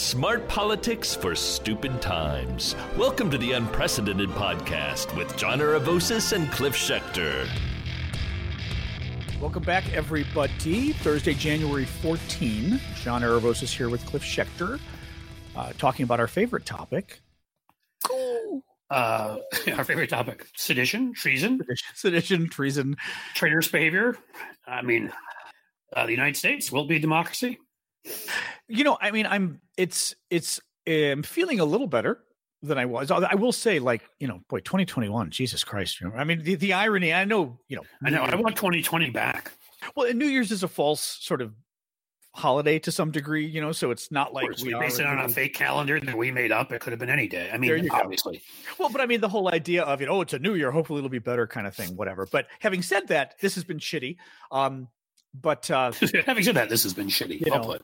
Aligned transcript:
Smart 0.00 0.48
politics 0.48 1.14
for 1.14 1.34
stupid 1.34 2.00
times. 2.00 2.74
Welcome 2.96 3.30
to 3.32 3.36
the 3.36 3.52
Unprecedented 3.52 4.30
Podcast 4.30 5.14
with 5.14 5.36
John 5.36 5.58
Aravosis 5.58 6.32
and 6.32 6.50
Cliff 6.50 6.74
Schecter. 6.74 7.46
Welcome 9.42 9.62
back, 9.62 9.92
everybody. 9.92 10.92
Thursday, 10.94 11.34
January 11.34 11.84
14. 11.84 12.80
John 13.02 13.20
Aravosis 13.20 13.76
here 13.76 13.90
with 13.90 14.04
Cliff 14.06 14.22
Schecter, 14.22 14.80
uh, 15.54 15.74
talking 15.76 16.04
about 16.04 16.18
our 16.18 16.28
favorite 16.28 16.64
topic. 16.64 17.20
Uh, 18.90 19.36
our 19.76 19.84
favorite 19.84 20.08
topic 20.08 20.46
sedition, 20.56 21.12
treason, 21.12 21.58
Sedition, 21.58 21.94
sedition 21.94 22.48
treason. 22.48 22.96
traitorous 23.34 23.68
behavior. 23.68 24.16
I 24.66 24.80
mean, 24.80 25.12
uh, 25.94 26.06
the 26.06 26.12
United 26.12 26.38
States 26.38 26.72
will 26.72 26.86
be 26.86 26.96
a 26.96 27.00
democracy. 27.00 27.58
You 28.68 28.84
know, 28.84 28.98
I 29.00 29.10
mean, 29.10 29.26
I'm. 29.26 29.60
It's 29.76 30.14
it's. 30.30 30.60
I'm 30.86 31.22
feeling 31.22 31.60
a 31.60 31.64
little 31.64 31.86
better 31.86 32.24
than 32.62 32.78
I 32.78 32.86
was. 32.86 33.10
I 33.10 33.34
will 33.34 33.52
say, 33.52 33.78
like, 33.78 34.02
you 34.18 34.28
know, 34.28 34.40
boy, 34.48 34.60
2021, 34.60 35.30
Jesus 35.30 35.64
Christ. 35.64 36.00
You 36.00 36.08
know, 36.08 36.14
I 36.14 36.24
mean, 36.24 36.42
the, 36.42 36.54
the 36.54 36.72
irony. 36.72 37.12
I 37.12 37.24
know, 37.24 37.58
you 37.68 37.76
know, 37.76 37.82
I 38.04 38.10
know. 38.10 38.22
I 38.22 38.34
want 38.36 38.56
2020 38.56 39.10
back. 39.10 39.52
Well, 39.96 40.12
New 40.12 40.26
Year's 40.26 40.50
is 40.52 40.62
a 40.62 40.68
false 40.68 41.00
sort 41.00 41.40
of 41.42 41.54
holiday 42.32 42.78
to 42.78 42.92
some 42.92 43.10
degree, 43.10 43.46
you 43.46 43.60
know, 43.60 43.72
so 43.72 43.90
it's 43.90 44.10
not 44.10 44.32
like 44.32 44.44
course, 44.44 44.62
we 44.62 44.68
we 44.68 44.74
are 44.74 44.80
based 44.80 45.00
it 45.00 45.06
on 45.06 45.18
a 45.18 45.28
fake 45.28 45.54
calendar 45.54 45.98
that 45.98 46.16
we 46.16 46.30
made 46.30 46.52
up. 46.52 46.72
It 46.72 46.80
could 46.80 46.92
have 46.92 47.00
been 47.00 47.10
any 47.10 47.28
day. 47.28 47.50
I 47.52 47.58
mean, 47.58 47.82
you 47.82 47.88
go. 47.88 47.96
obviously. 47.96 48.42
Well, 48.78 48.88
but 48.88 49.00
I 49.00 49.06
mean, 49.06 49.20
the 49.20 49.28
whole 49.28 49.48
idea 49.48 49.82
of 49.82 50.00
it, 50.00 50.08
oh, 50.08 50.20
it's 50.20 50.32
a 50.32 50.38
new 50.38 50.54
year, 50.54 50.70
hopefully 50.70 50.98
it'll 50.98 51.10
be 51.10 51.18
better 51.18 51.46
kind 51.46 51.66
of 51.66 51.74
thing, 51.74 51.96
whatever. 51.96 52.26
But 52.30 52.46
having 52.60 52.82
said 52.82 53.08
that, 53.08 53.34
this 53.40 53.54
has 53.56 53.64
been 53.64 53.78
shitty. 53.78 54.16
Um, 54.52 54.88
but 55.34 55.70
uh, 55.70 55.92
Having 56.26 56.44
said 56.44 56.54
that, 56.56 56.68
this 56.68 56.82
has 56.82 56.94
been 56.94 57.08
shitty. 57.08 57.40
You 57.40 57.46
well 57.50 57.64
know, 57.64 57.78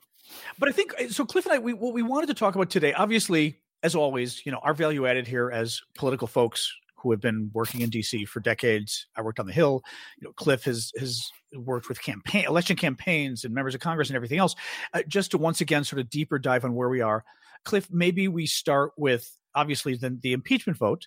but 0.58 0.68
I 0.68 0.72
think 0.72 0.94
so. 1.10 1.24
Cliff 1.24 1.46
and 1.46 1.54
I, 1.54 1.58
we, 1.58 1.72
what 1.72 1.94
we 1.94 2.02
wanted 2.02 2.26
to 2.28 2.34
talk 2.34 2.54
about 2.54 2.70
today, 2.70 2.92
obviously, 2.92 3.60
as 3.82 3.94
always, 3.94 4.44
you 4.44 4.52
know, 4.52 4.58
our 4.62 4.74
value 4.74 5.06
added 5.06 5.26
here 5.26 5.50
as 5.50 5.80
political 5.94 6.26
folks 6.26 6.72
who 6.96 7.10
have 7.10 7.20
been 7.20 7.50
working 7.52 7.82
in 7.82 7.90
DC 7.90 8.26
for 8.26 8.40
decades. 8.40 9.06
I 9.16 9.22
worked 9.22 9.38
on 9.38 9.46
the 9.46 9.52
Hill. 9.52 9.82
You 10.18 10.28
know, 10.28 10.32
Cliff 10.32 10.64
has 10.64 10.92
has 10.98 11.30
worked 11.54 11.88
with 11.88 12.02
campaign 12.02 12.44
election 12.46 12.76
campaigns 12.76 13.44
and 13.44 13.54
members 13.54 13.74
of 13.74 13.80
Congress 13.80 14.08
and 14.08 14.16
everything 14.16 14.38
else. 14.38 14.54
Uh, 14.92 15.02
just 15.06 15.30
to 15.30 15.38
once 15.38 15.60
again 15.60 15.84
sort 15.84 16.00
of 16.00 16.10
deeper 16.10 16.38
dive 16.38 16.64
on 16.64 16.74
where 16.74 16.88
we 16.88 17.00
are, 17.00 17.24
Cliff. 17.64 17.88
Maybe 17.90 18.28
we 18.28 18.46
start 18.46 18.92
with 18.96 19.36
obviously 19.54 19.94
the, 19.96 20.18
the 20.20 20.32
impeachment 20.32 20.78
vote. 20.78 21.06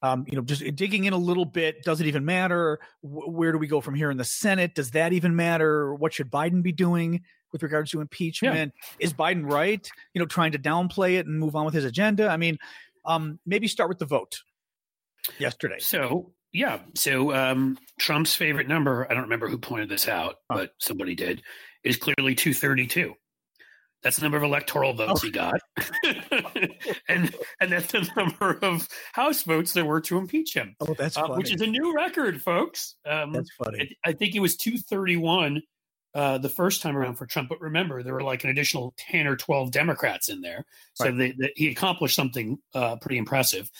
Um, 0.00 0.24
you 0.28 0.36
know, 0.36 0.42
just 0.42 0.62
digging 0.76 1.04
in 1.04 1.12
a 1.12 1.18
little 1.18 1.44
bit. 1.44 1.82
Does 1.82 2.00
it 2.00 2.06
even 2.06 2.24
matter? 2.24 2.78
Wh- 3.00 3.28
Where 3.28 3.50
do 3.52 3.58
we 3.58 3.66
go 3.66 3.80
from 3.80 3.94
here 3.94 4.10
in 4.10 4.16
the 4.16 4.24
Senate? 4.24 4.74
Does 4.74 4.92
that 4.92 5.12
even 5.12 5.34
matter? 5.34 5.92
What 5.94 6.12
should 6.12 6.30
Biden 6.30 6.62
be 6.62 6.72
doing 6.72 7.22
with 7.52 7.62
regards 7.62 7.90
to 7.90 8.00
impeachment? 8.00 8.72
Is 9.00 9.12
Biden 9.12 9.50
right? 9.50 9.88
You 10.14 10.20
know, 10.20 10.26
trying 10.26 10.52
to 10.52 10.58
downplay 10.58 11.18
it 11.18 11.26
and 11.26 11.38
move 11.38 11.56
on 11.56 11.64
with 11.64 11.74
his 11.74 11.84
agenda. 11.84 12.28
I 12.28 12.36
mean, 12.36 12.58
um, 13.04 13.38
maybe 13.44 13.66
start 13.66 13.88
with 13.88 13.98
the 13.98 14.06
vote 14.06 14.38
yesterday. 15.38 15.78
So, 15.78 16.32
yeah. 16.52 16.78
So, 16.94 17.34
um, 17.34 17.78
Trump's 17.98 18.34
favorite 18.34 18.68
number, 18.68 19.06
I 19.10 19.14
don't 19.14 19.24
remember 19.24 19.48
who 19.48 19.58
pointed 19.58 19.88
this 19.88 20.08
out, 20.08 20.36
but 20.48 20.72
somebody 20.78 21.14
did, 21.14 21.42
is 21.84 21.96
clearly 21.96 22.34
232. 22.34 23.14
That's 24.02 24.16
the 24.16 24.22
number 24.22 24.36
of 24.38 24.44
electoral 24.44 24.92
votes 24.92 25.22
Oh. 25.22 25.26
he 25.26 25.30
got. 25.32 25.60
and 27.08 27.34
and 27.60 27.72
that's 27.72 27.92
the 27.92 28.08
number 28.16 28.58
of 28.62 28.88
House 29.12 29.42
votes 29.42 29.72
there 29.72 29.84
were 29.84 30.00
to 30.02 30.18
impeach 30.18 30.54
him, 30.54 30.76
Oh, 30.80 30.94
that's 30.96 31.16
uh, 31.16 31.22
funny. 31.22 31.38
which 31.38 31.52
is 31.52 31.60
a 31.60 31.66
new 31.66 31.94
record, 31.94 32.42
folks. 32.42 32.96
Um, 33.06 33.32
that's 33.32 33.50
funny. 33.62 33.96
I, 34.04 34.10
I 34.10 34.12
think 34.12 34.34
it 34.34 34.40
was 34.40 34.56
231 34.56 35.62
uh, 36.14 36.38
the 36.38 36.48
first 36.48 36.80
time 36.82 36.96
around 36.96 37.16
for 37.16 37.26
Trump, 37.26 37.48
but 37.48 37.60
remember, 37.60 38.02
there 38.02 38.14
were 38.14 38.22
like 38.22 38.44
an 38.44 38.50
additional 38.50 38.94
10 38.98 39.26
or 39.26 39.36
12 39.36 39.70
Democrats 39.70 40.28
in 40.28 40.40
there. 40.40 40.64
So 40.94 41.06
Right. 41.06 41.16
they, 41.16 41.32
they, 41.32 41.52
he 41.56 41.68
accomplished 41.68 42.16
something 42.16 42.58
uh, 42.74 42.96
pretty 42.96 43.18
impressive. 43.18 43.70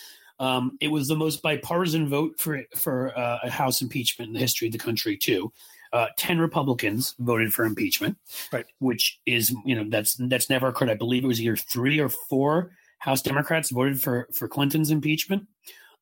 Um, 0.41 0.77
it 0.81 0.89
was 0.89 1.09
the 1.09 1.17
most 1.17 1.43
bipartisan 1.43 2.09
vote 2.09 2.35
for 2.39 2.63
for 2.77 3.17
uh, 3.19 3.39
a 3.45 3.51
House 3.51 3.83
impeachment 3.83 4.29
in 4.29 4.35
the 4.35 4.41
history 4.41 4.69
of 4.69 4.73
the 4.73 4.79
country, 4.79 5.17
too. 5.17 5.53
Uh, 5.93 6.07
Ten 6.17 6.39
Republicans 6.39 7.15
voted 7.19 7.53
for 7.53 7.65
impeachment, 7.65 8.19
Right. 8.53 8.67
Which 8.79 9.21
is, 9.27 9.55
you 9.65 9.75
know, 9.75 9.85
that's 9.89 10.15
that's 10.15 10.51
never 10.51 10.69
occurred. 10.69 10.91
I 10.91 10.95
believe 10.95 11.25
it 11.25 11.29
was 11.29 11.41
either 11.41 11.57
three 11.57 11.99
or 11.99 12.09
four 12.09 12.73
House 12.99 13.23
Democrats 13.23 13.71
voted 13.71 14.01
for 14.01 14.29
for 14.33 14.49
Clinton's 14.49 14.91
impeachment. 14.91 15.47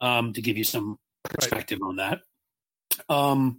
Um, 0.00 0.32
to 0.34 0.42
give 0.42 0.58
you 0.58 0.64
some 0.64 0.98
perspective 1.24 1.78
on 1.82 1.96
that, 1.96 2.20
um, 3.08 3.58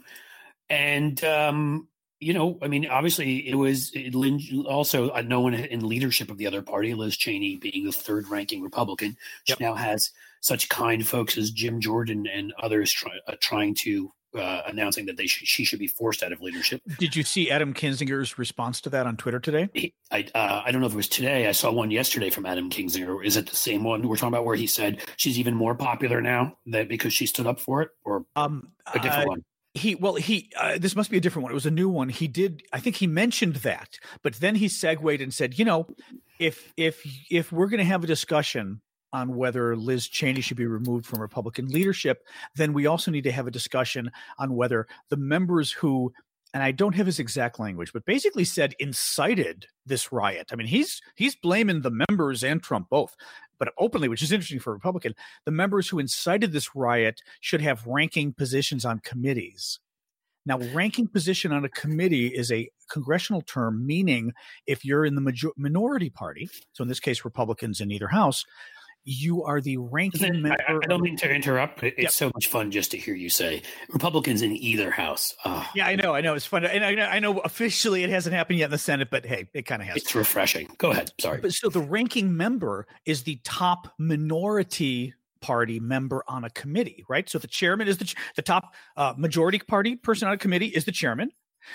and 0.70 1.24
um, 1.24 1.88
you 2.20 2.34
know, 2.34 2.58
I 2.62 2.68
mean, 2.68 2.88
obviously, 2.88 3.48
it 3.48 3.56
was 3.56 3.92
it, 3.94 4.14
also 4.66 5.10
uh, 5.10 5.22
no 5.22 5.42
one 5.42 5.54
in 5.54 5.88
leadership 5.88 6.32
of 6.32 6.38
the 6.38 6.48
other 6.48 6.62
party, 6.62 6.94
Liz 6.94 7.16
Cheney 7.18 7.58
being 7.58 7.86
the 7.86 7.92
third 7.92 8.28
ranking 8.28 8.62
Republican. 8.62 9.18
She 9.46 9.54
Yep. 9.54 9.60
now 9.60 9.76
has 9.76 10.12
such 10.42 10.70
kind 10.70 11.08
folks 11.08 11.38
as 11.38 11.52
Jim 11.52 11.80
Jordan 11.80 12.28
and 12.28 12.54
others 12.62 12.92
try, 12.92 13.12
uh, 13.28 13.36
trying 13.40 13.76
to 13.76 14.12
uh, 14.36 14.62
announcing 14.68 15.06
that 15.06 15.18
they 15.18 15.28
should, 15.28 15.48
she 15.48 15.64
should 15.64 15.80
be 15.80 15.88
forced 15.88 16.24
out 16.24 16.32
of 16.32 16.42
leadership. 16.42 16.82
Did 17.00 17.16
you 17.16 17.24
see 17.24 17.50
Adam 17.52 17.74
Kinzinger's 17.74 18.38
response 18.38 18.82
to 18.82 18.90
that 18.92 19.06
on 19.08 19.18
Twitter 19.18 19.40
today? 19.40 19.70
He, 19.74 19.94
I 20.12 20.28
uh, 20.34 20.62
I 20.66 20.72
don't 20.72 20.82
know 20.82 20.88
if 20.88 20.94
it 20.94 20.98
was 20.98 21.08
today. 21.08 21.48
I 21.48 21.52
saw 21.52 21.72
one 21.72 21.92
yesterday 21.92 22.30
from 22.30 22.46
Adam 22.46 22.70
Kinzinger. 22.70 23.26
Is 23.26 23.38
it 23.38 23.50
the 23.50 23.56
same 23.56 23.84
one 23.84 24.08
we're 24.08 24.16
talking 24.16 24.30
about 24.30 24.46
where 24.46 24.56
he 24.56 24.68
said 24.68 25.02
she's 25.18 25.40
even 25.40 25.54
more 25.54 25.76
popular 25.76 26.22
now 26.22 26.58
that 26.68 26.90
because 26.90 27.14
she 27.14 27.26
stood 27.26 27.48
up 27.48 27.60
for 27.60 27.82
it, 27.82 27.90
or 28.04 28.26
Um, 28.36 28.72
a 28.94 29.00
different 29.00 29.26
uh, 29.26 29.30
one? 29.30 29.44
he 29.74 29.96
well 29.96 30.16
he 30.16 30.50
uh, 30.58 30.78
this 30.78 30.96
must 30.96 31.12
be 31.12 31.18
a 31.18 31.22
different 31.22 31.44
one 31.44 31.52
it 31.52 31.56
was 31.56 31.66
a 31.66 31.72
new 31.72 31.88
one 31.88 32.10
he 32.10 32.28
did 32.28 32.64
i 32.74 32.80
think 32.80 32.96
he 32.96 33.06
mentioned 33.06 33.58
that 33.58 34.00
but 34.24 34.34
then 34.36 34.56
he 34.56 34.68
segued 34.68 35.22
and 35.22 35.32
said 35.34 35.60
you 35.60 35.64
know 35.64 35.86
if 36.40 36.74
if 36.78 37.04
if 37.30 37.52
we're 37.52 37.68
going 37.68 37.78
to 37.78 37.84
have 37.84 38.04
a 38.04 38.08
discussion 38.08 38.82
on 39.14 39.36
whether 39.36 39.76
liz 39.76 40.08
cheney 40.08 40.42
should 40.42 40.58
be 40.58 40.66
removed 40.66 41.06
from 41.06 41.22
republican 41.22 41.68
leadership 41.68 42.24
then 42.56 42.74
we 42.74 42.86
also 42.86 43.12
need 43.12 43.24
to 43.24 43.32
have 43.32 43.48
a 43.48 43.52
discussion 43.52 44.12
on 44.38 44.56
whether 44.56 44.88
the 45.10 45.18
members 45.18 45.72
who 45.72 46.12
and 46.54 46.64
i 46.64 46.72
don't 46.72 46.96
have 46.96 47.06
his 47.06 47.20
exact 47.20 47.60
language 47.60 47.92
but 47.94 48.06
basically 48.06 48.44
said 48.44 48.74
incited 48.80 49.66
this 49.86 50.12
riot 50.12 50.50
i 50.52 50.56
mean 50.56 50.68
he's 50.68 51.02
he's 51.16 51.36
blaming 51.36 51.82
the 51.82 52.06
members 52.10 52.44
and 52.44 52.62
trump 52.62 52.88
both 52.90 53.16
but 53.60 53.74
openly 53.78 54.08
which 54.08 54.22
is 54.22 54.32
interesting 54.32 54.60
for 54.60 54.72
a 54.72 54.74
republican 54.74 55.14
the 55.46 55.52
members 55.52 55.88
who 55.88 56.00
incited 56.00 56.52
this 56.52 56.76
riot 56.76 57.22
should 57.40 57.62
have 57.62 57.86
ranking 57.88 58.34
positions 58.34 58.86
on 58.86 59.00
committees. 59.00 59.80
Now, 60.46 60.60
ranking 60.74 61.08
position 61.08 61.52
on 61.52 61.66
a 61.66 61.70
committee 61.70 62.28
is 62.28 62.52
a 62.54 62.70
congressional 62.90 63.42
term, 63.42 63.86
meaning 63.86 64.32
if 64.66 64.86
you're 64.86 65.06
in 65.06 65.16
the 65.16 65.22
major- 65.22 65.52
minority 65.58 66.10
party, 66.10 66.50
so 66.72 66.84
in 66.84 66.88
this 66.88 67.02
case, 67.02 67.26
Republicans 67.26 67.82
in 67.82 67.92
either 67.92 68.08
house, 68.08 68.46
you 69.10 69.44
are 69.46 69.62
the 69.62 69.78
ranking 69.78 70.20
Listen, 70.20 70.36
I, 70.38 70.50
member. 70.50 70.84
I 70.84 70.86
don't 70.88 71.02
mean 71.02 71.16
to 71.18 71.30
interrupt, 71.34 71.80
but 71.80 71.94
it's 71.96 72.02
Yep. 72.04 72.12
so 72.12 72.32
much 72.36 72.48
fun 72.48 72.72
just 72.72 72.92
to 72.92 72.98
hear 72.98 73.16
you 73.16 73.30
say 73.30 73.62
Republicans 73.90 74.42
in 74.42 74.52
either 74.52 74.92
house. 74.92 75.34
Ah, 75.46 75.72
yeah, 75.74 75.88
I 75.88 75.96
know, 75.96 76.14
I 76.14 76.20
know. 76.20 76.34
It's 76.34 76.46
fun. 76.46 76.66
And 76.66 76.84
I 76.84 76.94
know, 76.94 77.06
I 77.06 77.20
know 77.20 77.40
officially 77.40 78.04
it 78.04 78.10
hasn't 78.10 78.36
happened 78.36 78.60
yet 78.60 78.66
in 78.66 78.72
the 78.72 78.78
Senate, 78.78 79.08
but 79.10 79.26
hey, 79.26 79.48
it 79.54 79.66
kind 79.66 79.82
of 79.82 79.88
has. 79.88 79.96
it's 79.98 80.14
refreshing. 80.14 80.70
Go 80.78 80.92
ahead. 80.92 81.14
Sorry. 81.22 81.40
But 81.40 81.54
so 81.54 81.70
the 81.70 81.80
ranking 81.80 82.36
member 82.36 82.86
is 83.06 83.24
the 83.24 83.40
top 83.46 83.94
minority 83.98 85.14
party 85.40 85.80
member 85.80 86.24
on 86.28 86.44
a 86.44 86.50
committee, 86.50 87.06
right? 87.08 87.30
So 87.30 87.38
the 87.40 87.48
chairman 87.48 87.88
is 87.88 87.98
the 88.00 88.06
ch- 88.06 88.16
the 88.36 88.42
top 88.42 88.74
uh, 88.98 89.14
majority 89.18 89.60
party 89.60 89.96
person 89.96 90.28
on 90.28 90.34
a 90.34 90.38
committee 90.38 90.68
is 90.68 90.84
the 90.86 90.92
chairman. 90.92 91.32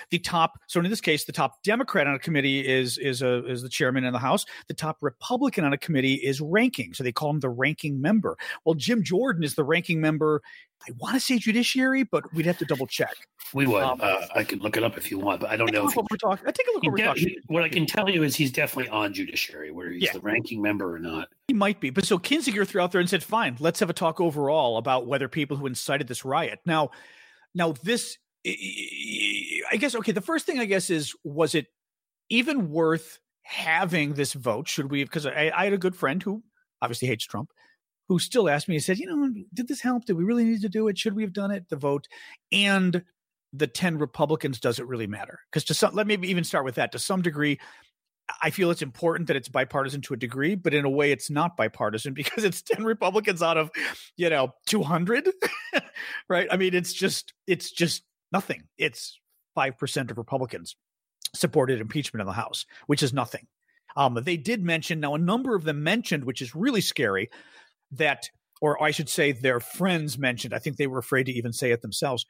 The 0.09 0.19
top, 0.19 0.59
so 0.67 0.79
in 0.79 0.89
this 0.89 1.01
case, 1.01 1.25
the 1.25 1.31
top 1.31 1.61
Democrat 1.63 2.07
on 2.07 2.15
a 2.15 2.19
committee 2.19 2.67
is 2.67 2.97
is 2.97 3.21
a 3.21 3.45
is 3.47 3.61
the 3.61 3.69
chairman 3.69 4.03
in 4.03 4.13
the 4.13 4.19
House. 4.19 4.45
The 4.67 4.73
top 4.73 4.97
Republican 5.01 5.65
on 5.65 5.73
a 5.73 5.77
committee 5.77 6.15
is 6.15 6.41
ranking, 6.41 6.93
so 6.93 7.03
they 7.03 7.11
call 7.11 7.29
him 7.29 7.39
the 7.39 7.49
ranking 7.49 8.01
member. 8.01 8.37
Well, 8.65 8.75
Jim 8.75 9.03
Jordan 9.03 9.43
is 9.43 9.55
the 9.55 9.63
ranking 9.63 10.01
member. 10.01 10.41
I 10.85 10.91
want 10.97 11.13
to 11.13 11.19
say 11.21 11.37
Judiciary, 11.37 12.03
but 12.03 12.23
we'd 12.33 12.45
have 12.45 12.57
to 12.57 12.65
double 12.65 12.87
check. 12.87 13.13
We 13.53 13.65
would. 13.67 13.83
Um, 13.83 13.99
uh, 14.01 14.25
I 14.35 14.43
could 14.43 14.61
look 14.61 14.75
it 14.75 14.83
up 14.83 14.97
if 14.97 15.09
you 15.11 15.17
want, 15.17 15.39
but 15.39 15.49
I 15.49 15.55
don't 15.55 15.71
know. 15.71 15.87
If 15.87 15.95
what 15.95 16.07
we're 16.11 16.17
talking. 16.17 16.45
i 16.45 16.51
Take 16.51 16.67
a 16.67 16.71
look 16.71 16.83
what 16.83 16.83
he 16.83 16.89
we're 16.89 17.07
talking. 17.07 17.27
he- 17.29 17.39
what 17.47 17.63
I 17.63 17.69
can 17.69 17.85
tell 17.85 18.09
you 18.09 18.23
is 18.23 18.35
he's 18.35 18.51
definitely 18.51 18.89
on 18.89 19.13
judiciary, 19.13 19.71
whether 19.71 19.91
he's 19.91 20.03
Yeah. 20.03 20.11
the 20.13 20.19
ranking 20.19 20.61
member 20.61 20.93
or 20.93 20.99
not. 20.99 21.29
He 21.47 21.53
might 21.53 21.79
be. 21.79 21.89
But 21.89 22.05
so 22.05 22.19
Kinzinger 22.19 22.67
threw 22.67 22.81
out 22.81 22.91
there 22.91 22.99
and 22.99 23.09
said, 23.09 23.23
fine, 23.23 23.55
let's 23.59 23.79
have 23.79 23.89
a 23.89 23.93
talk 23.93 24.19
overall 24.19 24.77
about 24.77 25.07
whether 25.07 25.29
people 25.29 25.55
who 25.55 25.67
incited 25.67 26.07
this 26.09 26.25
riot. 26.25 26.59
Now, 26.65 26.91
now 27.55 27.73
this, 27.83 28.17
I 28.45 29.52
guess, 29.77 29.95
okay, 29.95 30.11
the 30.11 30.21
first 30.21 30.45
thing 30.45 30.59
I 30.59 30.65
guess 30.65 30.89
is, 30.89 31.13
was 31.23 31.55
it 31.55 31.67
even 32.29 32.69
worth 32.69 33.19
having 33.43 34.13
this 34.13 34.33
vote? 34.33 34.67
Should 34.67 34.91
we, 34.91 35.03
because 35.03 35.25
I, 35.25 35.51
I 35.55 35.65
had 35.65 35.73
a 35.73 35.77
good 35.77 35.95
friend 35.95 36.21
who 36.21 36.43
obviously 36.81 37.07
hates 37.07 37.25
Trump, 37.25 37.49
who 38.09 38.19
still 38.19 38.49
asked 38.49 38.67
me, 38.67 38.75
he 38.75 38.79
said, 38.79 38.99
you 38.99 39.07
know, 39.07 39.33
did 39.53 39.67
this 39.67 39.81
help? 39.81 40.05
Did 40.05 40.17
we 40.17 40.23
really 40.23 40.43
need 40.43 40.61
to 40.61 40.69
do 40.69 40.87
it? 40.87 40.97
Should 40.97 41.15
we 41.15 41.23
have 41.23 41.33
done 41.33 41.51
it? 41.51 41.69
The 41.69 41.75
vote. 41.75 42.07
And 42.51 43.03
the 43.53 43.67
10 43.67 43.97
Republicans, 43.97 44.59
does 44.59 44.79
it 44.79 44.87
really 44.87 45.07
matter? 45.07 45.39
Because 45.51 45.63
to 45.65 45.73
some, 45.73 45.93
let 45.93 46.07
me 46.07 46.17
even 46.23 46.43
start 46.43 46.65
with 46.65 46.75
that. 46.75 46.91
To 46.91 46.99
some 46.99 47.21
degree, 47.21 47.59
I 48.41 48.49
feel 48.49 48.71
it's 48.71 48.81
important 48.81 49.27
that 49.27 49.35
it's 49.35 49.49
bipartisan 49.49 50.01
to 50.01 50.13
a 50.13 50.17
degree, 50.17 50.55
but 50.55 50.73
in 50.73 50.85
a 50.85 50.89
way, 50.89 51.11
it's 51.11 51.29
not 51.29 51.57
bipartisan 51.57 52.13
because 52.15 52.43
it's 52.43 52.61
10 52.61 52.83
Republicans 52.83 53.41
out 53.41 53.57
of, 53.57 53.71
you 54.17 54.29
know, 54.29 54.53
200, 54.67 55.29
right? 56.29 56.47
I 56.51 56.57
mean, 56.57 56.73
it's 56.73 56.93
just, 56.93 57.33
it's 57.47 57.71
just 57.71 58.03
nothing. 58.31 58.63
It's 58.77 59.19
5% 59.57 60.11
of 60.11 60.17
Republicans 60.17 60.75
supported 61.35 61.81
impeachment 61.81 62.21
in 62.21 62.27
the 62.27 62.33
House, 62.33 62.65
which 62.87 63.03
is 63.03 63.13
nothing. 63.13 63.47
Um, 63.95 64.19
they 64.23 64.37
did 64.37 64.63
mention 64.63 64.99
now 64.99 65.15
a 65.15 65.19
number 65.19 65.55
of 65.55 65.63
them 65.63 65.83
mentioned, 65.83 66.25
which 66.25 66.41
is 66.41 66.55
really 66.55 66.81
scary, 66.81 67.29
that 67.91 68.29
or 68.61 68.81
I 68.81 68.91
should 68.91 69.09
say 69.09 69.33
their 69.33 69.59
friends 69.59 70.17
mentioned. 70.17 70.53
I 70.53 70.59
think 70.59 70.77
they 70.77 70.87
were 70.87 70.99
afraid 70.99 71.25
to 71.25 71.33
even 71.33 71.51
say 71.51 71.71
it 71.71 71.81
themselves. 71.81 72.25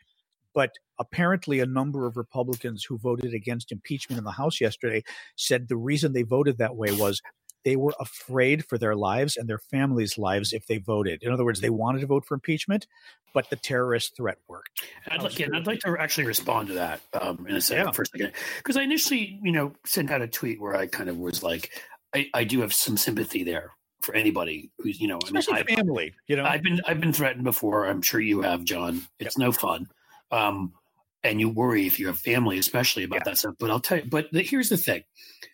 But 0.56 0.72
apparently, 1.00 1.60
a 1.60 1.66
number 1.66 2.06
of 2.06 2.18
Republicans 2.18 2.84
who 2.84 2.98
voted 2.98 3.34
against 3.34 3.72
impeachment 3.72 4.18
in 4.18 4.24
the 4.24 4.32
House 4.32 4.62
yesterday 4.62 5.04
said 5.36 5.68
the 5.68 5.78
reason 5.78 6.14
they 6.14 6.24
voted 6.24 6.58
that 6.58 6.76
way 6.76 6.92
was 6.92 7.22
they 7.64 7.76
were 7.76 7.94
afraid 8.00 8.66
for 8.66 8.78
their 8.78 8.96
lives 8.96 9.38
and 9.38 9.48
their 9.48 9.58
families' 9.58 10.18
lives 10.18 10.54
if 10.54 10.68
they 10.68 10.78
voted. 10.78 11.24
In 11.24 11.32
other 11.32 11.46
words, 11.46 11.62
they 11.62 11.70
wanted 11.70 12.02
to 12.02 12.08
vote 12.08 12.26
for 12.26 12.34
impeachment, 12.34 12.88
but 13.34 13.50
the 13.50 13.56
terrorist 13.56 14.16
threat 14.16 14.38
worked. 14.48 14.84
I'd 15.10 15.24
like, 15.24 15.40
yeah, 15.40 15.48
I'd 15.54 15.68
like 15.68 15.80
to 15.80 15.96
actually 16.00 16.26
respond 16.26 16.68
to 16.70 16.76
that 16.76 17.02
um, 17.20 17.46
in 17.48 17.56
a 17.56 17.62
second, 17.62 17.86
yeah. 17.86 17.92
for 17.92 18.04
a 18.04 18.06
second, 18.06 18.32
because 18.58 18.78
I 18.78 18.84
initially, 18.84 19.40
you 19.42 19.52
know, 19.52 19.74
sent 19.86 20.12
out 20.12 20.22
a 20.22 20.28
tweet 20.28 20.62
where 20.62 20.76
I 20.76 20.88
kind 20.88 21.10
of 21.10 21.18
was 21.18 21.44
like, 21.44 21.72
I, 22.14 22.28
I 22.34 22.44
do 22.44 22.62
have 22.62 22.74
some 22.74 22.98
sympathy 22.98 23.44
there 23.44 23.72
for 24.02 24.14
anybody 24.14 24.72
who's, 24.80 25.00
you 25.00 25.08
know, 25.08 25.20
especially 25.24 25.56
I 25.56 25.64
mean, 25.64 25.78
family. 25.78 26.14
You 26.28 26.36
know, 26.36 26.44
I've 26.44 26.62
been 26.62 26.82
I've 26.86 27.00
been 27.00 27.14
threatened 27.14 27.44
before. 27.44 27.88
I'm 27.88 28.02
sure 28.02 28.20
you 28.20 28.42
have, 28.42 28.64
John. 28.64 29.02
It's 29.20 29.38
yep. 29.38 29.46
no 29.46 29.52
fun. 29.52 29.88
Um, 30.32 30.74
and 31.24 31.40
you 31.40 31.50
worry 31.50 31.88
if 31.88 32.00
you 32.00 32.08
have 32.08 32.20
family, 32.20 32.58
especially 32.58 33.04
about 33.04 33.18
yeah. 33.18 33.24
that 33.26 33.38
stuff. 33.38 33.56
But 33.60 33.72
I'll 33.72 33.80
tell 33.80 34.00
you. 34.00 34.06
But 34.06 34.32
the, 34.32 34.42
here's 34.42 34.70
the 34.70 34.78
thing: 34.78 35.04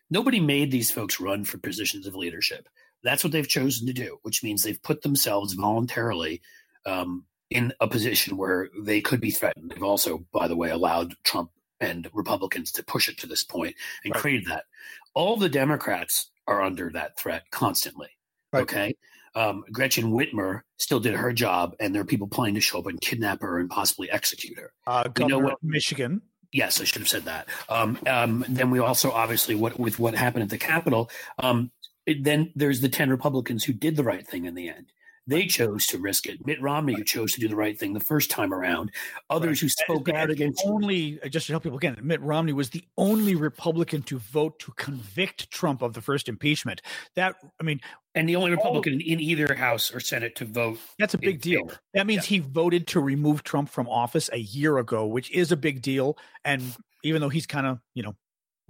nobody 0.09 0.39
made 0.39 0.71
these 0.71 0.91
folks 0.91 1.19
run 1.19 1.45
for 1.45 1.57
positions 1.57 2.07
of 2.07 2.15
leadership. 2.15 2.67
That's 3.03 3.23
what 3.23 3.31
they've 3.31 3.47
chosen 3.47 3.87
to 3.87 3.93
do, 3.93 4.19
which 4.23 4.43
means 4.43 4.63
they've 4.63 4.81
put 4.81 5.01
themselves 5.01 5.53
voluntarily 5.53 6.41
um, 6.85 7.25
in 7.49 7.73
a 7.79 7.87
position 7.87 8.37
where 8.37 8.69
they 8.81 9.01
could 9.01 9.21
be 9.21 9.31
threatened. 9.31 9.71
They've 9.71 9.83
also, 9.83 10.25
by 10.33 10.47
the 10.47 10.55
way, 10.57 10.69
allowed 10.69 11.15
Trump 11.23 11.51
and 11.79 12.09
Republicans 12.13 12.71
to 12.73 12.83
push 12.83 13.07
it 13.07 13.17
to 13.19 13.27
this 13.27 13.43
point 13.43 13.75
and 14.03 14.13
right. 14.13 14.21
created 14.21 14.47
that. 14.47 14.65
All 15.13 15.37
the 15.37 15.49
Democrats 15.49 16.29
are 16.47 16.61
under 16.61 16.89
that 16.91 17.17
threat 17.17 17.43
constantly. 17.51 18.09
Right. 18.51 18.63
Okay. 18.63 18.95
Um, 19.35 19.63
Gretchen 19.71 20.11
Whitmer 20.11 20.61
still 20.77 20.99
did 20.99 21.15
her 21.15 21.33
job, 21.33 21.75
and 21.79 21.93
there 21.93 22.01
are 22.01 22.05
people 22.05 22.27
planning 22.27 22.55
to 22.55 22.61
show 22.61 22.79
up 22.79 22.87
and 22.87 22.99
kidnap 22.99 23.41
her 23.41 23.59
and 23.59 23.69
possibly 23.69 24.09
execute 24.09 24.57
her. 24.57 24.73
Uh, 24.87 25.09
we 25.17 25.25
know 25.25 25.39
what 25.39 25.57
Michigan. 25.63 26.21
Yes, 26.51 26.81
I 26.81 26.83
should 26.83 27.01
have 27.01 27.09
said 27.09 27.25
that. 27.25 27.47
Um, 27.69 27.99
um, 28.07 28.45
then 28.47 28.71
we 28.71 28.79
also 28.79 29.11
obviously 29.11 29.55
what 29.55 29.79
with 29.79 29.99
what 29.99 30.15
happened 30.15 30.43
at 30.43 30.49
the 30.49 30.57
Capitol. 30.57 31.09
Um, 31.37 31.71
then 32.07 32.51
there's 32.55 32.81
the 32.81 32.89
ten 32.89 33.09
Republicans 33.09 33.63
who 33.63 33.73
did 33.73 33.95
the 33.95 34.03
right 34.03 34.27
thing 34.27 34.45
in 34.45 34.55
the 34.55 34.69
end. 34.69 34.91
They 35.27 35.45
chose 35.45 35.85
to 35.87 35.97
risk 35.97 36.27
it. 36.27 36.45
Mitt 36.45 36.61
Romney, 36.61 36.95
who 36.95 37.03
chose 37.03 37.33
to 37.33 37.39
do 37.39 37.47
the 37.47 37.55
right 37.55 37.77
thing 37.77 37.93
the 37.93 37.99
first 37.99 38.31
time 38.31 38.53
around. 38.53 38.91
Others 39.29 39.49
right. 39.49 39.59
who 39.59 39.69
spoke 39.69 40.09
out 40.09 40.29
against. 40.29 40.63
Only, 40.65 41.19
just 41.29 41.47
to 41.47 41.53
help 41.53 41.63
people 41.63 41.77
again, 41.77 41.97
Mitt 42.01 42.21
Romney 42.21 42.53
was 42.53 42.69
the 42.69 42.83
only 42.97 43.35
Republican 43.35 44.01
to 44.03 44.17
vote 44.17 44.59
to 44.59 44.71
convict 44.73 45.51
Trump 45.51 45.81
of 45.81 45.93
the 45.93 46.01
first 46.01 46.27
impeachment. 46.29 46.81
That, 47.15 47.35
I 47.59 47.63
mean. 47.63 47.79
And 48.15 48.27
the 48.27 48.35
only 48.35 48.51
Republican 48.51 48.99
in 49.01 49.19
either 49.19 49.53
House 49.53 49.93
or 49.93 49.99
Senate 49.99 50.35
to 50.37 50.45
vote. 50.45 50.79
That's 50.97 51.13
a 51.13 51.19
big 51.19 51.41
deal. 51.41 51.67
Favor. 51.67 51.79
That 51.93 52.07
means 52.07 52.29
yeah. 52.29 52.37
he 52.37 52.39
voted 52.39 52.87
to 52.87 52.99
remove 52.99 53.43
Trump 53.43 53.69
from 53.69 53.87
office 53.87 54.29
a 54.33 54.39
year 54.39 54.77
ago, 54.79 55.05
which 55.05 55.31
is 55.31 55.51
a 55.51 55.57
big 55.57 55.81
deal. 55.81 56.17
And 56.43 56.63
even 57.03 57.21
though 57.21 57.29
he's 57.29 57.45
kind 57.45 57.67
of, 57.67 57.79
you 57.93 58.03
know, 58.03 58.15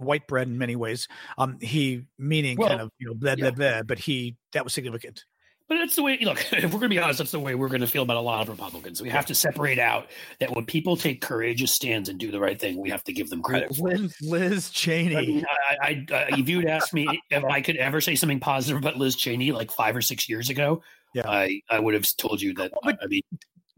white 0.00 0.26
bread 0.26 0.48
in 0.48 0.58
many 0.58 0.76
ways. 0.76 1.08
Um, 1.38 1.58
he 1.60 2.06
meaning 2.18 2.56
well, 2.56 2.68
kind 2.68 2.80
of 2.80 2.90
you 2.98 3.08
know 3.08 3.14
blah, 3.14 3.36
blah, 3.36 3.50
blah, 3.50 3.82
but 3.82 3.98
he 3.98 4.36
that 4.52 4.64
was 4.64 4.72
significant. 4.72 5.24
But 5.70 5.78
that's 5.78 5.94
the 5.94 6.02
way, 6.02 6.18
look, 6.20 6.44
if 6.52 6.64
we're 6.64 6.80
going 6.80 6.82
to 6.82 6.88
be 6.88 6.98
honest, 6.98 7.18
that's 7.18 7.30
the 7.30 7.38
way 7.38 7.54
we're 7.54 7.68
going 7.68 7.80
to 7.80 7.86
feel 7.86 8.02
about 8.02 8.16
a 8.16 8.20
lot 8.20 8.42
of 8.42 8.48
Republicans. 8.48 9.00
We 9.00 9.08
have 9.10 9.24
to 9.26 9.36
separate 9.36 9.78
out 9.78 10.08
that 10.40 10.50
when 10.50 10.66
people 10.66 10.96
take 10.96 11.20
courageous 11.20 11.72
stands 11.72 12.08
and 12.08 12.18
do 12.18 12.32
the 12.32 12.40
right 12.40 12.58
thing, 12.58 12.76
we 12.76 12.90
have 12.90 13.04
to 13.04 13.12
give 13.12 13.30
them 13.30 13.40
credit. 13.40 13.78
Liz, 13.78 14.16
Liz 14.20 14.70
Cheney. 14.70 15.16
I 15.16 15.20
mean, 15.20 15.44
I, 15.80 16.04
I, 16.10 16.28
if 16.38 16.48
you'd 16.48 16.66
asked 16.66 16.92
me 16.92 17.06
if 17.30 17.44
I 17.44 17.60
could 17.60 17.76
ever 17.76 18.00
say 18.00 18.16
something 18.16 18.40
positive 18.40 18.78
about 18.78 18.96
Liz 18.96 19.14
Cheney 19.14 19.52
like 19.52 19.70
five 19.70 19.94
or 19.94 20.02
six 20.02 20.28
years 20.28 20.50
ago, 20.50 20.82
yeah. 21.14 21.22
I, 21.24 21.62
I 21.70 21.78
would 21.78 21.94
have 21.94 22.04
told 22.16 22.42
you 22.42 22.52
that. 22.54 22.72
But, 22.82 22.98
I 23.00 23.06
mean, 23.06 23.22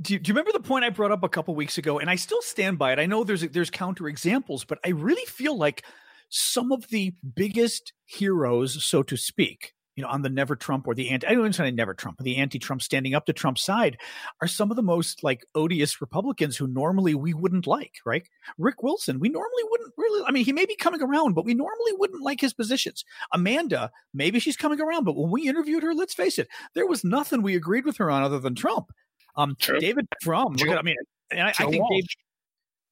do 0.00 0.14
you, 0.14 0.18
do 0.18 0.30
you, 0.30 0.34
remember 0.34 0.52
the 0.52 0.66
point 0.66 0.86
I 0.86 0.88
brought 0.88 1.12
up 1.12 1.22
a 1.22 1.28
couple 1.28 1.54
weeks 1.54 1.76
ago? 1.76 1.98
And 1.98 2.08
I 2.08 2.16
still 2.16 2.40
stand 2.40 2.78
by 2.78 2.94
it. 2.94 3.00
I 3.00 3.04
know 3.04 3.22
there's 3.22 3.42
there's 3.42 3.70
counter 3.70 4.08
examples, 4.08 4.64
but 4.64 4.78
I 4.82 4.90
really 4.90 5.26
feel 5.26 5.58
like 5.58 5.84
some 6.30 6.72
of 6.72 6.88
the 6.88 7.12
biggest 7.34 7.92
heroes, 8.06 8.82
so 8.82 9.02
to 9.02 9.16
speak, 9.18 9.74
you 9.96 10.02
know, 10.02 10.08
on 10.08 10.22
the 10.22 10.30
never 10.30 10.56
Trump 10.56 10.86
or 10.86 10.94
the 10.94 11.10
anti, 11.10 11.26
I 11.26 11.34
don't 11.34 11.54
say 11.54 11.70
never 11.70 11.94
Trump, 11.94 12.18
the 12.20 12.36
anti 12.36 12.58
Trump 12.58 12.82
standing 12.82 13.14
up 13.14 13.26
to 13.26 13.32
Trump's 13.32 13.64
side 13.64 13.98
are 14.40 14.48
some 14.48 14.70
of 14.70 14.76
the 14.76 14.82
most 14.82 15.22
like 15.22 15.44
odious 15.54 16.00
Republicans 16.00 16.56
who 16.56 16.66
normally 16.66 17.14
we 17.14 17.34
wouldn't 17.34 17.66
like, 17.66 17.94
right? 18.06 18.26
Rick 18.58 18.82
Wilson, 18.82 19.20
we 19.20 19.28
normally 19.28 19.62
wouldn't 19.70 19.92
really, 19.96 20.24
I 20.26 20.30
mean, 20.30 20.44
he 20.44 20.52
may 20.52 20.64
be 20.64 20.76
coming 20.76 21.02
around, 21.02 21.34
but 21.34 21.44
we 21.44 21.54
normally 21.54 21.92
wouldn't 21.92 22.22
like 22.22 22.40
his 22.40 22.54
positions. 22.54 23.04
Amanda, 23.32 23.90
maybe 24.14 24.38
she's 24.38 24.56
coming 24.56 24.80
around, 24.80 25.04
but 25.04 25.16
when 25.16 25.30
we 25.30 25.48
interviewed 25.48 25.82
her, 25.82 25.94
let's 25.94 26.14
face 26.14 26.38
it, 26.38 26.48
there 26.74 26.86
was 26.86 27.04
nothing 27.04 27.42
we 27.42 27.54
agreed 27.54 27.84
with 27.84 27.98
her 27.98 28.10
on 28.10 28.22
other 28.22 28.38
than 28.38 28.54
Trump. 28.54 28.92
Um, 29.36 29.56
True. 29.58 29.78
David 29.78 30.06
Frum, 30.22 30.56
Joe, 30.56 30.74
I 30.74 30.82
mean, 30.82 30.96
I, 31.32 31.48
I, 31.48 31.52
think 31.52 31.84
Dave, 31.90 32.04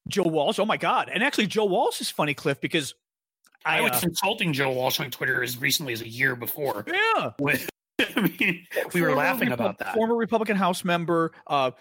Joe 0.08 0.24
Walsh, 0.24 0.58
oh 0.58 0.66
my 0.66 0.76
God. 0.76 1.10
And 1.12 1.22
actually, 1.22 1.46
Joe 1.46 1.66
Walsh 1.66 2.00
is 2.00 2.10
funny, 2.10 2.34
Cliff, 2.34 2.60
because 2.60 2.94
I, 3.64 3.78
I 3.78 3.80
was 3.82 3.92
uh, 3.92 4.00
consulting 4.00 4.52
Joe 4.52 4.70
Walsh 4.70 5.00
on 5.00 5.10
Twitter 5.10 5.42
as 5.42 5.60
recently 5.60 5.92
as 5.92 6.00
a 6.02 6.08
year 6.08 6.36
before. 6.36 6.84
Yeah. 6.86 7.30
When, 7.38 7.58
I 8.16 8.32
mean, 8.38 8.66
we 8.94 9.02
were 9.02 9.14
laughing 9.14 9.52
about 9.52 9.78
that. 9.78 9.94
Former 9.94 10.14
Republican 10.14 10.56
House 10.56 10.84
member, 10.84 11.32
uh, 11.46 11.72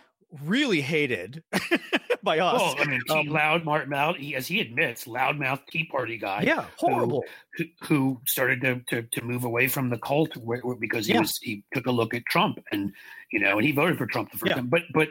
really 0.43 0.81
hated 0.81 1.43
by 2.23 2.39
us. 2.39 2.61
Oh, 2.61 2.75
I 2.77 2.85
mean, 2.85 3.01
um, 3.09 3.27
loud, 3.27 3.65
loud, 3.65 4.17
he, 4.17 4.35
as 4.35 4.47
he 4.47 4.59
admits, 4.59 5.05
loudmouth 5.05 5.61
Tea 5.67 5.85
Party 5.85 6.17
guy. 6.17 6.43
Yeah, 6.43 6.65
horrible. 6.77 7.23
Who, 7.55 7.65
who 7.83 8.21
started 8.25 8.61
to, 8.61 8.81
to, 8.89 9.03
to 9.03 9.21
move 9.23 9.43
away 9.43 9.67
from 9.67 9.89
the 9.89 9.97
cult 9.97 10.31
because 10.79 11.07
he 11.07 11.13
yeah. 11.13 11.21
was 11.21 11.37
he 11.37 11.63
took 11.73 11.87
a 11.87 11.91
look 11.91 12.13
at 12.13 12.25
Trump 12.25 12.59
and 12.71 12.91
you 13.31 13.39
know 13.39 13.57
and 13.57 13.65
he 13.65 13.71
voted 13.71 13.97
for 13.97 14.05
Trump 14.05 14.31
the 14.31 14.37
first 14.37 14.49
yeah. 14.49 14.55
time. 14.55 14.67
But 14.67 14.83
but 14.93 15.09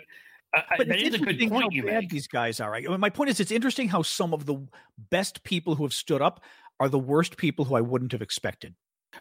but 0.53 0.89
that 0.89 1.01
is 1.01 1.15
a 1.15 1.19
good 1.19 1.51
point 1.51 1.73
you 1.73 1.85
bad 1.85 2.03
make. 2.03 2.11
These 2.11 2.29
guys 2.29 2.61
are. 2.61 2.71
Right? 2.71 2.89
My 2.99 3.11
point 3.11 3.31
is, 3.31 3.41
it's 3.41 3.53
interesting 3.53 3.89
how 3.89 4.03
some 4.03 4.33
of 4.33 4.47
the 4.47 4.67
best 5.11 5.45
people 5.45 5.75
who 5.75 5.85
have 5.85 5.93
stood 5.93 6.23
up 6.23 6.43
are 6.81 6.89
the 6.89 6.99
worst 6.99 7.37
people 7.37 7.65
who 7.65 7.75
I 7.75 7.81
wouldn't 7.81 8.13
have 8.13 8.23
expected. 8.23 8.75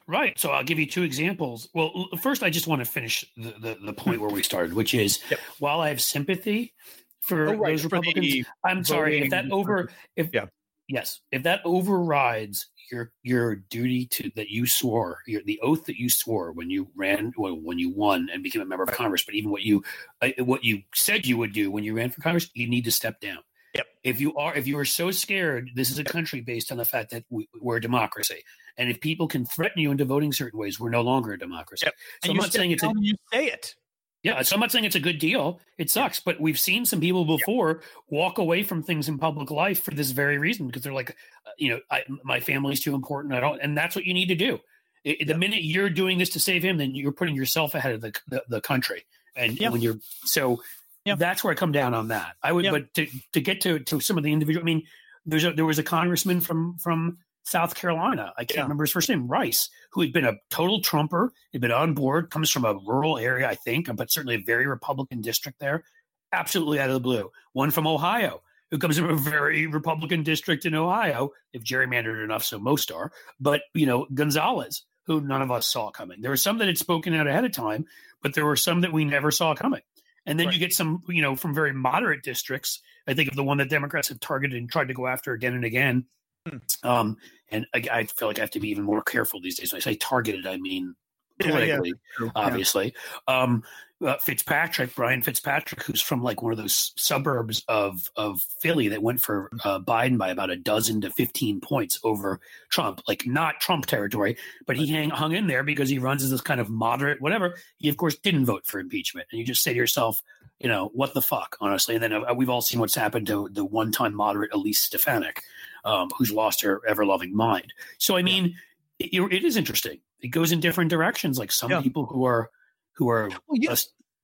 Right. 0.05 0.37
So 0.37 0.51
I'll 0.51 0.63
give 0.63 0.79
you 0.79 0.85
two 0.85 1.03
examples. 1.03 1.69
Well, 1.73 2.09
first, 2.21 2.43
I 2.43 2.49
just 2.49 2.67
want 2.67 2.79
to 2.79 2.85
finish 2.85 3.25
the, 3.35 3.55
the, 3.59 3.77
the 3.81 3.93
point 3.93 4.21
where 4.21 4.29
we 4.29 4.43
started, 4.43 4.73
which 4.73 4.93
is 4.93 5.19
yep. 5.29 5.39
while 5.59 5.81
I 5.81 5.89
have 5.89 6.01
sympathy 6.01 6.73
for 7.21 7.49
oh, 7.49 7.53
right. 7.53 7.71
those 7.71 7.83
Republicans, 7.83 8.45
for 8.45 8.69
I'm 8.69 8.83
sorry 8.83 9.21
if 9.21 9.31
that 9.31 9.51
over 9.51 9.89
if 10.15 10.29
yeah. 10.33 10.45
yes 10.87 11.19
if 11.31 11.43
that 11.43 11.61
overrides 11.65 12.67
your 12.91 13.11
your 13.23 13.55
duty 13.55 14.05
to 14.07 14.31
that 14.35 14.49
you 14.49 14.65
swore 14.65 15.19
your, 15.27 15.41
the 15.43 15.59
oath 15.61 15.85
that 15.85 15.97
you 15.97 16.09
swore 16.09 16.51
when 16.51 16.69
you 16.69 16.87
ran 16.95 17.33
well, 17.37 17.53
when 17.53 17.79
you 17.79 17.89
won 17.89 18.29
and 18.31 18.43
became 18.43 18.61
a 18.61 18.65
member 18.65 18.83
of 18.83 18.91
Congress, 18.91 19.23
but 19.23 19.35
even 19.35 19.51
what 19.51 19.61
you 19.61 19.83
uh, 20.21 20.29
what 20.39 20.63
you 20.63 20.81
said 20.93 21.25
you 21.25 21.37
would 21.37 21.53
do 21.53 21.71
when 21.71 21.83
you 21.83 21.95
ran 21.95 22.09
for 22.09 22.21
Congress, 22.21 22.49
you 22.53 22.67
need 22.67 22.85
to 22.85 22.91
step 22.91 23.19
down. 23.19 23.39
Yep. 23.75 23.85
If 24.03 24.21
you 24.21 24.35
are, 24.35 24.55
if 24.55 24.65
you 24.65 24.77
are 24.79 24.85
so 24.85 25.11
scared, 25.11 25.71
this 25.75 25.91
is 25.91 25.99
a 25.99 26.03
country 26.03 26.41
based 26.41 26.71
on 26.71 26.77
the 26.77 26.85
fact 26.85 27.11
that 27.11 27.25
we, 27.29 27.47
are 27.65 27.75
a 27.75 27.81
democracy, 27.81 28.43
and 28.77 28.89
if 28.89 28.99
people 29.01 29.27
can 29.27 29.45
threaten 29.45 29.81
you 29.81 29.91
into 29.91 30.05
voting 30.05 30.33
certain 30.33 30.59
ways, 30.59 30.79
we're 30.79 30.89
no 30.89 31.01
longer 31.01 31.33
a 31.33 31.39
democracy. 31.39 31.85
Yep. 31.85 31.95
So 32.25 32.31
I'm 32.31 32.37
not 32.37 32.51
saying 32.51 32.71
it's 32.71 32.83
a, 32.83 32.91
you 32.97 33.15
say 33.31 33.47
it. 33.47 33.75
Yeah, 34.23 34.41
so 34.41 34.55
I'm 34.55 34.59
not 34.59 34.71
saying 34.71 34.85
it's 34.85 34.95
a 34.95 34.99
good 34.99 35.19
deal. 35.19 35.59
It 35.77 35.89
sucks, 35.89 36.19
but 36.19 36.39
we've 36.39 36.59
seen 36.59 36.85
some 36.85 36.99
people 36.99 37.23
before 37.23 37.67
yep. 37.67 37.83
walk 38.09 38.37
away 38.39 38.63
from 38.63 38.83
things 38.83 39.07
in 39.07 39.17
public 39.17 39.51
life 39.51 39.83
for 39.83 39.91
this 39.91 40.11
very 40.11 40.37
reason 40.37 40.67
because 40.67 40.81
they're 40.81 40.93
like, 40.93 41.11
uh, 41.11 41.51
you 41.57 41.69
know, 41.69 41.79
I, 41.89 42.03
my 42.23 42.39
family's 42.39 42.81
too 42.81 42.95
important. 42.95 43.33
I 43.33 43.39
don't, 43.39 43.61
and 43.61 43.77
that's 43.77 43.95
what 43.95 44.05
you 44.05 44.13
need 44.13 44.27
to 44.27 44.35
do. 44.35 44.59
It, 45.03 45.19
yep. 45.19 45.27
The 45.27 45.37
minute 45.37 45.63
you're 45.63 45.89
doing 45.89 46.17
this 46.17 46.31
to 46.31 46.39
save 46.39 46.63
him, 46.63 46.77
then 46.77 46.95
you're 46.95 47.11
putting 47.11 47.35
yourself 47.35 47.75
ahead 47.75 47.93
of 47.93 48.01
the 48.01 48.13
the, 48.27 48.43
the 48.49 48.61
country. 48.61 49.05
And 49.35 49.59
yeah. 49.59 49.69
when 49.69 49.81
you're 49.81 49.99
so. 50.25 50.61
That's 51.05 51.41
where 51.41 51.53
I 51.53 51.55
come 51.55 51.71
down 51.71 51.93
on 51.93 52.09
that. 52.09 52.35
I 52.43 52.51
would, 52.51 52.65
but 52.69 52.93
to, 52.95 53.07
to 53.31 53.39
get 53.39 53.61
to, 53.61 53.79
to 53.79 54.01
some 54.01 54.17
of 54.17 54.25
the 54.25 54.33
individual, 54.33 54.61
I 54.61 54.65
mean, 54.65 54.83
there's 55.25 55.45
a, 55.45 55.53
there 55.53 55.63
was 55.63 55.79
a 55.79 55.83
congressman 55.83 56.41
from, 56.41 56.77
from 56.79 57.19
South 57.47 57.75
Carolina. 57.75 58.33
I 58.37 58.43
can't 58.43 58.57
yeah. 58.57 58.61
remember 58.63 58.83
his 58.83 58.91
first 58.91 59.07
name, 59.07 59.27
Rice, 59.27 59.69
who 59.91 60.01
had 60.01 60.11
been 60.11 60.25
a 60.25 60.35
total 60.49 60.81
Trumper, 60.81 61.31
had 61.53 61.61
been 61.61 61.71
on 61.71 61.93
board, 61.93 62.29
comes 62.29 62.51
from 62.51 62.65
a 62.65 62.73
rural 62.73 63.17
area, 63.17 63.49
I 63.49 63.55
think, 63.55 63.89
but 63.95 64.11
certainly 64.11 64.35
a 64.35 64.43
very 64.45 64.67
Republican 64.67 65.21
district 65.21 65.59
there. 65.59 65.85
Absolutely 66.33 66.81
out 66.81 66.89
of 66.89 66.95
the 66.95 66.99
blue. 66.99 67.31
One 67.53 67.71
from 67.71 67.87
Ohio, 67.87 68.41
who 68.69 68.77
comes 68.77 68.97
from 68.97 69.09
a 69.09 69.15
very 69.15 69.65
Republican 69.65 70.23
district 70.23 70.65
in 70.65 70.75
Ohio, 70.75 71.31
if 71.53 71.63
gerrymandered 71.63 72.21
enough, 72.21 72.43
so 72.43 72.59
most 72.59 72.91
are. 72.91 73.13
But, 73.39 73.61
you 73.73 73.85
know, 73.85 74.07
Gonzalez, 74.13 74.83
who 75.05 75.21
none 75.21 75.41
of 75.41 75.49
us 75.49 75.67
saw 75.67 75.89
coming. 75.89 76.21
There 76.21 76.31
were 76.31 76.35
some 76.35 76.57
that 76.57 76.67
had 76.67 76.77
spoken 76.77 77.13
out 77.13 77.27
ahead 77.27 77.45
of 77.45 77.53
time, 77.53 77.85
but 78.21 78.33
there 78.33 78.45
were 78.45 78.57
some 78.57 78.81
that 78.81 78.91
we 78.91 79.05
never 79.05 79.31
saw 79.31 79.55
coming. 79.55 79.81
And 80.25 80.37
then 80.37 80.47
right. 80.47 80.53
you 80.53 80.59
get 80.59 80.73
some, 80.73 81.01
you 81.07 81.21
know, 81.21 81.37
from 81.37 81.55
very 81.55 81.71
moderate 81.71 82.23
districts. 82.23 82.81
I 83.07 83.13
think 83.13 83.29
of 83.29 83.37
the 83.37 83.43
one 83.45 83.59
that 83.59 83.69
Democrats 83.69 84.09
have 84.09 84.19
targeted 84.19 84.57
and 84.57 84.69
tried 84.69 84.89
to 84.89 84.93
go 84.93 85.07
after 85.07 85.31
again 85.31 85.53
and 85.53 85.63
again. 85.63 86.07
Hmm. 86.45 86.57
Um, 86.83 87.17
and 87.49 87.65
I, 87.73 87.83
I, 87.91 88.03
feel 88.05 88.27
like 88.27 88.39
I 88.39 88.41
have 88.41 88.51
to 88.51 88.59
be 88.59 88.69
even 88.69 88.83
more 88.83 89.01
careful 89.01 89.39
these 89.39 89.57
days. 89.57 89.71
When 89.71 89.79
I 89.79 89.83
say 89.83 89.95
targeted, 89.95 90.45
I 90.45 90.57
mean 90.57 90.95
politically, 91.39 91.93
yeah, 92.19 92.25
yeah. 92.25 92.31
obviously. 92.35 92.93
Yeah. 93.27 93.41
Um, 93.41 93.63
uh, 94.05 94.15
Fitzpatrick, 94.17 94.93
Brian 94.95 95.23
Fitzpatrick, 95.23 95.81
who's 95.81 96.01
from 96.01 96.21
like 96.21 96.43
one 96.43 96.51
of 96.51 96.57
those 96.59 96.93
suburbs 96.97 97.63
of 97.67 98.11
of 98.15 98.41
Philly 98.61 98.89
that 98.89 99.01
went 99.01 99.21
for 99.21 99.49
uh, 99.63 99.79
Biden 99.79 100.19
by 100.19 100.29
about 100.29 100.51
a 100.51 100.55
dozen 100.55 101.01
to 101.01 101.09
fifteen 101.09 101.59
points 101.59 101.99
over 102.03 102.39
Trump, 102.69 103.01
like 103.07 103.25
not 103.25 103.59
Trump 103.59 103.87
territory, 103.87 104.37
but 104.67 104.77
he 104.77 104.87
hang, 104.87 105.09
hung 105.09 105.33
in 105.33 105.47
there 105.47 105.63
because 105.63 105.89
he 105.89 105.97
runs 105.97 106.23
as 106.23 106.29
this 106.29 106.41
kind 106.41 106.61
of 106.61 106.69
moderate 106.69 107.21
whatever. 107.21 107.55
He 107.77 107.89
of 107.89 107.97
course 107.97 108.15
didn't 108.15 108.45
vote 108.45 108.67
for 108.67 108.79
impeachment, 108.79 109.27
and 109.31 109.39
you 109.39 109.45
just 109.45 109.63
say 109.63 109.73
to 109.73 109.77
yourself, 109.77 110.21
you 110.59 110.67
know, 110.67 110.91
what 110.93 111.13
the 111.13 111.21
fuck, 111.21 111.57
honestly. 111.59 111.95
And 111.95 112.03
then 112.03 112.13
uh, 112.13 112.33
we've 112.35 112.49
all 112.49 112.61
seen 112.61 112.79
what's 112.79 112.95
happened 112.95 113.27
to 113.27 113.49
the 113.51 113.65
one 113.65 113.91
time 113.91 114.13
moderate 114.13 114.53
Elise 114.53 114.79
Stefanik, 114.79 115.41
um, 115.85 116.09
who's 116.17 116.31
lost 116.31 116.61
her 116.61 116.81
ever 116.87 117.05
loving 117.05 117.35
mind. 117.35 117.73
So 117.97 118.17
I 118.17 118.21
mean, 118.21 118.55
it, 118.99 119.13
it 119.13 119.43
is 119.43 119.57
interesting. 119.57 119.99
It 120.19 120.29
goes 120.29 120.51
in 120.51 120.59
different 120.59 120.89
directions. 120.89 121.37
Like 121.37 121.51
some 121.51 121.71
yeah. 121.71 121.81
people 121.81 122.05
who 122.05 122.25
are 122.25 122.49
who 122.93 123.09
are 123.09 123.29
well, 123.29 123.39
yeah. 123.53 123.71
Uh, 123.71 123.75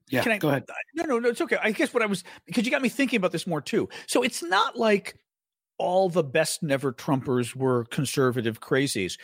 yeah, 0.10 0.22
Can 0.22 0.33
I, 0.33 0.38
go 0.38 0.50
ahead. 0.50 0.65
No, 0.93 1.05
no, 1.05 1.19
no, 1.19 1.29
it's 1.29 1.41
okay. 1.41 1.57
I 1.62 1.72
guess 1.72 1.93
what 1.93 2.03
I 2.03 2.05
was 2.05 2.24
because 2.45 2.65
you 2.65 2.72
got 2.72 2.81
me 2.81 2.89
thinking 2.89 3.17
about 3.17 3.31
this 3.31 3.48
more 3.48 3.62
too. 3.62 3.89
So 4.05 4.22
it's 4.22 4.43
not 4.43 4.77
like 4.77 5.17
all 5.77 6.10
the 6.10 6.24
best 6.24 6.62
never 6.62 6.93
Trumpers 6.93 7.55
were 7.55 7.86
conservative 7.86 8.60
crazies. 8.60 9.17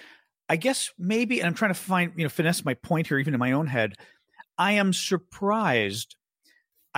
I 0.48 0.56
guess 0.56 0.92
maybe, 0.98 1.40
and 1.40 1.48
I'm 1.48 1.54
trying 1.54 1.72
to 1.72 1.80
find, 1.80 2.12
you 2.16 2.24
know, 2.24 2.30
finesse 2.30 2.66
my 2.66 2.74
point 2.74 3.08
here, 3.08 3.20
even 3.20 3.34
in 3.34 3.40
my 3.40 3.52
own 3.52 3.68
head. 3.68 3.94
I 4.58 4.74
am 4.74 4.94
surprised. 4.94 6.16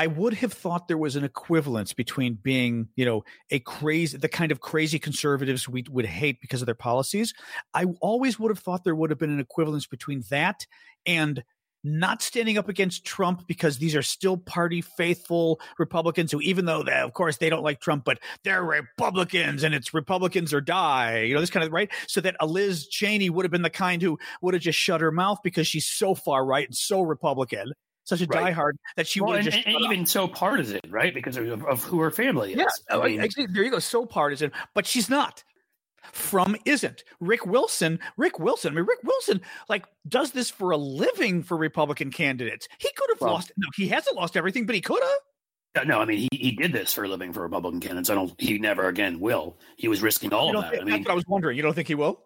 I 0.01 0.07
would 0.07 0.33
have 0.33 0.51
thought 0.51 0.87
there 0.87 0.97
was 0.97 1.15
an 1.15 1.23
equivalence 1.23 1.93
between 1.93 2.33
being, 2.33 2.87
you 2.95 3.05
know, 3.05 3.23
a 3.51 3.59
crazy, 3.59 4.17
the 4.17 4.27
kind 4.27 4.51
of 4.51 4.59
crazy 4.59 4.97
conservatives 4.97 5.69
we 5.69 5.83
would 5.91 6.07
hate 6.07 6.41
because 6.41 6.63
of 6.63 6.65
their 6.65 6.73
policies. 6.73 7.35
I 7.75 7.85
always 8.01 8.39
would 8.39 8.49
have 8.49 8.57
thought 8.57 8.83
there 8.83 8.95
would 8.95 9.11
have 9.11 9.19
been 9.19 9.29
an 9.29 9.39
equivalence 9.39 9.85
between 9.85 10.23
that 10.31 10.65
and 11.05 11.43
not 11.83 12.23
standing 12.23 12.57
up 12.57 12.67
against 12.67 13.05
Trump 13.05 13.45
because 13.45 13.77
these 13.77 13.95
are 13.95 14.01
still 14.01 14.37
party 14.37 14.81
faithful 14.81 15.61
Republicans 15.77 16.31
who, 16.31 16.41
even 16.41 16.65
though 16.65 16.81
they, 16.81 16.93
of 16.93 17.13
course 17.13 17.37
they 17.37 17.51
don't 17.51 17.63
like 17.63 17.79
Trump, 17.79 18.03
but 18.03 18.17
they're 18.43 18.63
Republicans 18.63 19.61
and 19.61 19.75
it's 19.75 19.93
Republicans 19.93 20.51
or 20.51 20.61
die, 20.61 21.19
you 21.19 21.35
know, 21.35 21.41
this 21.41 21.51
kind 21.51 21.63
of 21.63 21.71
right. 21.71 21.91
So 22.07 22.21
that 22.21 22.35
a 22.39 22.47
Liz 22.47 22.87
Cheney 22.87 23.29
would 23.29 23.45
have 23.45 23.51
been 23.51 23.61
the 23.61 23.69
kind 23.69 24.01
who 24.01 24.17
would 24.41 24.55
have 24.55 24.63
just 24.63 24.79
shut 24.79 24.99
her 24.99 25.11
mouth 25.11 25.41
because 25.43 25.67
she's 25.67 25.85
so 25.85 26.15
far 26.15 26.43
right 26.43 26.65
and 26.65 26.75
so 26.75 27.01
Republican. 27.01 27.73
Such 28.03 28.21
a 28.21 28.25
right. 28.25 28.53
diehard 28.53 28.73
that 28.97 29.07
she 29.07 29.21
well, 29.21 29.33
would 29.33 29.45
and, 29.45 29.65
and 29.65 29.75
even 29.81 30.05
so 30.05 30.27
partisan, 30.27 30.79
right? 30.89 31.13
Because 31.13 31.37
of, 31.37 31.63
of 31.65 31.83
who 31.83 31.99
her 31.99 32.11
family 32.11 32.53
is. 32.53 32.57
Yeah, 32.89 32.97
I 32.97 33.07
mean, 33.07 33.29
there 33.49 33.63
you 33.63 33.71
go. 33.71 33.79
So 33.79 34.05
partisan, 34.05 34.51
but 34.73 34.85
she's 34.85 35.09
not 35.09 35.43
from 36.11 36.55
isn't. 36.65 37.03
Rick 37.19 37.45
Wilson, 37.45 37.99
Rick 38.17 38.39
Wilson, 38.39 38.73
I 38.73 38.75
mean, 38.75 38.85
Rick 38.85 39.03
Wilson, 39.03 39.41
like, 39.69 39.85
does 40.07 40.31
this 40.31 40.49
for 40.49 40.71
a 40.71 40.77
living 40.77 41.43
for 41.43 41.57
Republican 41.57 42.11
candidates. 42.11 42.67
He 42.79 42.89
could 42.95 43.09
have 43.11 43.21
well, 43.21 43.33
lost, 43.33 43.51
no, 43.57 43.67
he 43.75 43.87
hasn't 43.87 44.15
lost 44.15 44.35
everything, 44.35 44.65
but 44.65 44.75
he 44.75 44.81
could 44.81 45.01
have. 45.01 45.83
Uh, 45.83 45.83
no, 45.85 45.99
I 46.01 46.05
mean 46.05 46.17
he, 46.17 46.37
he 46.37 46.51
did 46.51 46.73
this 46.73 46.91
for 46.91 47.05
a 47.05 47.07
living 47.07 47.31
for 47.31 47.41
Republican 47.43 47.79
candidates. 47.79 48.09
I 48.09 48.15
don't. 48.15 48.33
He 48.37 48.57
never 48.57 48.87
again 48.87 49.21
will. 49.21 49.57
He 49.77 49.87
was 49.87 50.01
risking 50.01 50.33
all 50.33 50.53
of 50.57 50.63
that. 50.63 50.71
Think, 50.71 50.81
I 50.81 50.97
mean, 50.97 51.05
I 51.07 51.13
was 51.13 51.23
wondering. 51.27 51.55
You 51.55 51.63
don't 51.63 51.73
think 51.73 51.87
he 51.87 51.95
will? 51.95 52.21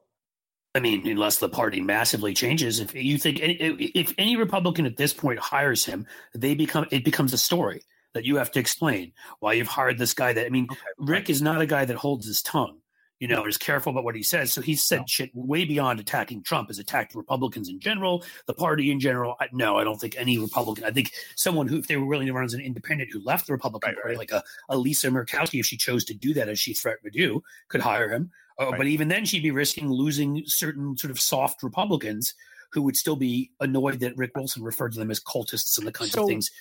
I 0.75 0.79
mean, 0.81 1.07
unless 1.07 1.37
the 1.37 1.47
party 1.47 1.79
massively 1.79 2.33
changes. 2.33 2.81
If 2.81 2.93
you 2.93 3.17
think 3.17 3.39
any, 3.41 3.53
if 3.53 4.13
any 4.17 4.35
Republican 4.35 4.85
at 4.85 4.97
this 4.97 5.13
point 5.13 5.39
hires 5.39 5.85
him, 5.85 6.05
they 6.33 6.53
become 6.53 6.85
it 6.91 7.05
becomes 7.05 7.31
a 7.31 7.37
story 7.37 7.83
that 8.13 8.25
you 8.25 8.35
have 8.35 8.51
to 8.51 8.59
explain 8.59 9.13
why 9.39 9.53
you've 9.53 9.67
hired 9.67 9.97
this 9.97 10.13
guy. 10.13 10.33
That 10.33 10.45
I 10.45 10.49
mean, 10.49 10.67
okay, 10.69 10.79
Rick 10.97 11.29
is 11.29 11.41
not 11.41 11.61
a 11.61 11.65
guy 11.65 11.85
that 11.85 11.95
holds 11.95 12.27
his 12.27 12.41
tongue 12.41 12.79
you 13.19 13.27
know, 13.29 13.45
is 13.45 13.57
careful 13.57 13.91
about 13.91 14.03
what 14.03 14.15
he 14.15 14.23
says. 14.23 14.51
So 14.51 14.61
he 14.61 14.75
said 14.75 14.99
no. 14.99 15.05
shit 15.07 15.31
way 15.33 15.63
beyond 15.63 15.99
attacking 15.99 16.43
Trump, 16.43 16.67
has 16.67 16.79
attacked 16.79 17.15
Republicans 17.15 17.69
in 17.69 17.79
general, 17.79 18.23
the 18.45 18.53
party 18.53 18.91
in 18.91 18.99
general. 18.99 19.35
I, 19.39 19.47
no, 19.53 19.77
I 19.77 19.83
don't 19.83 19.99
think 19.99 20.15
any 20.17 20.37
Republican. 20.37 20.83
I 20.83 20.91
think 20.91 21.11
someone 21.35 21.67
who, 21.67 21.77
if 21.77 21.87
they 21.87 21.95
were 21.95 22.05
willing 22.05 22.27
to 22.27 22.33
run 22.33 22.43
as 22.43 22.53
an 22.53 22.61
independent 22.61 23.11
who 23.11 23.23
left 23.23 23.47
the 23.47 23.53
Republican 23.53 23.91
right, 23.91 23.95
Party, 23.95 24.09
right. 24.09 24.17
like 24.17 24.31
a, 24.31 24.43
a, 24.69 24.77
Lisa 24.77 25.07
Murkowski, 25.07 25.59
if 25.59 25.65
she 25.65 25.77
chose 25.77 26.03
to 26.05 26.13
do 26.13 26.33
that 26.33 26.49
as 26.49 26.59
she 26.59 26.73
threatened 26.73 27.11
to 27.11 27.17
do, 27.17 27.41
could 27.69 27.81
hire 27.81 28.09
him. 28.09 28.31
Uh, 28.59 28.69
right. 28.69 28.77
But 28.77 28.87
even 28.87 29.07
then, 29.07 29.25
she'd 29.25 29.43
be 29.43 29.51
risking 29.51 29.89
losing 29.89 30.43
certain 30.45 30.97
sort 30.97 31.11
of 31.11 31.19
soft 31.19 31.63
Republicans 31.63 32.33
who 32.71 32.81
would 32.81 32.95
still 32.95 33.15
be 33.15 33.51
annoyed 33.59 33.99
that 33.99 34.15
Rick 34.17 34.31
Wilson 34.35 34.63
referred 34.63 34.93
to 34.93 34.99
them 34.99 35.11
as 35.11 35.19
cultists 35.19 35.77
and 35.77 35.85
the 35.85 35.91
kinds 35.91 36.11
so, 36.11 36.23
of 36.23 36.29
things. 36.29 36.51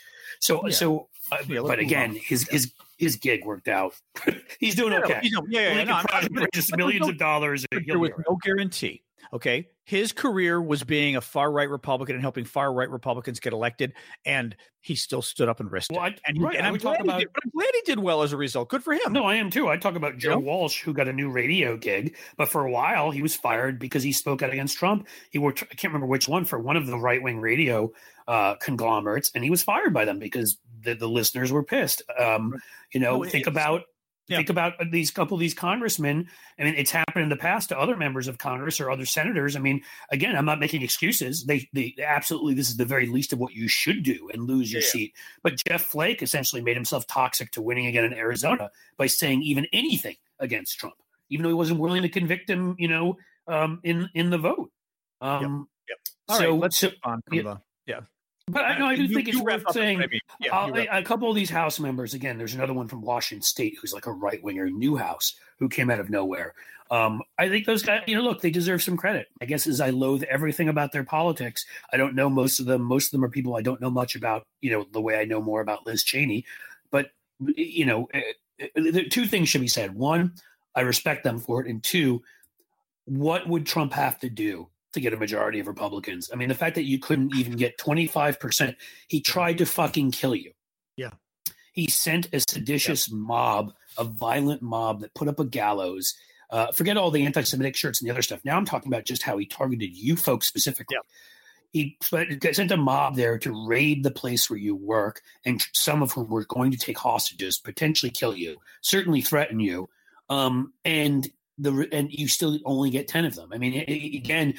So, 0.40 0.66
yeah. 0.66 0.74
so, 0.74 1.08
uh, 1.30 1.36
yeah, 1.48 1.60
but 1.60 1.78
again, 1.78 2.16
his 2.16 2.48
his 2.48 2.72
his 2.98 3.16
gig 3.16 3.44
worked 3.44 3.68
out. 3.68 3.94
he's 4.58 4.74
doing 4.74 4.92
okay. 4.94 5.20
Yeah, 5.22 5.38
yeah, 5.48 5.84
yeah. 5.84 6.02
No, 6.30 6.46
just 6.52 6.76
millions 6.76 7.08
of 7.08 7.18
dollars. 7.18 7.64
There 7.70 7.98
was 7.98 8.10
no 8.28 8.36
guarantee. 8.42 9.03
Okay. 9.34 9.68
His 9.82 10.12
career 10.12 10.62
was 10.62 10.84
being 10.84 11.16
a 11.16 11.20
far 11.20 11.50
right 11.50 11.68
Republican 11.68 12.14
and 12.14 12.22
helping 12.22 12.44
far 12.44 12.72
right 12.72 12.88
Republicans 12.88 13.40
get 13.40 13.52
elected, 13.52 13.92
and 14.24 14.56
he 14.80 14.94
still 14.94 15.20
stood 15.20 15.48
up 15.48 15.60
and 15.60 15.70
risked 15.70 15.92
well, 15.92 16.06
it. 16.06 16.20
and, 16.24 16.40
right, 16.40 16.56
and 16.56 16.66
I'm, 16.66 16.76
glad 16.76 17.00
about, 17.00 17.18
did, 17.18 17.28
I'm, 17.42 17.50
glad 17.50 17.68
he 17.74 17.80
did 17.84 17.98
well 17.98 18.22
as 18.22 18.32
a 18.32 18.36
result. 18.36 18.70
Good 18.70 18.84
for 18.84 18.94
him. 18.94 19.12
No, 19.12 19.24
I 19.24 19.34
am 19.34 19.50
too. 19.50 19.68
I 19.68 19.76
talk 19.76 19.96
about 19.96 20.16
Joe 20.16 20.38
Walsh, 20.38 20.82
who 20.82 20.94
got 20.94 21.08
a 21.08 21.12
new 21.12 21.30
radio 21.30 21.76
gig, 21.76 22.16
but 22.36 22.48
for 22.48 22.64
a 22.64 22.70
while 22.70 23.10
he 23.10 23.20
was 23.20 23.34
fired 23.34 23.78
because 23.78 24.02
he 24.02 24.12
spoke 24.12 24.40
out 24.40 24.52
against 24.52 24.78
Trump. 24.78 25.06
He 25.30 25.38
worked, 25.38 25.62
I 25.64 25.74
can't 25.74 25.92
remember 25.92 26.06
which 26.06 26.28
one, 26.28 26.44
for 26.44 26.58
one 26.58 26.76
of 26.76 26.86
the 26.86 26.96
right 26.96 27.22
wing 27.22 27.40
radio 27.40 27.92
uh, 28.28 28.54
conglomerates, 28.54 29.32
and 29.34 29.42
he 29.42 29.50
was 29.50 29.62
fired 29.62 29.92
by 29.92 30.04
them 30.04 30.18
because 30.18 30.58
the, 30.82 30.94
the 30.94 31.08
listeners 31.08 31.50
were 31.50 31.64
pissed. 31.64 32.02
Um, 32.18 32.54
you 32.92 33.00
know, 33.00 33.18
well, 33.18 33.28
think 33.28 33.48
about 33.48 33.82
yeah. 34.26 34.38
Think 34.38 34.50
about 34.50 34.72
these 34.90 35.10
couple 35.10 35.34
of 35.34 35.40
these 35.40 35.52
congressmen. 35.52 36.28
I 36.58 36.64
mean, 36.64 36.74
it's 36.76 36.90
happened 36.90 37.24
in 37.24 37.28
the 37.28 37.36
past 37.36 37.68
to 37.68 37.78
other 37.78 37.96
members 37.96 38.26
of 38.26 38.38
Congress 38.38 38.80
or 38.80 38.90
other 38.90 39.04
senators. 39.04 39.54
I 39.54 39.58
mean, 39.58 39.82
again, 40.10 40.34
I'm 40.34 40.46
not 40.46 40.58
making 40.58 40.80
excuses. 40.80 41.44
They, 41.44 41.68
they 41.74 41.94
absolutely, 42.02 42.54
this 42.54 42.70
is 42.70 42.78
the 42.78 42.86
very 42.86 43.06
least 43.06 43.34
of 43.34 43.38
what 43.38 43.52
you 43.52 43.68
should 43.68 44.02
do 44.02 44.30
and 44.32 44.44
lose 44.44 44.72
your 44.72 44.80
yeah. 44.80 44.88
seat. 44.88 45.14
But 45.42 45.60
Jeff 45.68 45.82
Flake 45.82 46.22
essentially 46.22 46.62
made 46.62 46.76
himself 46.76 47.06
toxic 47.06 47.50
to 47.52 47.62
winning 47.62 47.86
again 47.86 48.04
in 48.04 48.14
Arizona 48.14 48.70
by 48.96 49.08
saying 49.08 49.42
even 49.42 49.66
anything 49.74 50.16
against 50.38 50.78
Trump, 50.78 50.96
even 51.28 51.42
though 51.42 51.50
he 51.50 51.54
wasn't 51.54 51.80
willing 51.80 52.02
to 52.02 52.08
convict 52.08 52.48
him, 52.48 52.76
you 52.78 52.88
know, 52.88 53.18
um, 53.46 53.80
in 53.82 54.08
in 54.14 54.30
the 54.30 54.38
vote. 54.38 54.70
Um, 55.20 55.68
yep. 55.86 55.98
Yep. 55.98 55.98
All 56.28 56.38
so, 56.38 56.50
right, 56.50 56.60
let's 56.60 56.78
so, 56.78 56.90
on 57.02 57.20
yeah. 57.30 57.56
yeah. 57.86 58.00
But 58.46 58.64
I 58.64 58.78
know 58.78 58.86
I 58.86 58.96
do 58.96 59.04
you, 59.04 59.14
think 59.14 59.28
it's 59.28 59.40
worth 59.40 59.64
saying 59.72 60.02
I 60.02 60.06
mean. 60.06 60.20
yeah, 60.38 60.98
a 60.98 61.02
couple 61.02 61.30
of 61.30 61.34
these 61.34 61.48
House 61.48 61.80
members. 61.80 62.12
Again, 62.12 62.36
there's 62.36 62.54
another 62.54 62.74
one 62.74 62.88
from 62.88 63.00
Washington 63.00 63.42
State 63.42 63.78
who's 63.80 63.94
like 63.94 64.06
a 64.06 64.12
right 64.12 64.42
winger, 64.42 64.68
Newhouse, 64.68 65.36
who 65.58 65.68
came 65.68 65.90
out 65.90 65.98
of 65.98 66.10
nowhere. 66.10 66.54
Um, 66.90 67.22
I 67.38 67.48
think 67.48 67.64
those 67.64 67.82
guys, 67.82 68.02
you 68.06 68.14
know, 68.14 68.22
look, 68.22 68.42
they 68.42 68.50
deserve 68.50 68.82
some 68.82 68.98
credit. 68.98 69.28
I 69.40 69.46
guess 69.46 69.66
as 69.66 69.80
I 69.80 69.90
loathe 69.90 70.24
everything 70.24 70.68
about 70.68 70.92
their 70.92 71.04
politics, 71.04 71.64
I 71.90 71.96
don't 71.96 72.14
know 72.14 72.28
most 72.28 72.60
of 72.60 72.66
them. 72.66 72.82
Most 72.82 73.06
of 73.06 73.12
them 73.12 73.24
are 73.24 73.30
people 73.30 73.56
I 73.56 73.62
don't 73.62 73.80
know 73.80 73.90
much 73.90 74.14
about. 74.14 74.46
You 74.60 74.72
know, 74.72 74.86
the 74.92 75.00
way 75.00 75.18
I 75.18 75.24
know 75.24 75.40
more 75.40 75.62
about 75.62 75.86
Liz 75.86 76.04
Cheney. 76.04 76.44
But 76.90 77.10
you 77.40 77.86
know, 77.86 78.08
uh, 78.12 78.20
the 78.74 79.08
two 79.08 79.26
things 79.26 79.48
should 79.48 79.62
be 79.62 79.68
said. 79.68 79.94
One, 79.94 80.34
I 80.74 80.82
respect 80.82 81.24
them 81.24 81.38
for 81.38 81.62
it, 81.62 81.68
and 81.68 81.82
two, 81.82 82.22
what 83.06 83.48
would 83.48 83.64
Trump 83.64 83.94
have 83.94 84.18
to 84.20 84.28
do 84.28 84.68
to 84.94 85.00
get 85.00 85.12
a 85.12 85.16
majority 85.16 85.60
of 85.60 85.66
Republicans. 85.66 86.30
I 86.32 86.36
mean, 86.36 86.48
the 86.48 86.54
fact 86.54 86.74
that 86.76 86.84
you 86.84 86.98
couldn't 86.98 87.34
even 87.36 87.56
get 87.56 87.78
25%, 87.78 88.76
he 89.08 89.20
tried 89.20 89.58
to 89.58 89.66
fucking 89.66 90.12
kill 90.12 90.34
you. 90.34 90.52
Yeah. 90.96 91.10
He 91.72 91.88
sent 91.88 92.28
a 92.32 92.40
seditious 92.40 93.08
yeah. 93.08 93.16
mob, 93.16 93.72
a 93.98 94.04
violent 94.04 94.62
mob 94.62 95.00
that 95.00 95.14
put 95.14 95.28
up 95.28 95.40
a 95.40 95.44
gallows. 95.44 96.14
Uh, 96.50 96.70
forget 96.72 96.96
all 96.96 97.10
the 97.10 97.26
anti 97.26 97.42
Semitic 97.42 97.76
shirts 97.76 98.00
and 98.00 98.08
the 98.08 98.12
other 98.12 98.22
stuff. 98.22 98.40
Now 98.44 98.56
I'm 98.56 98.64
talking 98.64 98.92
about 98.92 99.04
just 99.04 99.22
how 99.22 99.36
he 99.36 99.46
targeted 99.46 99.96
you 99.96 100.16
folks 100.16 100.46
specifically. 100.46 100.96
Yeah. 100.96 101.00
He 101.72 101.96
sent 102.52 102.70
a 102.70 102.76
mob 102.76 103.16
there 103.16 103.36
to 103.38 103.66
raid 103.66 104.04
the 104.04 104.12
place 104.12 104.48
where 104.48 104.58
you 104.60 104.76
work, 104.76 105.22
and 105.44 105.60
some 105.72 106.04
of 106.04 106.12
whom 106.12 106.28
were 106.28 106.44
going 106.44 106.70
to 106.70 106.78
take 106.78 106.96
hostages, 106.96 107.58
potentially 107.58 108.10
kill 108.10 108.36
you, 108.36 108.58
certainly 108.80 109.20
threaten 109.20 109.58
you. 109.58 109.88
Um, 110.28 110.72
and 110.84 111.28
the 111.58 111.88
and 111.92 112.12
you 112.12 112.28
still 112.28 112.58
only 112.64 112.90
get 112.90 113.08
10 113.08 113.24
of 113.24 113.34
them. 113.34 113.50
I 113.52 113.58
mean, 113.58 113.74
it, 113.74 114.16
again, 114.16 114.54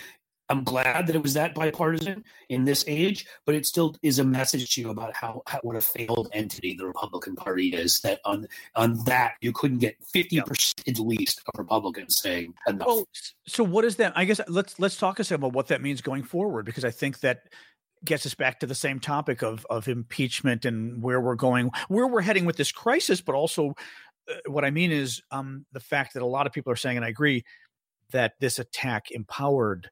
I'm 0.47 0.63
glad 0.63 1.07
that 1.07 1.15
it 1.15 1.23
was 1.23 1.33
that 1.33 1.55
bipartisan 1.55 2.23
in 2.49 2.65
this 2.65 2.83
age, 2.87 3.25
but 3.45 3.55
it 3.55 3.65
still 3.65 3.95
is 4.03 4.19
a 4.19 4.23
message 4.23 4.75
to 4.75 4.81
you 4.81 4.89
about 4.89 5.15
how, 5.15 5.41
how 5.47 5.59
what 5.63 5.75
a 5.75 5.81
failed 5.81 6.29
entity 6.33 6.75
the 6.75 6.85
Republican 6.85 7.35
Party 7.35 7.69
is. 7.69 7.99
That 8.01 8.19
on 8.25 8.47
on 8.75 9.03
that 9.05 9.33
you 9.41 9.51
couldn't 9.51 9.79
get 9.79 9.95
fifty 10.03 10.39
percent 10.41 10.87
at 10.87 10.99
least 10.99 11.41
of 11.47 11.57
Republicans 11.57 12.19
saying 12.19 12.53
enough. 12.67 12.87
Well, 12.87 13.07
so 13.47 13.63
what 13.63 13.85
is 13.85 13.95
that? 13.95 14.13
I 14.15 14.25
guess 14.25 14.39
let's 14.47 14.79
let's 14.79 14.97
talk 14.97 15.19
a 15.19 15.23
second 15.23 15.43
about 15.43 15.53
what 15.53 15.67
that 15.67 15.81
means 15.81 16.01
going 16.01 16.23
forward, 16.23 16.65
because 16.65 16.85
I 16.85 16.91
think 16.91 17.21
that 17.21 17.49
gets 18.03 18.25
us 18.27 18.35
back 18.35 18.59
to 18.59 18.67
the 18.67 18.75
same 18.75 18.99
topic 18.99 19.41
of 19.41 19.65
of 19.69 19.87
impeachment 19.87 20.63
and 20.63 21.01
where 21.01 21.19
we're 21.19 21.33
going, 21.33 21.71
where 21.87 22.05
we're 22.05 22.21
heading 22.21 22.45
with 22.45 22.57
this 22.57 22.71
crisis, 22.71 23.19
but 23.19 23.33
also 23.33 23.73
uh, 24.29 24.35
what 24.45 24.63
I 24.63 24.69
mean 24.69 24.91
is 24.91 25.23
um, 25.31 25.65
the 25.71 25.79
fact 25.79 26.13
that 26.13 26.21
a 26.21 26.27
lot 26.27 26.45
of 26.45 26.53
people 26.53 26.71
are 26.71 26.75
saying, 26.75 26.97
and 26.97 27.05
I 27.05 27.09
agree, 27.09 27.43
that 28.11 28.33
this 28.39 28.59
attack 28.59 29.09
empowered 29.09 29.89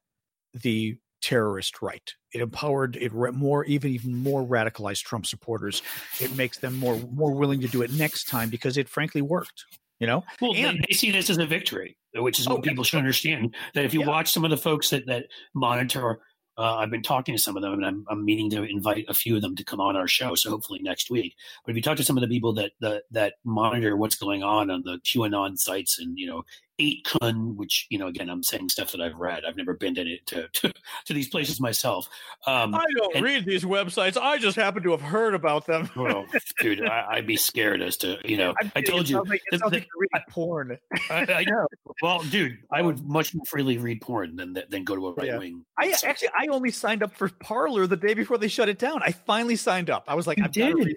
the 0.54 0.96
terrorist 1.20 1.82
right. 1.82 2.12
It 2.32 2.40
empowered 2.40 2.96
it 2.96 3.12
more, 3.12 3.64
even 3.64 3.90
even 3.92 4.16
more 4.16 4.44
radicalized 4.44 5.04
Trump 5.04 5.26
supporters. 5.26 5.82
It 6.20 6.36
makes 6.36 6.58
them 6.58 6.78
more 6.78 6.96
more 7.12 7.32
willing 7.32 7.60
to 7.60 7.68
do 7.68 7.82
it 7.82 7.92
next 7.92 8.28
time 8.28 8.50
because 8.50 8.76
it 8.76 8.88
frankly 8.88 9.22
worked. 9.22 9.64
You 10.00 10.08
know, 10.08 10.24
well, 10.40 10.54
and, 10.54 10.84
they 10.88 10.94
see 10.94 11.10
this 11.12 11.30
as 11.30 11.38
a 11.38 11.46
victory, 11.46 11.96
which 12.14 12.40
is 12.40 12.48
what 12.48 12.58
oh, 12.58 12.62
people 12.62 12.84
should 12.84 12.98
understand. 12.98 13.54
That 13.74 13.84
if 13.84 13.94
you 13.94 14.00
yeah. 14.00 14.06
watch 14.06 14.32
some 14.32 14.44
of 14.44 14.50
the 14.50 14.56
folks 14.56 14.90
that 14.90 15.06
that 15.06 15.26
monitor 15.54 16.20
Uh, 16.56 16.76
I've 16.76 16.90
been 16.90 17.02
talking 17.02 17.34
to 17.34 17.42
some 17.42 17.56
of 17.56 17.62
them, 17.62 17.72
and 17.72 17.84
I'm, 17.84 18.04
I'm 18.08 18.24
meaning 18.24 18.48
to 18.50 18.62
invite 18.62 19.06
a 19.08 19.14
few 19.14 19.34
of 19.34 19.42
them 19.42 19.56
to 19.56 19.64
come 19.64 19.80
on 19.80 19.96
our 19.96 20.06
show. 20.06 20.36
So 20.36 20.50
hopefully 20.50 20.78
next 20.82 21.10
week. 21.10 21.34
But 21.64 21.72
if 21.72 21.76
you 21.76 21.82
talk 21.82 21.96
to 21.96 22.04
some 22.04 22.16
of 22.16 22.20
the 22.20 22.28
people 22.28 22.52
that 22.54 22.72
that, 22.80 23.04
that 23.10 23.34
monitor 23.44 23.96
what's 23.96 24.14
going 24.14 24.42
on 24.44 24.70
on 24.70 24.82
the 24.84 24.98
QAnon 24.98 25.58
sites 25.58 25.98
and 25.98 26.16
you 26.18 26.28
know 26.28 26.44
8kun, 26.80 27.54
which 27.54 27.86
you 27.90 27.98
know, 27.98 28.08
again, 28.08 28.28
I'm 28.28 28.42
saying 28.42 28.68
stuff 28.68 28.92
that 28.92 29.00
I've 29.00 29.16
read. 29.16 29.44
I've 29.44 29.56
never 29.56 29.74
been 29.74 29.94
to 29.94 30.18
to, 30.26 30.48
to, 30.48 30.72
to 31.06 31.14
these 31.14 31.28
places 31.28 31.60
myself. 31.60 32.08
Um, 32.46 32.74
I 32.74 32.84
don't 32.96 33.14
and, 33.16 33.24
read 33.24 33.46
these 33.46 33.64
websites. 33.64 34.16
I 34.20 34.38
just 34.38 34.56
happen 34.56 34.82
to 34.82 34.90
have 34.90 35.00
heard 35.00 35.34
about 35.34 35.66
them. 35.66 35.88
well, 35.96 36.26
dude, 36.60 36.84
I, 36.84 37.16
would 37.16 37.26
be 37.26 37.36
scared 37.36 37.80
as 37.82 37.96
to 37.98 38.18
you 38.24 38.36
know. 38.36 38.54
I, 38.60 38.72
I 38.76 38.80
told 38.82 39.08
you, 39.08 39.22
like, 39.24 39.42
the, 39.50 39.58
the, 39.58 39.84
read 39.96 40.22
porn. 40.30 40.78
I, 41.10 41.26
I, 41.32 41.44
know. 41.44 41.66
Well, 42.02 42.22
dude, 42.24 42.58
I 42.72 42.82
would 42.82 43.04
much 43.04 43.34
more 43.34 43.44
freely 43.46 43.78
read 43.78 44.00
porn 44.00 44.36
than 44.36 44.58
than 44.68 44.84
go 44.84 44.96
to 44.96 45.08
a 45.08 45.12
right 45.14 45.38
wing. 45.38 45.64
Yeah. 45.80 45.94
I 45.94 46.08
actually, 46.08 46.28
I 46.36 46.46
only 46.48 46.70
signed 46.70 47.02
up 47.02 47.14
for 47.14 47.28
Parler 47.28 47.86
the 47.86 47.96
day 47.96 48.14
before 48.14 48.38
they 48.38 48.48
shut 48.48 48.68
it 48.68 48.78
down. 48.78 49.02
I 49.02 49.12
finally 49.12 49.56
signed 49.56 49.90
up. 49.90 50.04
I 50.08 50.14
was 50.14 50.26
like, 50.26 50.38
I've 50.40 50.52
did. 50.52 50.96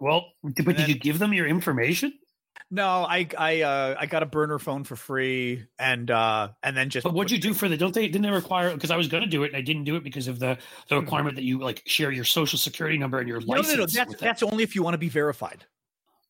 Well, 0.00 0.32
but 0.42 0.54
did 0.54 0.76
then, 0.76 0.88
you 0.88 0.98
give 0.98 1.18
them 1.18 1.32
your 1.32 1.46
information? 1.46 2.12
No, 2.70 3.04
I 3.08 3.28
I 3.38 3.62
uh, 3.62 3.96
I 3.98 4.06
got 4.06 4.22
a 4.22 4.26
burner 4.26 4.58
phone 4.58 4.84
for 4.84 4.96
free, 4.96 5.66
and 5.78 6.10
uh, 6.10 6.48
and 6.62 6.76
then 6.76 6.90
just. 6.90 7.04
But 7.04 7.14
what'd 7.14 7.30
you 7.30 7.38
do 7.38 7.54
for 7.54 7.68
the? 7.68 7.76
Don't 7.76 7.94
they 7.94 8.08
didn't 8.08 8.22
they 8.22 8.30
require? 8.30 8.72
Because 8.74 8.90
I 8.90 8.96
was 8.96 9.06
going 9.08 9.22
to 9.22 9.28
do 9.28 9.44
it, 9.44 9.48
and 9.48 9.56
I 9.56 9.60
didn't 9.60 9.84
do 9.84 9.94
it 9.96 10.02
because 10.02 10.26
of 10.26 10.40
the 10.40 10.58
the 10.88 10.96
mm-hmm. 10.96 11.04
requirement 11.04 11.36
that 11.36 11.44
you 11.44 11.60
like 11.60 11.82
share 11.86 12.10
your 12.10 12.24
social 12.24 12.58
security 12.58 12.98
number 12.98 13.18
and 13.18 13.28
your 13.28 13.40
no, 13.40 13.46
license. 13.46 13.68
No, 13.68 13.74
no, 13.74 13.80
no. 13.82 13.86
That's 13.86 14.20
that's 14.20 14.42
only 14.42 14.64
if 14.64 14.74
you 14.74 14.82
want 14.82 14.94
to 14.94 14.98
be 14.98 15.08
verified. 15.08 15.64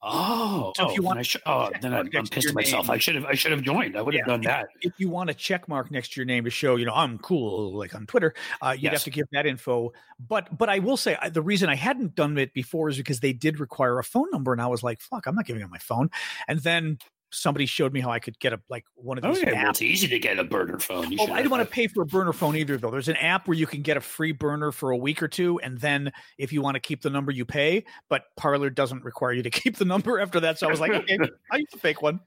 Oh, 0.09 0.73
so 0.77 0.89
if 0.89 0.97
you 0.97 1.03
oh, 1.03 1.07
want, 1.07 1.27
sh- 1.27 1.37
oh, 1.47 1.69
then 1.81 1.93
I'm, 1.93 2.09
I'm 2.15 2.27
pissed 2.29 2.49
at 2.49 2.55
myself. 2.55 2.87
Name. 2.87 2.95
I 2.95 2.99
should 2.99 3.17
have, 3.17 3.25
I 3.25 3.35
should 3.35 3.51
have 3.51 3.63
joined. 3.63 3.97
I 3.97 4.03
would 4.03 4.15
have 4.15 4.21
yeah, 4.27 4.33
done 4.33 4.41
that. 4.43 4.69
If, 4.81 4.93
if, 4.93 5.01
you 5.01 5.09
want 5.09 5.31
a 5.31 5.35
check 5.35 5.67
mark 5.69 5.91
next 5.91 6.13
to 6.13 6.21
your 6.21 6.27
name 6.27 6.45
to 6.45 6.51
show, 6.51 6.77
you 6.77 6.87
know, 6.87 6.95
I'm 6.95 7.19
cool, 7.19 7.77
like 7.77 7.93
on 7.93 8.07
Twitter, 8.07 8.33
uh, 8.63 8.71
you'd 8.71 8.85
yes. 8.85 8.93
have 8.93 9.05
to 9.05 9.11
give 9.11 9.27
that 9.33 9.47
info. 9.47 9.93
But, 10.21 10.57
but 10.57 10.69
I 10.69 10.79
will 10.79 10.97
say 10.97 11.17
the 11.33 11.43
reason 11.43 11.69
I 11.69 11.75
hadn't 11.75 12.15
done 12.15 12.39
it 12.39 12.55
before 12.55 12.89
is 12.89 12.97
because 12.97 13.19
they 13.19 13.33
did 13.33 13.59
require 13.59 13.99
a 13.99 14.05
phone 14.05 14.31
number, 14.31 14.53
and 14.53 14.63
I 14.63 14.69
was 14.69 14.85
like, 14.85 15.01
fuck, 15.01 15.27
I'm 15.27 15.35
not 15.35 15.45
giving 15.45 15.65
up 15.65 15.71
my 15.71 15.79
phone. 15.79 16.11
And 16.47 16.61
then 16.61 16.99
somebody 17.31 17.67
showed 17.67 17.93
me 17.93 18.01
how 18.01 18.11
I 18.11 18.19
could 18.19 18.39
get 18.39 18.53
a 18.53 18.61
like 18.69 18.85
one 18.95 19.19
of 19.19 19.25
these. 19.25 19.43
Okay, 19.43 19.53
well, 19.53 19.71
it's 19.71 19.83
easy 19.83 20.07
to 20.09 20.19
get 20.19 20.39
a 20.39 20.45
burner 20.45 20.79
phone. 20.79 21.11
You 21.11 21.19
oh, 21.21 21.33
I 21.33 21.43
don't 21.43 21.51
want 21.51 21.63
to 21.63 21.73
pay 21.73 21.87
for 21.87 22.03
a 22.03 22.07
burner 22.07 22.33
phone 22.33 22.57
either, 22.57 22.77
though. 22.77 22.91
There's 22.91 23.09
an 23.09 23.17
app 23.17 23.49
where 23.49 23.57
you 23.57 23.67
can 23.67 23.83
get 23.83 23.97
a 23.97 24.01
free 24.01 24.33
burner 24.33 24.73
for 24.73 24.91
a 24.91 24.97
week 24.97 25.23
or 25.23 25.29
two, 25.29 25.59
and 25.61 25.79
then 25.79 26.13
if 26.39 26.53
you 26.53 26.63
want 26.63 26.75
to 26.75 26.81
keep 26.81 27.03
the 27.03 27.11
number, 27.11 27.33
you 27.33 27.45
pay. 27.45 27.85
But 28.09 28.25
Parler 28.37 28.71
doesn't 28.71 29.05
require 29.05 29.33
you 29.33 29.43
to 29.43 29.51
keep 29.63 29.77
the 29.77 29.85
number 29.85 30.21
after 30.21 30.41
that. 30.41 30.59
So 30.59 30.67
I 30.67 30.71
was 30.71 30.81
like, 30.81 30.93
okay, 30.95 31.19
I 31.51 31.57
use 31.57 31.69
a 31.75 31.79
fake 31.79 32.03
one. 32.03 32.21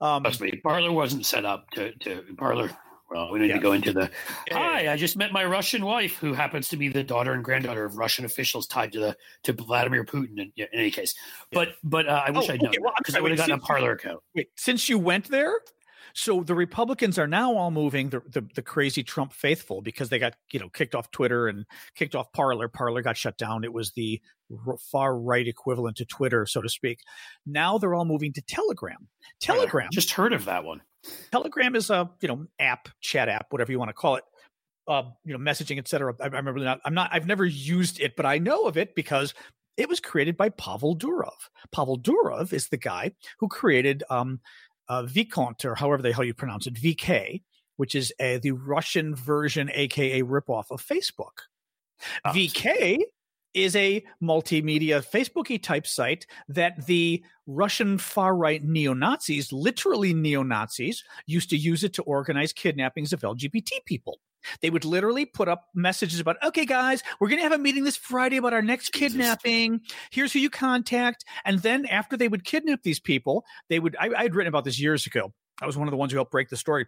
Um, 0.00 0.24
Trust 0.24 0.40
me, 0.40 0.60
Parler 0.62 0.92
wasn't 0.92 1.26
set 1.26 1.44
up 1.44 1.70
to, 1.70 1.92
to 1.98 2.24
Parler 2.36 2.70
well, 3.12 3.30
we 3.30 3.38
need 3.40 3.48
yeah. 3.48 3.56
to 3.56 3.60
go 3.60 3.72
into 3.72 3.92
the. 3.92 4.10
Hi, 4.52 4.92
I 4.92 4.96
just 4.96 5.16
met 5.16 5.32
my 5.32 5.44
Russian 5.44 5.84
wife, 5.84 6.16
who 6.16 6.32
happens 6.32 6.68
to 6.68 6.76
be 6.76 6.88
the 6.88 7.02
daughter 7.02 7.32
and 7.32 7.44
granddaughter 7.44 7.84
of 7.84 7.96
Russian 7.96 8.24
officials 8.24 8.66
tied 8.66 8.92
to 8.92 9.00
the 9.00 9.16
to 9.44 9.52
Vladimir 9.52 10.04
Putin. 10.04 10.38
In, 10.38 10.52
in 10.56 10.66
any 10.72 10.90
case, 10.90 11.14
but 11.52 11.74
but 11.84 12.08
uh, 12.08 12.22
I 12.26 12.30
wish 12.30 12.48
oh, 12.48 12.54
I'd 12.54 12.62
known 12.62 12.72
because 12.72 13.14
well, 13.14 13.18
I 13.18 13.20
would 13.20 13.30
have 13.32 13.38
gotten 13.38 13.54
a 13.54 13.58
Parler 13.58 13.92
account. 13.92 14.20
Wait, 14.34 14.48
since 14.56 14.88
you 14.88 14.98
went 14.98 15.28
there, 15.28 15.54
so 16.14 16.42
the 16.42 16.54
Republicans 16.54 17.18
are 17.18 17.26
now 17.26 17.54
all 17.54 17.70
moving 17.70 18.10
the, 18.10 18.20
the, 18.28 18.46
the 18.54 18.62
crazy 18.62 19.02
Trump 19.02 19.32
faithful 19.32 19.80
because 19.82 20.08
they 20.08 20.18
got 20.18 20.34
you 20.52 20.60
know 20.60 20.68
kicked 20.68 20.94
off 20.94 21.10
Twitter 21.10 21.48
and 21.48 21.64
kicked 21.94 22.14
off 22.14 22.32
Parler. 22.32 22.68
Parler 22.68 23.02
got 23.02 23.16
shut 23.16 23.38
down. 23.38 23.64
It 23.64 23.72
was 23.72 23.92
the 23.92 24.20
far 24.90 25.18
right 25.18 25.46
equivalent 25.46 25.96
to 25.98 26.04
Twitter, 26.04 26.46
so 26.46 26.60
to 26.60 26.68
speak. 26.68 27.00
Now 27.46 27.78
they're 27.78 27.94
all 27.94 28.04
moving 28.04 28.32
to 28.34 28.42
Telegram. 28.42 29.08
Telegram. 29.40 29.86
Uh, 29.86 29.92
just 29.92 30.12
heard 30.12 30.32
of 30.32 30.44
that 30.44 30.64
one. 30.64 30.82
Telegram 31.30 31.74
is 31.76 31.90
a 31.90 32.10
you 32.20 32.28
know 32.28 32.46
app, 32.58 32.88
chat 33.00 33.28
app, 33.28 33.46
whatever 33.50 33.72
you 33.72 33.78
want 33.78 33.90
to 33.90 33.94
call 33.94 34.16
it. 34.16 34.24
Uh, 34.88 35.04
you 35.24 35.32
know, 35.32 35.38
messaging, 35.38 35.78
etc. 35.78 36.12
I, 36.20 36.24
I 36.24 36.26
remember 36.26 36.60
that. 36.60 36.80
I'm 36.84 36.94
not. 36.94 37.10
I've 37.12 37.26
never 37.26 37.44
used 37.44 38.00
it, 38.00 38.16
but 38.16 38.26
I 38.26 38.38
know 38.38 38.64
of 38.64 38.76
it 38.76 38.94
because 38.94 39.32
it 39.76 39.88
was 39.88 40.00
created 40.00 40.36
by 40.36 40.48
Pavel 40.50 40.96
Durov. 40.96 41.48
Pavel 41.72 41.98
Durov 41.98 42.52
is 42.52 42.68
the 42.68 42.76
guy 42.76 43.12
who 43.38 43.48
created 43.48 44.02
um, 44.10 44.40
uh, 44.88 45.04
Vicont, 45.04 45.64
or 45.64 45.74
however 45.74 46.02
the 46.02 46.12
hell 46.12 46.24
you 46.24 46.34
pronounce 46.34 46.66
it, 46.66 46.74
VK, 46.74 47.42
which 47.76 47.94
is 47.94 48.12
a, 48.20 48.38
the 48.38 48.50
Russian 48.52 49.14
version, 49.14 49.70
aka 49.72 50.22
ripoff 50.22 50.64
of 50.70 50.84
Facebook. 50.84 51.46
Oh. 52.24 52.30
VK 52.30 52.98
is 53.54 53.76
a 53.76 54.04
multimedia 54.22 55.04
Facebooky 55.04 55.62
type 55.62 55.86
site 55.86 56.26
that 56.48 56.86
the 56.86 57.22
Russian 57.46 57.98
far 57.98 58.34
right 58.34 58.62
neo 58.62 58.94
Nazis, 58.94 59.52
literally 59.52 60.14
neo 60.14 60.42
Nazis, 60.42 61.04
used 61.26 61.50
to 61.50 61.56
use 61.56 61.84
it 61.84 61.92
to 61.94 62.02
organize 62.02 62.52
kidnappings 62.52 63.12
of 63.12 63.20
LGBT 63.20 63.84
people. 63.84 64.20
They 64.60 64.70
would 64.70 64.84
literally 64.84 65.24
put 65.24 65.48
up 65.48 65.68
messages 65.74 66.18
about, 66.18 66.36
okay, 66.42 66.66
guys, 66.66 67.02
we're 67.20 67.28
going 67.28 67.38
to 67.38 67.44
have 67.44 67.52
a 67.52 67.58
meeting 67.58 67.84
this 67.84 67.96
Friday 67.96 68.38
about 68.38 68.52
our 68.52 68.62
next 68.62 68.92
Jesus. 68.92 69.12
kidnapping. 69.12 69.80
Here's 70.10 70.32
who 70.32 70.40
you 70.40 70.50
contact. 70.50 71.24
And 71.44 71.60
then 71.60 71.86
after 71.86 72.16
they 72.16 72.28
would 72.28 72.44
kidnap 72.44 72.82
these 72.82 73.00
people, 73.00 73.44
they 73.68 73.78
would, 73.78 73.96
I, 74.00 74.10
I 74.16 74.22
had 74.22 74.34
written 74.34 74.48
about 74.48 74.64
this 74.64 74.80
years 74.80 75.06
ago. 75.06 75.32
I 75.60 75.66
was 75.66 75.76
one 75.76 75.86
of 75.86 75.92
the 75.92 75.96
ones 75.96 76.12
who 76.12 76.18
helped 76.18 76.32
break 76.32 76.48
the 76.48 76.56
story. 76.56 76.86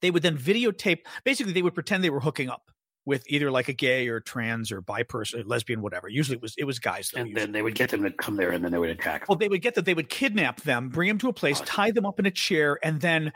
They 0.00 0.10
would 0.10 0.22
then 0.22 0.36
videotape, 0.36 1.00
basically, 1.24 1.52
they 1.52 1.62
would 1.62 1.74
pretend 1.74 2.02
they 2.02 2.10
were 2.10 2.20
hooking 2.20 2.48
up 2.48 2.70
with 3.06 3.24
either 3.26 3.50
like 3.50 3.68
a 3.68 3.72
gay 3.72 4.08
or 4.08 4.20
trans 4.20 4.72
or 4.72 4.80
bi 4.80 5.02
person, 5.02 5.42
lesbian, 5.46 5.82
whatever. 5.82 6.08
Usually 6.08 6.36
it 6.36 6.42
was 6.42 6.54
it 6.56 6.64
was 6.64 6.78
guys. 6.78 7.10
Though, 7.10 7.20
and 7.20 7.28
usually. 7.30 7.44
then 7.44 7.52
they 7.52 7.62
would 7.62 7.74
get 7.74 7.90
them 7.90 8.02
to 8.02 8.10
come 8.10 8.36
there, 8.36 8.50
and 8.50 8.64
then 8.64 8.72
they 8.72 8.78
would 8.78 8.90
attack. 8.90 9.22
Them. 9.22 9.26
Well, 9.28 9.38
they 9.38 9.48
would 9.48 9.62
get 9.62 9.74
that 9.74 9.84
they 9.84 9.94
would 9.94 10.08
kidnap 10.08 10.62
them, 10.62 10.88
bring 10.88 11.08
them 11.08 11.18
to 11.18 11.28
a 11.28 11.32
place, 11.32 11.60
tie 11.64 11.90
them 11.90 12.06
up 12.06 12.18
in 12.18 12.26
a 12.26 12.30
chair, 12.30 12.78
and 12.82 13.00
then 13.00 13.32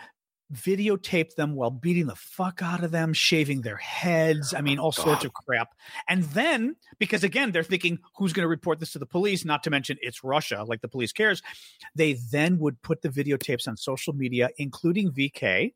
videotape 0.53 1.35
them 1.35 1.55
while 1.55 1.71
beating 1.71 2.07
the 2.07 2.15
fuck 2.17 2.63
out 2.63 2.83
of 2.83 2.91
them, 2.91 3.13
shaving 3.13 3.61
their 3.61 3.77
heads. 3.77 4.55
I 4.55 4.61
mean, 4.61 4.79
oh, 4.79 4.85
all 4.85 4.93
God. 4.93 5.05
sorts 5.05 5.25
of 5.25 5.33
crap. 5.35 5.75
And 6.09 6.23
then, 6.25 6.77
because 6.99 7.23
again, 7.23 7.53
they're 7.53 7.63
thinking, 7.63 7.99
who's 8.17 8.33
going 8.33 8.45
to 8.45 8.49
report 8.49 8.81
this 8.81 8.93
to 8.93 8.99
the 8.99 9.07
police? 9.07 9.45
Not 9.45 9.63
to 9.65 9.71
mention 9.71 9.99
it's 10.01 10.25
Russia, 10.25 10.65
like 10.67 10.81
the 10.81 10.89
police 10.89 11.13
cares. 11.13 11.43
They 11.95 12.15
then 12.33 12.59
would 12.59 12.81
put 12.83 13.03
the 13.03 13.11
videotapes 13.11 13.69
on 13.69 13.77
social 13.77 14.15
media, 14.15 14.51
including 14.57 15.13
VK, 15.13 15.75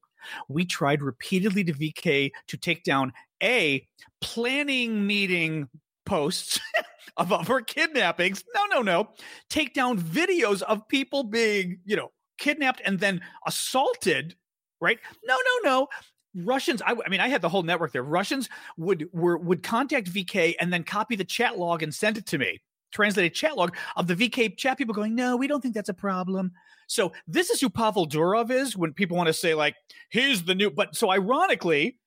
we 0.48 0.64
tried 0.64 1.02
repeatedly 1.02 1.64
to 1.64 1.72
VK 1.72 2.30
to 2.48 2.56
take 2.56 2.84
down 2.84 3.12
a 3.42 3.86
planning 4.20 5.06
meeting 5.06 5.68
posts 6.04 6.60
of 7.16 7.32
our 7.32 7.60
kidnappings. 7.60 8.44
No, 8.54 8.64
no, 8.66 8.82
no. 8.82 9.08
Take 9.50 9.74
down 9.74 9.98
videos 9.98 10.62
of 10.62 10.86
people 10.88 11.24
being, 11.24 11.80
you 11.84 11.96
know, 11.96 12.10
kidnapped 12.38 12.80
and 12.84 12.98
then 12.98 13.20
assaulted. 13.46 14.34
Right? 14.80 14.98
No, 15.24 15.36
no, 15.36 15.70
no. 15.70 15.88
Russians, 16.34 16.80
I, 16.82 16.92
I, 16.92 17.08
mean, 17.08 17.20
I 17.20 17.28
had 17.28 17.42
the 17.42 17.48
whole 17.48 17.62
network 17.62 17.92
there. 17.92 18.02
Russians 18.02 18.48
would 18.78 19.08
were 19.12 19.36
would 19.36 19.62
contact 19.62 20.10
VK 20.12 20.54
and 20.60 20.72
then 20.72 20.82
copy 20.82 21.14
the 21.14 21.24
chat 21.24 21.58
log 21.58 21.82
and 21.82 21.94
send 21.94 22.16
it 22.16 22.26
to 22.26 22.38
me, 22.38 22.60
translated 22.90 23.34
chat 23.34 23.56
log 23.56 23.76
of 23.96 24.06
the 24.06 24.16
VK 24.16 24.56
chat 24.56 24.78
people 24.78 24.94
going, 24.94 25.14
"No, 25.14 25.36
we 25.36 25.46
don't 25.46 25.60
think 25.60 25.74
that's 25.74 25.90
a 25.90 25.94
problem." 25.94 26.52
So 26.92 27.12
this 27.26 27.50
is 27.50 27.60
who 27.60 27.70
Pavel 27.70 28.06
Durov 28.06 28.50
is 28.50 28.76
when 28.76 28.92
people 28.92 29.16
want 29.16 29.28
to 29.28 29.32
say 29.32 29.54
like 29.54 29.74
he's 30.10 30.42
the 30.44 30.54
new. 30.54 30.70
But 30.70 30.94
so 30.94 31.10
ironically, 31.10 31.98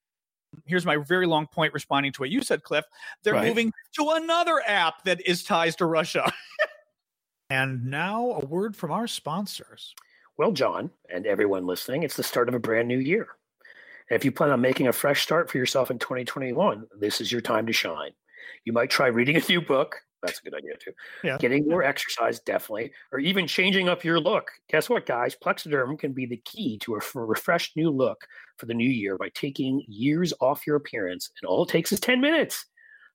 here's 0.66 0.86
my 0.86 0.98
very 0.98 1.26
long 1.26 1.48
point 1.48 1.74
responding 1.74 2.12
to 2.14 2.22
what 2.22 2.30
you 2.30 2.44
said, 2.44 2.64
Cliff. 2.64 2.86
They're 3.24 3.34
right. 3.34 3.48
moving 3.48 3.74
to 3.98 4.12
another 4.12 4.62
app 4.66 5.04
that 5.06 5.26
is 5.26 5.44
ties 5.44 5.76
to 5.78 5.86
Russia. 5.86 6.32
and 7.50 7.86
now 7.86 8.40
a 8.42 8.46
word 8.46 8.76
from 8.76 8.92
our 8.92 9.08
sponsors. 9.08 9.96
Well, 10.38 10.52
John, 10.52 10.92
and 11.10 11.26
everyone 11.26 11.66
listening, 11.66 12.04
it's 12.04 12.18
the 12.18 12.24
start 12.24 12.48
of 12.48 12.56
a 12.56 12.60
brand 12.60 12.88
new 12.88 13.00
year. 13.00 13.28
And 14.10 14.16
if 14.16 14.24
you 14.24 14.32
plan 14.32 14.52
on 14.52 14.62
making 14.62 14.88
a 14.88 14.94
fresh 14.94 15.24
start 15.24 15.50
for 15.50 15.58
yourself 15.58 15.90
in 15.90 15.98
2021, 15.98 16.86
this 17.00 17.22
is 17.22 17.32
your 17.32 17.42
time 17.42 17.66
to 17.66 17.74
shine. 17.74 18.12
You 18.66 18.74
might 18.74 18.92
try 18.92 19.08
reading 19.08 19.38
a 19.38 19.48
new 19.50 19.62
book, 19.62 19.96
that's 20.26 20.40
a 20.40 20.44
good 20.44 20.56
idea 20.56 20.74
too. 20.78 20.92
Yeah. 21.24 21.38
Getting 21.38 21.68
more 21.68 21.84
exercise, 21.84 22.40
definitely, 22.40 22.92
or 23.12 23.20
even 23.20 23.48
changing 23.48 23.90
up 23.90 24.04
your 24.04 24.20
look. 24.20 24.50
Guess 24.70 24.90
what, 24.90 25.06
guys? 25.06 25.36
Plexaderm 25.36 25.98
can 26.00 26.14
be 26.14 26.26
the 26.26 26.42
key 26.46 26.78
to 26.80 26.96
a 26.96 27.02
refreshed 27.16 27.76
new 27.76 27.90
look 27.90 28.26
for 28.58 28.66
the 28.66 28.74
new 28.74 28.90
year 28.90 29.18
by 29.18 29.30
taking 29.30 29.84
years 29.88 30.34
off 30.42 30.66
your 30.66 30.76
appearance, 30.76 31.30
and 31.42 31.48
all 31.48 31.64
it 31.64 31.70
takes 31.70 31.92
is 31.92 32.00
10 32.00 32.22
minutes. 32.22 32.66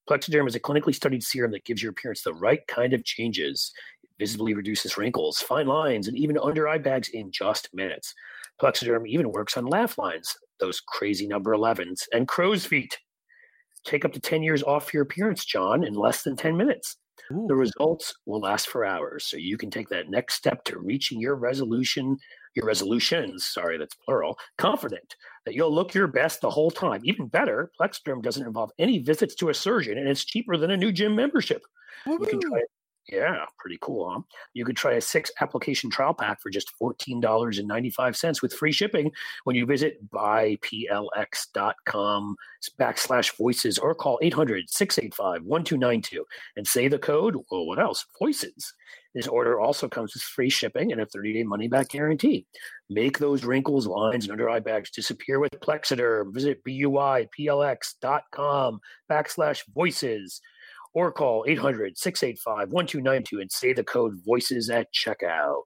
Plexaderm 0.09 0.49
is 0.49 0.55
a 0.55 0.61
clinically 0.61 0.95
studied 0.95 1.23
serum 1.23 1.53
that 1.53 1.65
gives 1.65 1.83
your 1.83 1.91
appearance 1.91 2.23
the 2.23 2.35
right 2.35 2.67
kind 2.67 2.93
of 2.93 3.05
changes. 3.05 3.73
It 4.03 4.11
visibly 4.19 4.55
reduces 4.55 4.97
wrinkles, 4.97 5.41
fine 5.41 5.67
lines, 5.67 6.09
and 6.09 6.17
even 6.17 6.39
under 6.39 6.67
eye 6.67 6.79
bags 6.79 7.09
in 7.11 7.31
just 7.31 7.69
minutes. 7.73 8.15
Plexaderm 8.61 9.07
even 9.07 9.31
works 9.31 9.57
on 9.57 9.67
laugh 9.67 9.99
lines, 9.99 10.37
those 10.59 10.81
crazy 10.81 11.27
number 11.27 11.53
11s, 11.53 12.07
and 12.13 12.27
crow's 12.29 12.67
feet 12.67 12.99
take 13.85 14.05
up 14.05 14.13
to 14.13 14.21
10 14.21 14.43
years 14.43 14.63
off 14.63 14.93
your 14.93 15.03
appearance, 15.03 15.45
John, 15.45 15.85
in 15.85 15.95
less 15.95 16.23
than 16.23 16.37
10 16.37 16.57
minutes. 16.57 16.97
Ooh. 17.33 17.47
The 17.49 17.55
results 17.55 18.15
will 18.27 18.41
last 18.41 18.69
for 18.69 18.85
hours, 18.85 19.27
so 19.27 19.37
you 19.37 19.57
can 19.57 19.71
take 19.71 19.89
that 19.91 20.11
next 20.11 20.35
step 20.35 20.65
to 20.65 20.79
reaching 20.79 21.21
your 21.21 21.37
resolution, 21.37 22.17
your 22.55 22.67
resolutions, 22.67 23.47
sorry, 23.47 23.79
that's 23.79 23.95
plural, 23.95 24.39
confident 24.59 25.17
that 25.45 25.55
you'll 25.55 25.73
look 25.73 25.95
your 25.95 26.09
best 26.09 26.41
the 26.41 26.51
whole 26.51 26.71
time. 26.71 27.03
Even 27.05 27.29
better, 27.29 27.71
Plexaderm 27.81 28.23
doesn't 28.23 28.47
involve 28.47 28.71
any 28.79 28.99
visits 28.99 29.35
to 29.37 29.51
a 29.51 29.55
surgeon, 29.55 29.99
and 29.99 30.09
it's 30.09 30.25
cheaper 30.25 30.57
than 30.57 30.71
a 30.71 30.77
new 30.77 30.91
gym 30.91 31.15
membership. 31.15 31.63
You 32.07 32.19
can 32.19 32.41
try 32.41 32.59
it 32.59 32.71
Yeah, 33.11 33.45
pretty 33.59 33.79
cool, 33.81 34.09
huh? 34.09 34.21
You 34.55 34.65
could 34.65 34.77
try 34.77 34.93
a 34.93 35.01
six 35.01 35.33
application 35.41 35.91
trial 35.91 36.15
pack 36.15 36.41
for 36.41 36.49
just 36.51 36.73
$14.95 36.81 38.41
with 38.41 38.53
free 38.53 38.71
shipping 38.71 39.11
when 39.45 39.57
you 39.57 39.67
visit 39.67 40.09
buyplx.com 40.11 41.17
backslash 42.79 43.37
voices 43.37 43.79
or 43.79 43.97
call 43.97 44.21
800 44.23 44.71
685 44.71 45.45
1292 45.45 46.25
and 46.57 46.67
say 46.67 46.87
the 46.87 46.99
code, 46.99 47.37
well, 47.51 47.67
what 47.67 47.81
else? 47.81 48.07
Voices. 48.19 48.75
This 49.15 49.27
order 49.27 49.59
also 49.59 49.89
comes 49.89 50.15
with 50.15 50.23
free 50.23 50.51
shipping 50.51 50.93
and 50.93 51.01
a 51.01 51.07
30 51.07 51.33
day 51.33 51.43
money 51.43 51.67
back 51.67 51.89
guarantee. 51.89 52.47
Make 52.89 53.19
those 53.19 53.45
wrinkles, 53.45 53.89
lines, 53.89 54.25
and 54.25 54.31
under 54.31 54.49
eye 54.49 54.61
bags 54.61 54.91
disappear 54.91 55.41
with 55.41 55.51
Plexaderm. 55.61 56.33
Visit 56.33 56.63
buyplx.com 56.65 57.31
backslash 59.11 59.65
voices 59.75 60.41
or 60.95 61.13
call 61.13 61.45
800 61.47 61.97
685 61.97 62.73
1292 62.73 63.41
and 63.41 63.53
say 63.53 63.73
the 63.73 63.85
code 63.85 64.15
voices 64.25 64.71
at 64.71 64.89
checkout. 64.93 65.63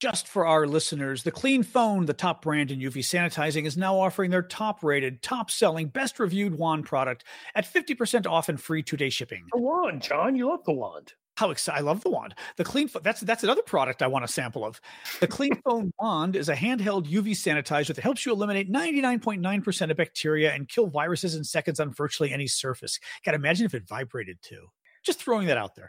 Just 0.00 0.26
for 0.26 0.44
our 0.44 0.66
listeners, 0.66 1.22
the 1.22 1.30
Clean 1.30 1.62
Phone, 1.62 2.06
the 2.06 2.12
top 2.12 2.42
brand 2.42 2.72
in 2.72 2.80
UV 2.80 2.98
sanitizing, 2.98 3.66
is 3.66 3.76
now 3.76 3.96
offering 3.96 4.32
their 4.32 4.42
top 4.42 4.82
rated, 4.82 5.22
top 5.22 5.48
selling, 5.48 5.86
best 5.86 6.18
reviewed 6.18 6.56
wand 6.56 6.86
product 6.86 7.22
at 7.54 7.72
50% 7.72 8.26
off 8.26 8.48
and 8.48 8.60
free 8.60 8.82
two 8.82 8.96
day 8.96 9.10
shipping. 9.10 9.44
The 9.52 9.60
wand, 9.60 10.02
John. 10.02 10.34
You 10.34 10.48
love 10.48 10.64
the 10.64 10.72
wand. 10.72 11.12
How 11.36 11.50
excited! 11.50 11.78
I 11.78 11.82
love 11.82 12.02
the 12.02 12.10
wand. 12.10 12.34
The 12.56 12.64
clean 12.64 12.90
that's 13.02 13.20
that's 13.22 13.42
another 13.42 13.62
product 13.62 14.02
I 14.02 14.06
want 14.06 14.24
a 14.24 14.28
sample 14.28 14.64
of. 14.64 14.80
The 15.20 15.26
Clean 15.26 15.58
Phone 15.64 15.92
wand 15.98 16.36
is 16.36 16.50
a 16.50 16.54
handheld 16.54 17.06
UV 17.06 17.30
sanitizer 17.30 17.94
that 17.94 18.02
helps 18.02 18.26
you 18.26 18.32
eliminate 18.32 18.70
99.9% 18.70 19.90
of 19.90 19.96
bacteria 19.96 20.52
and 20.52 20.68
kill 20.68 20.88
viruses 20.88 21.34
in 21.34 21.42
seconds 21.42 21.80
on 21.80 21.90
virtually 21.90 22.32
any 22.32 22.46
surface. 22.46 22.98
God, 23.24 23.34
imagine 23.34 23.64
if 23.64 23.74
it 23.74 23.88
vibrated 23.88 24.38
too. 24.42 24.66
Just 25.02 25.20
throwing 25.20 25.46
that 25.48 25.56
out 25.56 25.74
there. 25.74 25.88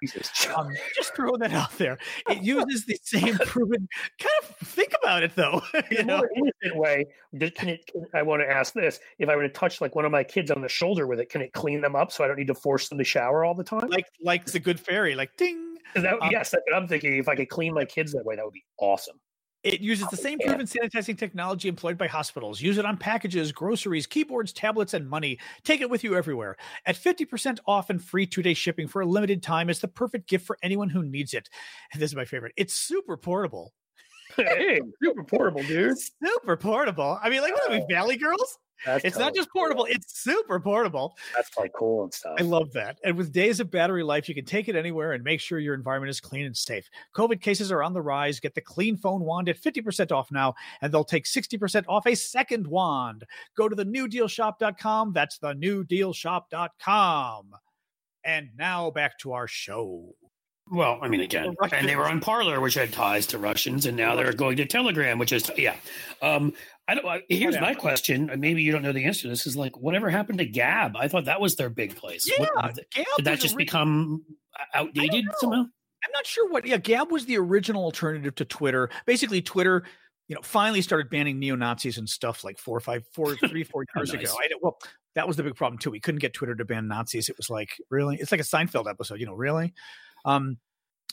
Um, 0.56 0.70
just 0.96 1.16
throwing 1.16 1.40
that 1.40 1.54
out 1.54 1.78
there. 1.78 2.00
It 2.30 2.42
uses 2.44 2.86
the 2.86 2.98
same 3.04 3.38
proven. 3.46 3.88
Kind 4.20 4.36
of 4.42 4.68
think 4.68 4.94
about 5.02 5.24
it 5.24 5.36
though. 5.36 5.62
In 5.92 6.10
a 6.10 6.18
more 6.18 6.30
innocent 6.36 6.76
way, 6.76 7.06
can 7.40 7.70
it, 7.70 7.86
can, 7.86 8.06
I 8.14 8.24
want 8.24 8.42
to 8.42 8.50
ask 8.50 8.74
this: 8.74 9.00
If 9.20 9.30
I 9.30 9.36
were 9.36 9.44
to 9.44 9.50
touch 9.50 9.82
like 9.82 9.96
one 9.96 10.06
of 10.06 10.12
my 10.12 10.24
kids 10.24 10.50
on 10.50 10.62
the 10.62 10.70
shoulder 10.70 11.06
with 11.06 11.20
it, 11.20 11.30
can 11.30 11.42
it 11.42 11.54
clean 11.54 11.82
them 11.82 11.96
up 11.96 12.12
so 12.12 12.24
I 12.24 12.28
don't 12.28 12.38
need 12.38 12.48
to 12.48 12.56
force 12.56 12.90
them 12.90 12.98
to 12.98 13.04
shower 13.04 13.46
all 13.46 13.54
the 13.54 13.64
time? 13.64 13.88
Like 13.90 14.08
like 14.22 14.46
the 14.46 14.60
good 14.60 14.80
fairy, 14.80 15.14
like 15.16 15.36
ding. 15.38 15.76
That, 15.96 16.14
um, 16.14 16.30
yes, 16.32 16.50
that's 16.50 16.64
what 16.68 16.76
I'm 16.76 16.88
thinking. 16.88 17.16
If 17.18 17.28
I 17.28 17.36
could 17.36 17.50
clean 17.50 17.74
my 17.74 17.86
kids 17.86 18.14
that 18.14 18.26
way, 18.26 18.36
that 18.36 18.44
would 18.44 18.54
be 18.54 18.64
awesome. 18.80 19.20
It 19.64 19.80
uses 19.80 20.08
the 20.10 20.18
same 20.18 20.40
proven 20.40 20.66
sanitizing 20.66 21.18
technology 21.18 21.70
employed 21.70 21.98
by 21.98 22.08
hospitals. 22.08 22.62
Use 22.62 22.78
it 22.78 22.86
on 22.86 22.98
packages, 22.98 23.52
groceries, 23.52 24.06
keyboards, 24.06 24.52
tablets, 24.52 24.94
and 24.94 25.10
money. 25.10 25.40
Take 25.64 25.80
it 25.80 25.90
with 25.90 26.04
you 26.04 26.16
everywhere. 26.16 26.58
At 26.86 26.96
50% 26.96 27.60
off 27.66 27.90
and 27.90 28.04
free 28.04 28.26
two 28.26 28.44
day 28.44 28.54
shipping 28.54 28.88
for 28.88 29.02
a 29.02 29.06
limited 29.06 29.42
time, 29.42 29.70
it's 29.70 29.80
the 29.80 29.88
perfect 29.88 30.28
gift 30.28 30.46
for 30.46 30.58
anyone 30.62 30.90
who 30.90 31.04
needs 31.04 31.34
it. 31.34 31.50
And 31.94 32.02
this 32.02 32.12
is 32.12 32.16
my 32.16 32.26
favorite. 32.26 32.54
It's 32.58 32.74
super 32.74 33.16
portable. 33.16 33.74
Hey, 34.38 34.82
super 35.04 35.24
portable, 35.24 35.64
dude. 35.64 35.98
Super 36.24 36.58
portable. 36.58 37.20
I 37.22 37.30
mean, 37.30 37.42
like, 37.42 37.54
what 37.54 37.70
are 37.70 37.74
we, 37.74 37.82
oh. 37.82 37.88
Valley 37.90 38.18
Girls? 38.18 38.58
That's 38.86 39.06
it's 39.06 39.18
not 39.18 39.34
just 39.34 39.50
portable, 39.50 39.86
cool. 39.86 39.94
it's 39.96 40.22
super 40.22 40.60
portable. 40.60 41.16
That's 41.36 41.58
like 41.58 41.72
cool 41.74 42.04
and 42.04 42.14
stuff. 42.14 42.36
I 42.38 42.44
love 42.44 42.74
that. 42.74 43.00
And 43.04 43.18
with 43.18 43.32
days 43.32 43.60
of 43.62 43.72
battery 43.72 44.04
life, 44.04 44.28
you 44.28 44.36
can 44.36 44.44
take 44.46 44.68
it 44.68 44.76
anywhere 44.76 45.14
and 45.14 45.24
make 45.24 45.40
sure 45.40 45.60
your 45.60 45.74
environment 45.74 46.10
is 46.10 46.20
clean 46.20 46.46
and 46.46 46.58
safe. 46.58 46.90
COVID 47.16 47.40
cases 47.40 47.72
are 47.72 47.82
on 47.82 47.94
the 47.94 48.02
rise. 48.02 48.42
Get 48.42 48.56
the 48.56 48.62
Clean 48.62 48.98
Phone 48.98 49.22
Wand 49.22 49.48
at 49.48 49.62
50% 49.62 50.12
off 50.12 50.32
now, 50.32 50.54
and 50.82 50.94
they'll 50.94 51.06
take 51.06 51.24
60% 51.26 51.86
off 51.88 52.06
a 52.06 52.16
second 52.16 52.68
wand. 52.68 53.24
Go 53.56 53.70
to 53.70 53.76
the 53.76 53.86
newdealshop.com. 53.86 55.14
That's 55.14 55.38
the 55.38 55.54
newdealshop.com. 55.54 57.52
And 58.26 58.50
now 58.58 58.90
back 58.92 59.18
to 59.20 59.34
our 59.34 59.48
show. 59.48 60.16
Well, 60.74 60.98
I 61.04 61.08
mean, 61.08 61.22
again, 61.22 61.54
and 61.72 61.88
they 61.88 61.96
were 61.96 62.08
on 62.08 62.20
Parler, 62.20 62.60
which 62.60 62.74
had 62.74 62.92
ties 62.92 63.28
to 63.28 63.38
Russians, 63.38 63.86
and 63.86 63.96
now 63.96 64.16
they're 64.16 64.34
going 64.34 64.58
to 64.58 64.66
Telegram, 64.66 65.20
which 65.20 65.32
is 65.32 65.52
yeah. 65.56 65.76
Um, 66.20 66.54
I 66.88 66.96
don't. 66.96 67.06
Uh, 67.06 67.20
here's 67.30 67.60
my 67.62 67.76
question. 67.76 68.32
Maybe 68.38 68.64
you 68.64 68.72
don't 68.72 68.82
know 68.82 68.92
the 68.92 69.06
answer 69.06 69.24
to 69.24 69.28
this. 69.28 69.46
Is 69.46 69.56
like 69.56 69.78
whatever 69.78 70.10
happened 70.10 70.40
to 70.40 70.46
Gab? 70.46 70.96
I 70.98 71.08
thought 71.08 71.26
that 71.26 71.40
was 71.40 71.58
their 71.58 71.70
big 71.70 71.96
place. 71.96 72.28
Yeah, 72.28 72.48
what, 72.56 72.76
did 72.76 73.26
that 73.26 73.40
just 73.40 73.56
become 73.56 74.24
outdated 74.74 75.26
somehow? 75.38 75.60
I'm 75.60 76.12
not 76.12 76.26
sure 76.26 76.50
what. 76.50 76.66
Yeah, 76.66 76.78
Gab 76.78 77.12
was 77.12 77.28
the 77.28 77.38
original 77.38 77.84
alternative 77.84 78.34
to 78.36 78.46
Twitter. 78.46 78.90
Basically, 79.06 79.44
Twitter, 79.44 79.84
you 80.28 80.34
know, 80.34 80.42
finally 80.42 80.82
started 80.82 81.12
banning 81.12 81.38
neo 81.38 81.56
Nazis 81.56 82.00
and 82.00 82.10
stuff 82.10 82.44
like 82.44 82.58
four, 82.58 82.80
five, 82.80 83.04
four, 83.14 83.36
three, 83.48 83.64
four 83.64 83.86
years 83.96 84.12
nice. 84.12 84.24
ago. 84.24 84.36
I, 84.42 84.48
well, 84.60 84.80
that 85.14 85.28
was 85.28 85.38
the 85.38 85.44
big 85.44 85.56
problem 85.56 85.78
too. 85.78 85.92
We 85.92 86.00
couldn't 86.00 86.20
get 86.20 86.34
Twitter 86.34 86.56
to 86.56 86.66
ban 86.66 86.88
Nazis. 86.88 87.30
It 87.30 87.38
was 87.38 87.52
like 87.52 87.80
really, 87.92 88.18
it's 88.20 88.32
like 88.32 88.42
a 88.42 88.44
Seinfeld 88.44 88.90
episode. 88.90 89.20
You 89.20 89.28
know, 89.28 89.36
really. 89.36 89.72
Um, 90.26 90.58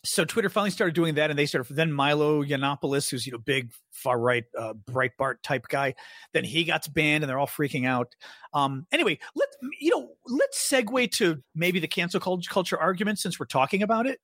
so 0.04 0.24
Twitter 0.24 0.48
finally 0.48 0.70
started 0.70 0.94
doing 0.94 1.14
that, 1.14 1.30
and 1.30 1.38
they 1.38 1.46
started. 1.46 1.74
Then 1.74 1.92
Milo 1.92 2.42
Yiannopoulos, 2.42 3.10
who's 3.10 3.26
you 3.26 3.32
know 3.32 3.38
big 3.38 3.70
far 3.92 4.18
right 4.18 4.44
uh, 4.58 4.74
Breitbart 4.90 5.36
type 5.42 5.66
guy, 5.68 5.94
then 6.32 6.44
he 6.44 6.64
got 6.64 6.92
banned, 6.92 7.22
and 7.22 7.28
they're 7.28 7.38
all 7.38 7.46
freaking 7.46 7.86
out. 7.86 8.14
Um, 8.54 8.86
anyway, 8.92 9.18
let's 9.34 9.56
you 9.80 9.90
know 9.90 10.10
let's 10.26 10.68
segue 10.70 11.10
to 11.12 11.42
maybe 11.54 11.80
the 11.80 11.88
cancel 11.88 12.20
culture 12.20 12.78
argument 12.78 13.18
since 13.18 13.38
we're 13.38 13.46
talking 13.46 13.82
about 13.82 14.06
it. 14.06 14.20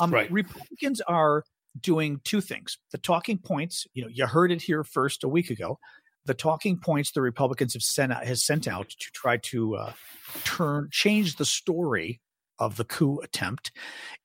Um, 0.00 0.10
right. 0.10 0.30
Republicans 0.30 1.00
are 1.02 1.44
doing 1.80 2.20
two 2.24 2.40
things: 2.40 2.78
the 2.90 2.98
talking 2.98 3.38
points. 3.38 3.86
You 3.94 4.02
know, 4.02 4.10
you 4.12 4.26
heard 4.26 4.50
it 4.50 4.62
here 4.62 4.82
first 4.82 5.22
a 5.22 5.28
week 5.28 5.50
ago. 5.50 5.78
The 6.26 6.34
talking 6.34 6.78
points 6.78 7.12
the 7.12 7.20
Republicans 7.20 7.74
have 7.74 7.82
sent 7.82 8.10
out, 8.10 8.24
has 8.24 8.44
sent 8.44 8.66
out 8.66 8.88
to 8.88 9.10
try 9.12 9.36
to 9.36 9.76
uh, 9.76 9.92
turn 10.42 10.88
change 10.90 11.36
the 11.36 11.44
story 11.44 12.20
of 12.58 12.76
the 12.76 12.84
coup 12.84 13.20
attempt 13.20 13.72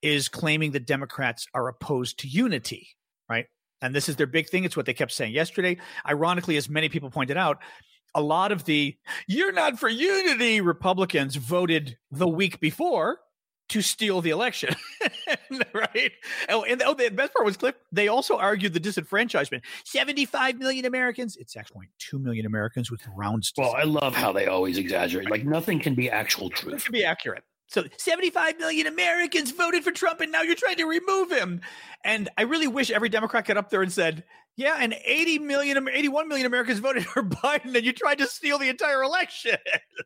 is 0.01 0.29
claiming 0.29 0.71
that 0.71 0.85
Democrats 0.85 1.47
are 1.53 1.67
opposed 1.67 2.19
to 2.19 2.27
unity, 2.27 2.87
right? 3.29 3.45
And 3.81 3.95
this 3.95 4.09
is 4.09 4.15
their 4.15 4.27
big 4.27 4.49
thing. 4.49 4.63
It's 4.63 4.77
what 4.77 4.85
they 4.85 4.93
kept 4.93 5.11
saying 5.11 5.33
yesterday. 5.33 5.77
Ironically, 6.07 6.57
as 6.57 6.69
many 6.69 6.89
people 6.89 7.09
pointed 7.09 7.37
out, 7.37 7.59
a 8.15 8.21
lot 8.21 8.51
of 8.51 8.65
the 8.65 8.95
you're 9.27 9.51
not 9.51 9.79
for 9.79 9.87
unity 9.87 10.61
Republicans 10.61 11.35
voted 11.35 11.97
the 12.11 12.27
week 12.27 12.59
before 12.59 13.19
to 13.69 13.83
steal 13.83 14.19
the 14.19 14.31
election, 14.31 14.75
right? 15.73 16.11
Oh, 16.49 16.63
and 16.63 16.81
oh, 16.83 16.95
the 16.95 17.09
best 17.09 17.33
part 17.33 17.45
was 17.45 17.55
Cliff. 17.55 17.75
They 17.91 18.07
also 18.07 18.35
argued 18.37 18.73
the 18.73 18.79
disenfranchisement. 18.79 19.61
Seventy-five 19.85 20.57
million 20.57 20.85
Americans. 20.85 21.37
It's 21.37 21.55
actually 21.55 21.89
two 21.99 22.17
million 22.19 22.45
Americans 22.45 22.89
with 22.89 23.01
rounds. 23.15 23.53
Well, 23.57 23.75
I 23.75 23.83
love 23.83 24.15
how 24.15 24.31
they 24.31 24.47
always 24.47 24.77
exaggerate. 24.77 25.29
Like 25.29 25.45
nothing 25.45 25.79
can 25.79 25.93
be 25.93 26.09
actual 26.09 26.49
truth. 26.49 26.75
It 26.75 26.83
can 26.83 26.91
be 26.91 27.05
accurate. 27.05 27.43
So 27.69 27.83
75 27.97 28.57
million 28.57 28.87
Americans 28.87 29.51
voted 29.51 29.83
for 29.83 29.91
Trump 29.91 30.21
and 30.21 30.31
now 30.31 30.41
you're 30.41 30.55
trying 30.55 30.77
to 30.77 30.85
remove 30.85 31.31
him. 31.31 31.61
And 32.03 32.27
I 32.35 32.43
really 32.43 32.67
wish 32.67 32.89
every 32.89 33.09
Democrat 33.09 33.45
got 33.45 33.57
up 33.57 33.69
there 33.69 33.83
and 33.83 33.93
said, 33.93 34.23
yeah, 34.55 34.77
and 34.79 34.95
80 35.05 35.39
million, 35.39 35.87
81 35.87 36.27
million 36.27 36.47
Americans 36.47 36.79
voted 36.79 37.05
for 37.05 37.21
Biden 37.23 37.75
and 37.75 37.85
you 37.85 37.93
tried 37.93 38.17
to 38.17 38.27
steal 38.27 38.57
the 38.57 38.69
entire 38.69 39.03
election. 39.03 39.57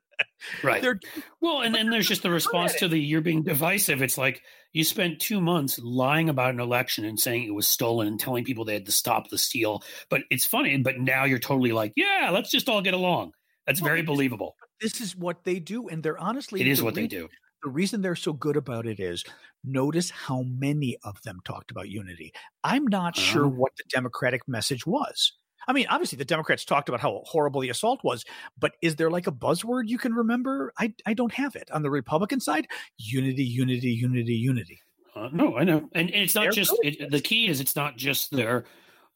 right. 0.64 0.82
They're, 0.82 1.00
well, 1.40 1.62
and 1.62 1.74
then 1.74 1.90
there's 1.90 2.08
just 2.08 2.22
the 2.22 2.30
response 2.30 2.76
to 2.76 2.90
the 2.90 3.00
you're 3.00 3.22
being 3.22 3.44
divisive. 3.44 4.02
It's 4.02 4.18
like 4.18 4.42
you 4.74 4.84
spent 4.84 5.22
two 5.22 5.40
months 5.40 5.80
lying 5.80 6.28
about 6.28 6.54
an 6.54 6.60
election 6.60 7.06
and 7.06 7.18
saying 7.18 7.46
it 7.46 7.54
was 7.54 7.68
stolen 7.68 8.10
and 8.10 8.20
telling 8.20 8.44
people 8.44 8.66
they 8.66 8.74
had 8.74 8.88
to 8.88 8.92
stop 8.92 9.30
the 9.30 9.38
steal. 9.38 9.84
But 10.10 10.24
it's 10.30 10.46
funny, 10.46 10.78
but 10.80 11.00
now 11.00 11.24
you're 11.24 11.40
totally 11.40 11.72
like, 11.72 11.94
yeah, 11.96 12.30
let's 12.30 12.52
just 12.52 12.68
all 12.68 12.82
get 12.82 12.94
along. 12.94 13.32
That's 13.66 13.80
very 13.80 14.02
believable. 14.02 14.58
This 14.82 15.00
is 15.00 15.16
what 15.16 15.46
they 15.46 15.60
do. 15.60 15.88
And 15.88 16.04
they're 16.04 16.18
honestly, 16.18 16.60
it 16.60 16.68
is 16.68 16.84
what 16.84 16.96
they 16.96 17.08
do 17.08 17.30
the 17.64 17.70
reason 17.70 18.02
they're 18.02 18.16
so 18.16 18.34
good 18.34 18.58
about 18.58 18.86
it 18.86 19.00
is 19.00 19.24
notice 19.64 20.10
how 20.10 20.44
many 20.44 20.98
of 21.04 21.22
them 21.24 21.40
talked 21.46 21.72
about 21.72 21.90
unity. 21.90 22.34
I'm 22.64 22.86
not 22.86 23.18
uh-huh. 23.18 23.26
sure 23.26 23.48
what 23.48 23.72
the 23.78 23.84
Democratic 23.90 24.48
message 24.48 24.86
was. 24.86 25.34
I 25.66 25.72
mean, 25.72 25.86
obviously 25.90 26.18
the 26.18 26.26
Democrats 26.26 26.66
talked 26.66 26.90
about 26.90 27.00
how 27.00 27.22
horrible 27.26 27.62
the 27.62 27.70
assault 27.70 28.02
was, 28.04 28.26
but 28.60 28.74
is 28.82 28.98
there 28.98 29.10
like 29.10 29.28
a 29.28 29.32
buzzword 29.32 29.84
you 29.88 29.98
can 29.98 30.14
remember? 30.14 30.74
I, 30.78 30.94
I 31.06 31.14
don't 31.14 31.34
have 31.34 31.56
it. 31.56 31.72
On 31.72 31.84
the 31.84 31.90
Republican 31.90 32.42
side, 32.42 32.68
unity, 32.98 33.46
unity, 33.46 33.92
unity, 33.92 34.34
unity. 34.34 34.82
Uh, 35.16 35.30
no, 35.32 35.58
I 35.58 35.64
know. 35.64 35.90
And, 35.94 36.10
and 36.10 36.24
it's 36.24 36.36
not 36.36 36.44
They're 36.44 36.52
just, 36.52 36.78
it, 36.84 37.12
the 37.12 37.22
key 37.22 37.48
is 37.48 37.62
it's 37.62 37.78
not 37.78 37.96
just 37.96 38.32
their 38.32 38.66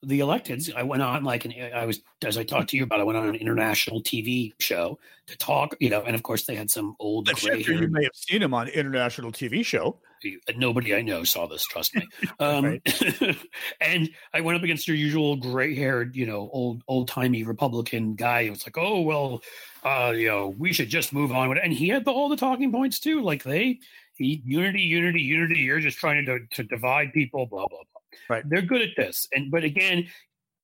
the 0.03 0.19
electeds, 0.19 0.73
I 0.75 0.83
went 0.83 1.01
on 1.01 1.23
like 1.23 1.45
an, 1.45 1.53
I 1.73 1.85
was 1.85 2.01
as 2.23 2.37
I 2.37 2.43
talked 2.43 2.69
to 2.69 2.77
you 2.77 2.83
about. 2.83 2.99
I 2.99 3.03
went 3.03 3.17
on 3.17 3.27
an 3.27 3.35
international 3.35 4.01
TV 4.01 4.53
show 4.59 4.99
to 5.25 5.37
talk, 5.37 5.75
you 5.79 5.89
know, 5.89 6.01
and 6.03 6.15
of 6.15 6.21
course 6.21 6.45
they 6.45 6.55
had 6.55 6.69
some 6.69 6.95
old. 6.99 7.27
You 7.43 7.87
may 7.87 8.03
have 8.03 8.11
seen 8.13 8.43
him 8.43 8.53
on 8.53 8.67
international 8.67 9.31
TV 9.31 9.65
show. 9.65 9.99
Nobody 10.55 10.95
I 10.95 11.01
know 11.01 11.23
saw 11.23 11.47
this. 11.47 11.65
Trust 11.65 11.95
me. 11.95 12.07
Um, 12.39 12.79
and 13.81 14.09
I 14.33 14.41
went 14.41 14.57
up 14.57 14.63
against 14.63 14.87
your 14.87 14.97
usual 14.97 15.35
gray-haired, 15.35 16.15
you 16.15 16.25
know, 16.25 16.49
old 16.53 16.83
old-timey 16.87 17.43
Republican 17.43 18.15
guy. 18.15 18.41
It 18.41 18.51
was 18.51 18.65
like, 18.67 18.77
oh 18.77 19.01
well, 19.01 19.41
uh, 19.83 20.13
you 20.15 20.27
know, 20.27 20.53
we 20.57 20.73
should 20.73 20.89
just 20.89 21.13
move 21.13 21.31
on. 21.31 21.57
And 21.57 21.73
he 21.73 21.87
had 21.87 22.05
the, 22.05 22.11
all 22.11 22.29
the 22.29 22.37
talking 22.37 22.71
points 22.71 22.99
too. 22.99 23.21
Like 23.21 23.43
they, 23.43 23.79
he, 24.15 24.41
unity, 24.45 24.81
unity, 24.81 25.21
unity. 25.21 25.59
You're 25.61 25.79
just 25.79 25.97
trying 25.97 26.25
to 26.25 26.39
to 26.51 26.63
divide 26.63 27.13
people. 27.13 27.47
Blah 27.47 27.67
blah 27.67 27.79
blah. 27.91 27.96
Right. 28.29 28.43
They're 28.47 28.61
good 28.61 28.81
at 28.81 28.95
this. 28.95 29.27
And 29.33 29.51
but 29.51 29.63
again, 29.63 30.07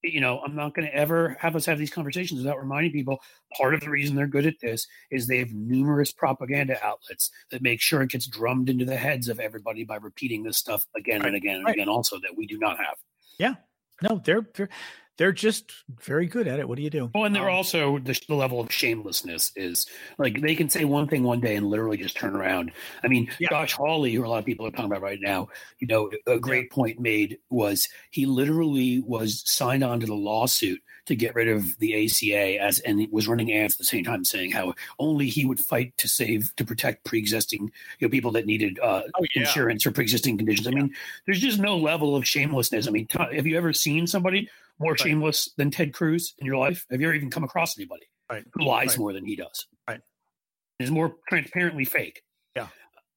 you 0.04 0.20
know, 0.20 0.39
I'm 0.39 0.56
not 0.56 0.76
going 0.76 0.88
to 0.88 0.94
ever 0.94 1.38
have 1.39 1.56
us 1.56 1.66
have 1.66 1.80
these 1.80 1.92
conversations 1.92 2.42
without 2.42 2.60
reminding 2.60 2.92
people 2.92 3.20
part 3.58 3.74
of 3.74 3.80
the 3.80 3.89
reason 3.89 4.16
they're 4.16 4.28
good 4.28 4.46
at 4.46 4.60
this 4.62 4.86
is 5.12 5.28
they 5.28 5.38
have 5.38 5.54
numerous 5.54 6.12
propaganda 6.12 6.78
outlets 6.84 7.32
that 7.52 7.62
make 7.62 7.80
sure 7.80 8.02
it 8.02 8.10
gets 8.10 8.28
drummed 8.28 8.70
into 8.70 8.84
the 8.84 8.98
heads 8.98 9.30
of 9.30 9.39
everybody 9.39 9.86
by 9.86 9.96
repeating 9.96 10.44
this 10.44 10.58
stuff 10.58 10.86
again 10.96 11.22
right. 11.22 11.28
and 11.28 11.36
again 11.38 11.56
and 11.56 11.66
right. 11.66 11.76
again, 11.76 11.88
also 11.88 12.18
that 12.20 12.36
we 12.36 12.46
do 12.46 12.58
not 12.58 12.78
have. 12.78 12.96
Yeah. 13.39 13.56
No, 14.02 14.22
they're, 14.24 14.46
they're 14.56 14.70
they're 15.17 15.32
just 15.32 15.71
very 16.02 16.26
good 16.26 16.47
at 16.47 16.60
it. 16.60 16.67
What 16.67 16.78
do 16.78 16.84
you 16.84 16.89
do? 16.89 17.12
Oh, 17.13 17.23
and 17.23 17.36
they're 17.36 17.49
um, 17.49 17.56
also 17.56 17.99
the, 17.99 18.19
the, 18.28 18.36
level 18.36 18.60
of 18.60 18.71
shamelessness 18.71 19.52
is 19.56 19.86
like 20.17 20.41
they 20.41 20.56
can 20.56 20.69
say 20.69 20.86
one 20.86 21.08
thing 21.08 21.23
one 21.23 21.39
day 21.39 21.56
and 21.56 21.67
literally 21.67 21.97
just 21.97 22.17
turn 22.17 22.36
around. 22.36 22.71
I 23.04 23.08
mean, 23.08 23.30
yeah. 23.39 23.49
Josh 23.49 23.73
Hawley, 23.73 24.13
who 24.13 24.26
a 24.26 24.28
lot 24.28 24.39
of 24.39 24.45
people 24.45 24.65
are 24.65 24.71
talking 24.71 24.86
about 24.86 25.02
right 25.02 25.19
now, 25.21 25.49
you 25.80 25.88
know, 25.88 26.10
a 26.26 26.39
great 26.39 26.67
yeah. 26.71 26.76
point 26.76 26.99
made 26.99 27.38
was 27.49 27.88
he 28.10 28.26
literally 28.26 29.04
was 29.06 29.43
signed 29.45 29.84
on 29.84 29.99
to 29.99 30.06
the 30.06 30.15
lawsuit 30.15 30.82
to 31.06 31.15
get 31.15 31.36
rid 31.36 31.49
of 31.49 31.78
the 31.80 32.06
ACA 32.06 32.62
as 32.62 32.80
and 32.80 33.06
was 33.12 33.28
running 33.28 33.54
ads 33.54 33.73
at 33.73 33.78
the 33.78 33.84
same 33.84 34.04
time 34.04 34.23
saying 34.23 34.52
how 34.52 34.73
only 34.99 35.28
he 35.28 35.45
would 35.45 35.60
fight 35.60 35.95
to 35.97 36.08
save 36.08 36.56
to 36.56 36.63
protect 36.63 37.04
pre-existing 37.04 37.69
you 37.99 38.08
know 38.08 38.10
people 38.10 38.32
that 38.32 38.45
needed 38.45 38.80
uh, 38.80 39.02
oh, 39.19 39.26
yeah. 39.36 39.41
insurance 39.41 39.86
or 39.86 39.91
pre-existing 39.91 40.38
conditions. 40.38 40.67
I 40.67 40.71
mean, 40.71 40.93
there's 41.26 41.39
just 41.39 41.60
no 41.60 41.78
level 41.78 42.15
of 42.15 42.26
shamelessness. 42.26 42.88
I 42.88 42.91
mean, 42.91 43.08
t- 43.08 43.36
have 43.36 43.45
you 43.45 43.58
ever 43.58 43.73
seen 43.73 44.08
somebody 44.08 44.49
more 44.79 44.91
right. 44.91 44.99
shameless 44.99 45.51
than 45.57 45.71
Ted 45.71 45.93
Cruz 45.93 46.33
in 46.39 46.45
your 46.45 46.57
life? 46.57 46.86
Have 46.91 47.01
you 47.01 47.07
ever 47.07 47.15
even 47.15 47.29
come 47.29 47.43
across 47.43 47.77
anybody 47.77 48.07
right. 48.29 48.43
who 48.53 48.65
lies 48.65 48.89
right. 48.89 48.99
more 48.99 49.13
than 49.13 49.25
he 49.25 49.36
does? 49.36 49.67
Right. 49.88 50.01
Is 50.79 50.91
more 50.91 51.15
transparently 51.29 51.86
fake. 51.86 52.21
Yeah. 52.55 52.67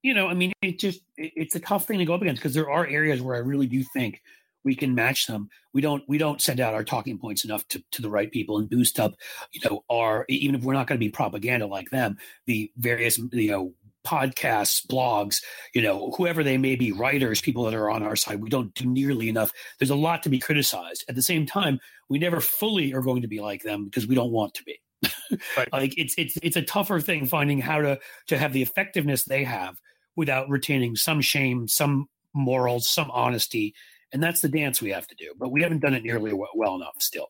You 0.03 0.15
know, 0.15 0.29
I 0.29 0.35
mean, 0.35 0.53
it 0.63 0.79
just 0.79 1.01
it, 1.17 1.33
it's 1.37 1.55
a 1.55 1.61
tough 1.61 1.87
thing 1.87 1.99
to 1.99 2.05
go 2.05 2.15
up 2.15 2.23
against 2.23 2.41
because 2.41 2.55
there 2.55 2.71
are 2.71 2.87
areas 2.87 3.21
where 3.21 3.37
I 3.37 3.41
really 3.41 3.67
do 3.67 3.83
think 3.83 4.21
we 4.67 4.75
can 4.75 4.95
match 4.95 5.27
them. 5.27 5.49
We 5.73 5.81
don't 5.81 6.03
we 6.09 6.19
don't 6.19 6.43
send 6.43 6.61
out 6.61 6.75
our 6.75 6.85
talking 6.85 7.19
points 7.19 7.45
enough 7.45 7.67
to, 7.69 7.83
to 7.93 8.03
the 8.03 8.11
right 8.11 8.31
people 8.31 8.59
and 8.59 8.69
boost 8.69 9.01
up, 9.01 9.15
you 9.53 9.61
know, 9.65 9.85
our 9.89 10.27
even 10.29 10.57
if 10.57 10.63
we're 10.63 10.75
not 10.75 10.87
going 10.87 10.99
to 10.99 11.05
be 11.05 11.11
propaganda 11.11 11.67
like 11.67 11.89
them, 11.91 12.19
the 12.47 12.71
various 12.77 13.17
you 13.33 13.51
know 13.51 13.73
podcasts, 14.07 14.87
blogs, 14.87 15.43
you 15.75 15.83
know, 15.83 16.13
whoever 16.17 16.45
they 16.45 16.57
may 16.57 16.77
be, 16.77 16.93
writers, 16.93 17.41
people 17.41 17.65
that 17.65 17.75
are 17.75 17.91
on 17.91 18.03
our 18.03 18.17
side, 18.17 18.41
we 18.41 18.49
don't 18.49 18.73
do 18.75 18.87
nearly 18.87 19.29
enough. 19.29 19.53
There's 19.79 19.91
a 19.91 19.97
lot 19.97 20.23
to 20.23 20.29
be 20.29 20.39
criticized. 20.39 21.05
At 21.09 21.17
the 21.17 21.23
same 21.23 21.47
time, 21.47 21.81
we 22.09 22.19
never 22.19 22.41
fully 22.41 22.95
are 22.95 23.03
going 23.03 23.23
to 23.23 23.29
be 23.29 23.41
like 23.41 23.63
them 23.63 23.85
because 23.85 24.07
we 24.07 24.15
don't 24.15 24.33
want 24.33 24.55
to 24.55 24.65
be. 24.65 24.81
right. 25.57 25.71
like 25.73 25.99
it's 25.99 26.15
it's 26.17 26.39
it's 26.43 26.57
a 26.57 26.63
tougher 26.63 27.01
thing 27.01 27.27
finding 27.27 27.61
how 27.61 27.83
to 27.83 27.99
to 28.29 28.39
have 28.39 28.55
the 28.55 28.63
effectiveness 28.63 29.25
they 29.25 29.45
have 29.45 29.77
without 30.17 30.49
retaining 30.49 30.97
some 30.97 31.21
shame, 31.21 31.69
some 31.69 32.07
morals, 32.35 32.89
some 32.89 33.11
honesty, 33.11 33.75
and 34.13 34.23
that's 34.23 34.41
the 34.41 34.49
dance 34.49 34.81
we 34.81 34.91
have 34.91 35.07
to 35.07 35.15
do. 35.15 35.35
But 35.39 35.51
we 35.51 35.63
haven't 35.63 35.81
done 35.81 35.95
it 35.95 36.03
nearly 36.03 36.33
well 36.33 36.77
enough 36.77 36.97
still. 36.99 37.29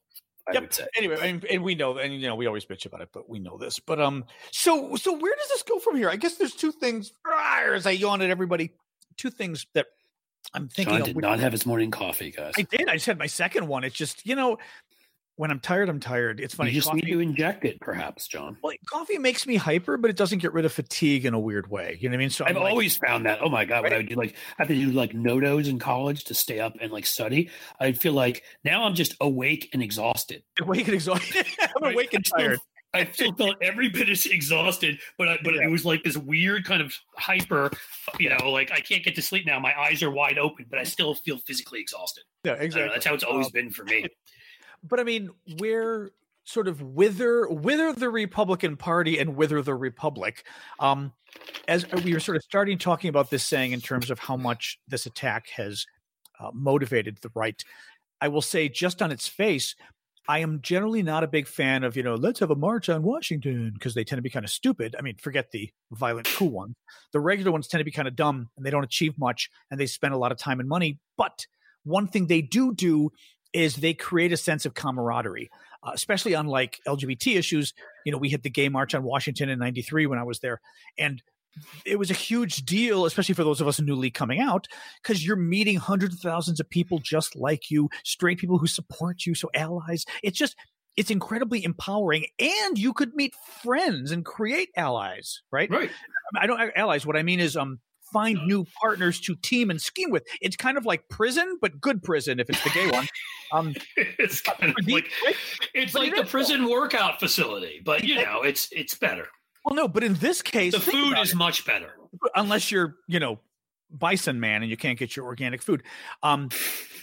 Yep. 0.53 0.75
Anyway, 0.97 1.17
and, 1.21 1.45
and, 1.45 1.63
we 1.63 1.75
know, 1.75 1.99
and 1.99 2.15
you 2.15 2.29
know, 2.29 2.37
we 2.37 2.47
always 2.47 2.65
bitch 2.65 2.87
about 2.87 3.01
it, 3.01 3.09
but 3.13 3.29
we 3.29 3.39
know 3.41 3.59
this. 3.59 3.81
But 3.81 4.01
um, 4.01 4.25
so 4.53 4.95
so 4.95 5.13
where 5.13 5.35
does 5.35 5.49
this 5.49 5.63
go 5.65 5.81
from 5.81 5.97
here? 5.97 6.09
I 6.09 6.17
guess 6.17 6.37
there's 6.37 6.55
two 6.55 6.71
things. 6.71 7.13
As 7.27 7.87
I 7.87 7.91
yawn 7.91 8.23
at 8.23 8.31
everybody, 8.31 8.71
two 9.17 9.31
things 9.31 9.67
that 9.75 9.87
I'm 10.55 10.69
thinking. 10.69 10.99
John 10.99 11.05
did 11.05 11.17
not 11.17 11.41
have 11.41 11.53
his 11.53 11.67
morning 11.67 11.91
coffee, 11.91 12.31
guys. 12.31 12.55
I 12.57 12.63
did. 12.63 12.89
I 12.89 12.95
just 12.95 13.07
had 13.07 13.19
my 13.19 13.27
second 13.27 13.67
one. 13.67 13.83
It's 13.83 13.97
just 13.97 14.25
you 14.25 14.37
know, 14.37 14.59
when 15.37 15.51
I'm 15.51 15.61
tired, 15.61 15.89
I'm 15.89 16.01
tired. 16.01 16.41
It's 16.41 16.55
funny. 16.55 16.71
You 16.71 16.77
just 16.77 16.89
coffee, 16.89 17.03
need 17.03 17.13
to 17.13 17.21
inject 17.21 17.65
it, 17.65 17.79
perhaps, 17.81 18.27
John. 18.27 18.57
Well, 18.63 18.75
coffee 18.89 19.19
makes 19.19 19.47
me 19.47 19.57
hyper, 19.57 19.99
but 19.99 20.11
it 20.11 20.17
doesn't 20.17 20.39
get 20.39 20.53
rid 20.53 20.65
of 20.65 20.73
fatigue 20.73 21.27
in 21.27 21.35
a 21.35 21.39
weird 21.39 21.71
way. 21.71 21.99
You 22.01 22.09
know 22.09 22.15
what 22.15 22.17
I 22.17 22.21
mean? 22.21 22.31
So 22.31 22.45
I've 22.47 22.57
like, 22.57 22.65
always 22.65 22.97
found 22.97 23.27
that. 23.27 23.41
Oh 23.43 23.51
my 23.51 23.65
god, 23.65 23.77
right? 23.77 23.83
when 23.85 23.93
I 23.93 23.97
would 23.99 24.09
do 24.09 24.15
like 24.15 24.35
I 24.59 24.63
have 24.63 24.69
to 24.69 24.75
do 24.75 24.91
like 24.91 25.13
NoDoz 25.13 25.69
in 25.69 25.79
college 25.79 26.25
to 26.25 26.35
stay 26.35 26.59
up 26.59 26.75
and 26.81 26.91
like 26.91 27.07
study, 27.07 27.51
I'd 27.79 28.01
feel 28.01 28.15
like 28.15 28.45
now 28.65 28.85
I'm 28.85 28.95
just 28.95 29.15
awake 29.21 29.69
and 29.73 29.83
exhausted. 29.83 30.43
Awake 30.61 30.87
and 30.87 30.95
exhausted. 30.95 31.47
I'm 31.61 31.83
right? 31.83 31.95
awake 31.95 32.15
and 32.15 32.25
tired. 32.25 32.59
I 32.95 33.05
still 33.13 33.35
felt 33.35 33.57
every 33.61 33.91
bit 33.91 34.09
as 34.09 34.25
exhausted, 34.25 34.99
but 35.19 35.29
I, 35.29 35.39
but 35.45 35.55
yeah. 35.55 35.65
it 35.65 35.71
was 35.71 35.85
like 35.85 36.03
this 36.03 36.17
weird 36.17 36.65
kind 36.65 36.81
of 36.81 36.95
hyper, 37.17 37.71
you 38.19 38.31
know, 38.31 38.51
like 38.51 38.71
I 38.73 38.81
can't 38.81 39.05
get 39.05 39.15
to 39.17 39.23
sleep 39.23 39.45
now. 39.45 39.61
My 39.61 39.79
eyes 39.79 40.03
are 40.03 40.11
wide 40.11 40.39
open, 40.39 40.65
but 40.71 40.79
I 40.79 40.85
still 40.85 41.15
feel 41.15 41.37
physically 41.47 41.81
exhausted. 41.81 42.25
Yeah, 42.45 42.55
exactly. 42.55 42.91
That's 42.95 43.05
how 43.05 43.13
it's 43.13 43.25
always 43.25 43.47
um, 43.47 43.53
been 43.53 43.71
for 43.71 43.85
me. 43.85 44.07
but 44.89 45.01
I 45.01 45.05
mean, 45.05 45.31
where 45.59 46.11
sort 46.47 46.69
of 46.69 46.81
whither 46.81 47.47
whither 47.49 47.93
the 47.93 48.09
Republican 48.09 48.77
Party 48.77 49.19
and 49.19 49.37
whither 49.37 49.63
the 49.63 49.75
Republic. 49.75 50.45
Um, 50.79 51.13
as 51.69 51.91
we 51.93 52.15
were 52.15 52.21
sort 52.21 52.37
of 52.37 52.43
starting 52.43 52.79
talking 52.79 53.09
about 53.09 53.31
this, 53.31 53.45
saying 53.45 53.73
in 53.73 53.81
terms 53.81 54.11
of 54.11 54.19
how 54.19 54.37
much 54.37 54.79
this 54.89 55.07
attack 55.07 55.49
has 55.51 55.85
uh, 56.41 56.51
motivated 56.55 57.19
the 57.21 57.31
right, 57.35 57.63
I 58.21 58.29
will 58.29 58.43
say 58.43 58.69
just 58.69 59.03
on 59.03 59.11
its 59.11 59.27
face, 59.27 59.75
I 60.29 60.39
am 60.39 60.61
generally 60.63 61.03
not 61.03 61.25
a 61.25 61.29
big 61.29 61.47
fan 61.47 61.85
of 61.85 61.97
you 61.97 62.03
know 62.03 62.15
let's 62.15 62.41
have 62.41 62.51
a 62.51 62.57
march 62.57 62.89
on 62.89 63.03
Washington 63.03 63.73
because 63.75 63.95
they 63.95 64.05
tend 64.05 64.19
to 64.19 64.23
be 64.23 64.31
kind 64.31 64.45
of 64.45 64.51
stupid. 64.51 64.95
I 64.99 65.03
mean, 65.03 65.17
forget 65.17 65.51
the 65.51 65.71
violent 65.93 66.29
cool 66.37 66.51
ones. 66.51 66.75
The 67.13 67.21
regular 67.21 67.51
ones 67.51 67.69
tend 67.69 67.81
to 67.81 67.85
be 67.85 67.91
kind 67.91 68.09
of 68.09 68.17
dumb 68.17 68.49
and 68.57 68.65
they 68.65 68.71
don't 68.71 68.85
achieve 68.85 69.19
much 69.19 69.51
and 69.71 69.79
they 69.79 69.87
spend 69.87 70.15
a 70.15 70.19
lot 70.19 70.33
of 70.33 70.39
time 70.39 70.61
and 70.61 70.69
money. 70.69 70.99
But 71.17 71.47
one 71.85 72.09
thing 72.09 72.27
they 72.27 72.43
do 72.43 72.75
do 72.75 73.11
is 73.57 73.77
they 73.77 73.95
create 73.95 74.33
a 74.33 74.37
sense 74.37 74.67
of 74.67 74.75
camaraderie, 74.75 75.51
uh, 75.83 75.93
especially 75.95 76.35
on 76.35 76.47
like 76.47 76.81
LGBT 76.87 77.37
issues. 77.37 77.73
You 78.05 78.13
know, 78.13 78.19
we 78.19 78.29
had 78.29 78.43
the 78.43 78.51
gay 78.51 78.69
march 78.69 78.95
on 78.95 79.03
Washington 79.03 79.49
in 79.49 79.59
93 79.59 80.07
when 80.07 80.19
I 80.19 80.25
was 80.25 80.41
there. 80.41 80.61
And 80.99 81.23
it 81.87 81.99
was 81.99 82.11
a 82.11 82.15
huge 82.15 82.67
deal, 82.67 83.07
especially 83.07 83.35
for 83.35 83.45
those 83.45 83.63
of 83.63 83.67
us 83.67 83.81
newly 83.81 84.11
coming 84.11 84.41
out, 84.41 84.69
because 85.03 85.27
you're 85.27 85.37
meeting 85.37 85.77
hundreds 85.77 86.17
of 86.17 86.21
thousands 86.21 86.61
of 86.61 86.69
people 86.69 86.99
just 86.99 87.35
like 87.35 87.71
you, 87.71 87.89
straight 88.05 88.39
people 88.39 88.59
who 88.59 88.67
support 88.67 89.25
you, 89.25 89.35
so 89.35 89.49
allies. 89.55 90.05
It's 90.23 90.37
just, 90.37 90.55
it's 90.99 91.11
incredibly 91.11 91.65
empowering, 91.65 92.27
and 92.39 92.79
you 92.79 92.93
could 92.93 93.15
meet 93.15 93.35
friends 93.63 94.11
and 94.11 94.23
create 94.23 94.69
allies, 94.77 95.41
right? 95.51 95.71
Right. 95.71 95.91
I 96.39 96.47
don't 96.47 96.61
allies. 96.77 97.07
What 97.07 97.17
I 97.17 97.23
mean 97.23 97.41
is, 97.41 97.57
um, 97.57 97.81
find 98.13 98.39
new 98.47 98.65
partners 98.81 99.21
to 99.21 99.35
team 99.37 99.71
and 99.71 99.81
scheme 99.81 100.11
with. 100.11 100.25
It's 100.41 100.57
kind 100.57 100.77
of 100.77 100.85
like 100.87 101.09
prison, 101.09 101.59
but 101.61 101.81
good 101.81 102.03
prison 102.03 102.41
if 102.41 102.49
it's 102.49 102.63
the 102.63 102.71
gay 102.71 102.91
one. 102.91 103.07
Um, 103.53 103.77
it's 103.97 104.41
kind 104.41 104.75
of 104.77 104.89
like 104.89 105.09
it's 105.73 105.95
like 105.95 106.17
the 106.17 106.25
prison 106.25 106.69
workout 106.69 107.21
facility, 107.21 107.81
but 107.85 108.03
you 108.03 108.17
know, 108.17 108.43
it's 108.43 108.69
it's 108.73 108.97
better. 108.97 109.29
Well, 109.65 109.77
no, 109.77 109.87
but 109.87 110.03
in 110.03 110.15
this 110.15 110.43
case, 110.43 110.73
the 110.73 110.81
food 110.81 111.17
is 111.19 111.31
it. 111.31 111.37
much 111.37 111.65
better, 111.65 111.93
unless 112.35 112.73
you're 112.73 112.97
you 113.07 113.21
know 113.21 113.39
bison 113.89 114.41
man 114.41 114.63
and 114.63 114.71
you 114.71 114.77
can't 114.77 114.99
get 114.99 115.15
your 115.15 115.27
organic 115.27 115.63
food. 115.63 115.85
Um, 116.25 116.49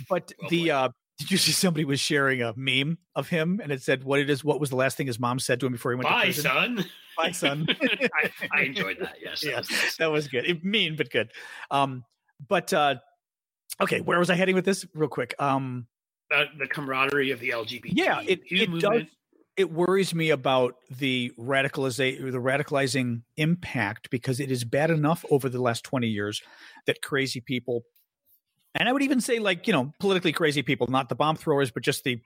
but 0.09 0.33
oh, 0.43 0.49
the 0.49 0.71
uh, 0.71 0.89
did 1.17 1.31
you 1.31 1.37
see 1.37 1.51
somebody 1.51 1.85
was 1.85 1.99
sharing 1.99 2.41
a 2.41 2.53
meme 2.55 2.97
of 3.15 3.29
him 3.29 3.59
and 3.61 3.71
it 3.71 3.81
said 3.81 4.03
what 4.03 4.19
it 4.19 4.29
is? 4.29 4.43
What 4.43 4.59
was 4.59 4.69
the 4.69 4.75
last 4.75 4.97
thing 4.97 5.07
his 5.07 5.19
mom 5.19 5.39
said 5.39 5.59
to 5.59 5.65
him 5.65 5.71
before 5.71 5.91
he 5.91 5.95
went 5.95 6.09
Bye, 6.09 6.31
to 6.31 6.33
prison? 6.33 6.43
son. 6.43 6.85
Bye, 7.17 7.31
son. 7.31 7.67
I, 7.81 8.31
I, 8.51 8.61
enjoyed 8.63 8.97
that. 8.99 9.17
Yes, 9.21 9.43
yeah, 9.43 9.51
that 9.51 9.69
was, 9.69 9.95
that 9.99 10.11
was 10.11 10.27
good. 10.27 10.45
It, 10.45 10.63
mean 10.63 10.95
but 10.95 11.11
good. 11.11 11.31
Um, 11.69 12.03
but 12.47 12.73
uh, 12.73 12.95
okay, 13.81 14.01
where 14.01 14.17
was 14.17 14.29
I 14.29 14.35
heading 14.35 14.55
with 14.55 14.65
this? 14.65 14.85
Real 14.95 15.09
quick. 15.09 15.35
Um, 15.39 15.87
uh, 16.33 16.45
the 16.57 16.67
camaraderie 16.67 17.31
of 17.31 17.39
the 17.39 17.49
LGBT. 17.49 17.81
Yeah, 17.85 18.21
it, 18.25 18.41
it 18.47 18.79
does. 18.79 19.03
It 19.55 19.71
worries 19.71 20.15
me 20.15 20.31
about 20.31 20.77
the 20.89 21.31
radicalization, 21.37 22.31
the 22.31 22.39
radicalizing 22.39 23.21
impact 23.37 24.09
because 24.09 24.39
it 24.39 24.49
is 24.49 24.63
bad 24.63 24.89
enough 24.89 25.23
over 25.29 25.47
the 25.47 25.61
last 25.61 25.83
twenty 25.83 26.07
years 26.07 26.41
that 26.87 27.03
crazy 27.03 27.39
people 27.39 27.83
and 28.75 28.89
I 28.89 28.91
would 28.91 29.03
even 29.03 29.21
say 29.21 29.39
like 29.39 29.67
you 29.67 29.73
know 29.73 29.93
politically 29.99 30.31
crazy 30.31 30.61
people, 30.61 30.87
not 30.87 31.09
the 31.09 31.15
bomb 31.15 31.35
throwers, 31.35 31.71
but 31.71 31.83
just 31.83 32.03
the 32.03 32.21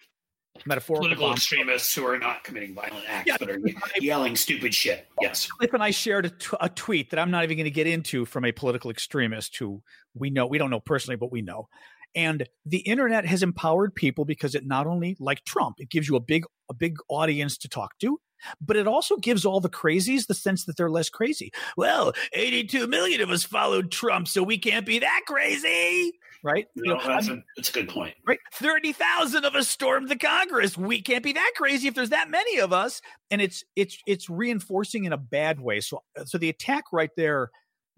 metaphorical 0.65 1.07
political 1.07 1.31
extremists 1.33 1.93
who 1.93 2.05
are 2.05 2.17
not 2.17 2.43
committing 2.43 2.73
violent 2.73 3.05
acts 3.07 3.27
yeah. 3.27 3.37
but 3.39 3.49
are 3.49 3.59
yelling 3.99 4.35
stupid 4.35 4.73
shit. 4.73 5.07
Yes, 5.21 5.47
Cliff 5.47 5.73
and 5.73 5.83
I 5.83 5.91
shared 5.91 6.25
a, 6.25 6.29
t- 6.29 6.57
a 6.59 6.69
tweet 6.69 7.11
that 7.11 7.19
I'm 7.19 7.31
not 7.31 7.43
even 7.43 7.57
going 7.57 7.65
to 7.65 7.71
get 7.71 7.87
into 7.87 8.25
from 8.25 8.45
a 8.45 8.51
political 8.51 8.89
extremist 8.89 9.57
who 9.57 9.81
we 10.13 10.29
know 10.29 10.45
we 10.47 10.57
don't 10.57 10.69
know 10.69 10.79
personally, 10.79 11.17
but 11.17 11.31
we 11.31 11.41
know. 11.41 11.67
And 12.15 12.47
the 12.65 12.79
internet 12.79 13.25
has 13.25 13.43
empowered 13.43 13.93
people 13.93 14.25
because 14.25 14.55
it 14.55 14.65
not 14.65 14.87
only 14.87 15.15
like 15.19 15.43
Trump, 15.43 15.75
it 15.79 15.89
gives 15.89 16.07
you 16.07 16.15
a 16.15 16.21
big 16.21 16.45
a 16.69 16.73
big 16.73 16.97
audience 17.09 17.57
to 17.59 17.69
talk 17.69 17.97
to 17.99 18.19
but 18.61 18.77
it 18.77 18.87
also 18.87 19.17
gives 19.17 19.45
all 19.45 19.59
the 19.59 19.69
crazies 19.69 20.27
the 20.27 20.33
sense 20.33 20.65
that 20.65 20.77
they're 20.77 20.89
less 20.89 21.09
crazy. 21.09 21.51
Well, 21.75 22.13
82 22.33 22.87
million 22.87 23.21
of 23.21 23.29
us 23.29 23.43
followed 23.43 23.91
Trump, 23.91 24.27
so 24.27 24.43
we 24.43 24.57
can't 24.57 24.85
be 24.85 24.99
that 24.99 25.21
crazy, 25.27 26.13
right? 26.43 26.67
No, 26.75 26.93
you 26.93 26.97
know, 26.97 27.07
that's, 27.07 27.27
a, 27.27 27.43
that's 27.55 27.69
a 27.69 27.73
good 27.73 27.89
point. 27.89 28.15
Right. 28.25 28.39
30,000 28.53 29.45
of 29.45 29.55
us 29.55 29.67
stormed 29.67 30.09
the 30.09 30.15
Congress. 30.15 30.77
We 30.77 31.01
can't 31.01 31.23
be 31.23 31.33
that 31.33 31.51
crazy 31.55 31.87
if 31.87 31.95
there's 31.95 32.09
that 32.09 32.29
many 32.29 32.59
of 32.59 32.73
us. 32.73 33.01
And 33.31 33.41
it's 33.41 33.63
it's 33.75 33.97
it's 34.07 34.29
reinforcing 34.29 35.05
in 35.05 35.13
a 35.13 35.17
bad 35.17 35.59
way. 35.59 35.81
So 35.81 36.03
so 36.25 36.37
the 36.37 36.49
attack 36.49 36.85
right 36.91 37.11
there, 37.17 37.51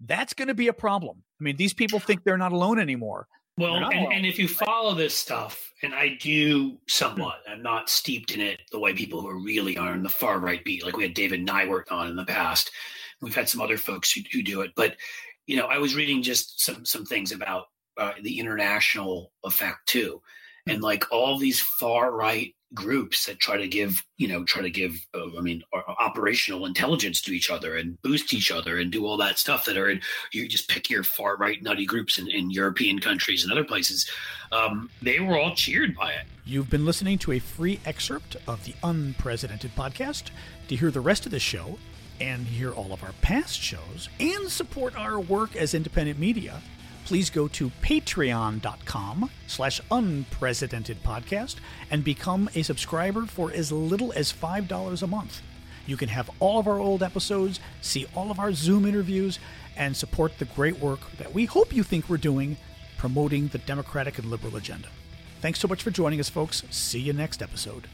that's 0.04 0.34
going 0.34 0.48
to 0.48 0.54
be 0.54 0.68
a 0.68 0.72
problem. 0.72 1.22
I 1.40 1.44
mean, 1.44 1.56
these 1.56 1.74
people 1.74 2.00
think 2.00 2.24
they're 2.24 2.38
not 2.38 2.52
alone 2.52 2.78
anymore. 2.78 3.26
Well, 3.58 3.74
and, 3.74 4.12
and, 4.12 4.24
if 4.24 4.38
you 4.38 4.48
follow 4.48 4.94
this 4.94 5.14
stuff, 5.14 5.70
and 5.82 5.94
I 5.94 6.16
do 6.18 6.78
somewhat, 6.88 7.40
I'm 7.46 7.62
not 7.62 7.90
steeped 7.90 8.30
in 8.32 8.40
it 8.40 8.62
the 8.72 8.78
way 8.78 8.94
people 8.94 9.20
who 9.20 9.44
really 9.44 9.76
are 9.76 9.92
in 9.92 10.02
the 10.02 10.08
far 10.08 10.38
right 10.38 10.64
beat. 10.64 10.82
Like 10.82 10.96
we 10.96 11.02
had 11.02 11.12
David 11.12 11.46
Neiwert 11.46 11.82
on 11.90 12.08
in 12.08 12.16
the 12.16 12.24
past. 12.24 12.70
We've 13.20 13.34
had 13.34 13.50
some 13.50 13.60
other 13.60 13.76
folks 13.76 14.10
who, 14.12 14.22
who 14.32 14.42
do 14.42 14.62
it, 14.62 14.70
but 14.76 14.96
you 15.46 15.56
know, 15.56 15.66
I 15.66 15.78
was 15.78 15.94
reading 15.94 16.22
just 16.22 16.60
some 16.60 16.86
some 16.86 17.04
things 17.04 17.32
about 17.32 17.66
uh, 18.00 18.12
the 18.22 18.38
international 18.38 19.32
effect 19.44 19.86
too, 19.86 20.20
and 20.66 20.82
like 20.82 21.04
all 21.12 21.38
these 21.38 21.60
far 21.60 22.10
right 22.10 22.54
groups 22.72 23.26
that 23.26 23.40
try 23.40 23.56
to 23.56 23.66
give 23.66 24.04
you 24.16 24.28
know 24.28 24.44
try 24.44 24.62
to 24.62 24.70
give 24.70 25.04
uh, 25.12 25.36
i 25.36 25.40
mean 25.40 25.60
operational 25.98 26.66
intelligence 26.66 27.20
to 27.20 27.32
each 27.32 27.50
other 27.50 27.76
and 27.76 28.00
boost 28.02 28.32
each 28.32 28.52
other 28.52 28.78
and 28.78 28.92
do 28.92 29.04
all 29.04 29.16
that 29.16 29.40
stuff 29.40 29.64
that 29.64 29.76
are 29.76 29.90
in 29.90 30.00
you 30.32 30.46
just 30.46 30.68
pick 30.68 30.88
your 30.88 31.02
far 31.02 31.36
right 31.36 31.64
nutty 31.64 31.84
groups 31.84 32.16
in, 32.16 32.28
in 32.28 32.48
european 32.48 33.00
countries 33.00 33.42
and 33.42 33.50
other 33.50 33.64
places 33.64 34.08
um, 34.52 34.90
they 35.00 35.20
were 35.20 35.38
all 35.38 35.54
cheered 35.54 35.94
by 35.94 36.12
it. 36.12 36.26
You've 36.44 36.70
been 36.70 36.84
listening 36.84 37.18
to 37.18 37.32
a 37.32 37.38
free 37.38 37.78
excerpt 37.84 38.36
of 38.48 38.64
the 38.64 38.74
unprecedented 38.82 39.74
podcast. 39.76 40.30
To 40.68 40.76
hear 40.76 40.90
the 40.90 41.00
rest 41.00 41.26
of 41.26 41.32
the 41.32 41.38
show 41.38 41.78
and 42.20 42.46
hear 42.46 42.72
all 42.72 42.92
of 42.92 43.02
our 43.02 43.12
past 43.22 43.60
shows 43.60 44.08
and 44.18 44.48
support 44.48 44.96
our 44.96 45.18
work 45.18 45.56
as 45.56 45.74
independent 45.74 46.18
media 46.18 46.60
please 47.10 47.28
go 47.28 47.48
to 47.48 47.72
patreon.com 47.82 49.28
slash 49.48 49.80
unprecedented 49.90 51.02
podcast 51.02 51.56
and 51.90 52.04
become 52.04 52.48
a 52.54 52.62
subscriber 52.62 53.26
for 53.26 53.50
as 53.50 53.72
little 53.72 54.12
as 54.12 54.32
$5 54.32 55.02
a 55.02 55.06
month. 55.08 55.42
You 55.88 55.96
can 55.96 56.08
have 56.08 56.30
all 56.38 56.60
of 56.60 56.68
our 56.68 56.78
old 56.78 57.02
episodes, 57.02 57.58
see 57.80 58.06
all 58.14 58.30
of 58.30 58.38
our 58.38 58.52
Zoom 58.52 58.86
interviews, 58.86 59.40
and 59.76 59.96
support 59.96 60.38
the 60.38 60.44
great 60.44 60.78
work 60.78 61.00
that 61.18 61.34
we 61.34 61.46
hope 61.46 61.74
you 61.74 61.82
think 61.82 62.08
we're 62.08 62.16
doing 62.16 62.56
promoting 62.96 63.48
the 63.48 63.58
democratic 63.58 64.18
and 64.18 64.30
liberal 64.30 64.54
agenda. 64.54 64.86
Thanks 65.40 65.58
so 65.58 65.66
much 65.66 65.82
for 65.82 65.90
joining 65.90 66.20
us, 66.20 66.28
folks. 66.28 66.62
See 66.70 67.00
you 67.00 67.12
next 67.12 67.42
episode. 67.42 67.88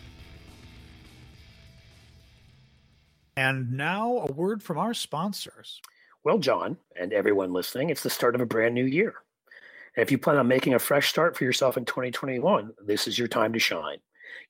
And 3.34 3.72
now, 3.72 4.26
a 4.28 4.30
word 4.30 4.62
from 4.62 4.76
our 4.76 4.92
sponsors. 4.92 5.80
Well, 6.26 6.38
John, 6.38 6.76
and 7.00 7.12
everyone 7.12 7.52
listening, 7.52 7.88
it's 7.88 8.02
the 8.02 8.10
start 8.10 8.34
of 8.34 8.40
a 8.40 8.46
brand 8.46 8.74
new 8.74 8.84
year. 8.84 9.14
And 9.94 10.02
if 10.02 10.10
you 10.10 10.18
plan 10.18 10.38
on 10.38 10.48
making 10.48 10.74
a 10.74 10.78
fresh 10.80 11.08
start 11.08 11.36
for 11.36 11.44
yourself 11.44 11.76
in 11.76 11.84
2021, 11.84 12.72
this 12.84 13.06
is 13.06 13.16
your 13.16 13.28
time 13.28 13.52
to 13.52 13.60
shine. 13.60 13.98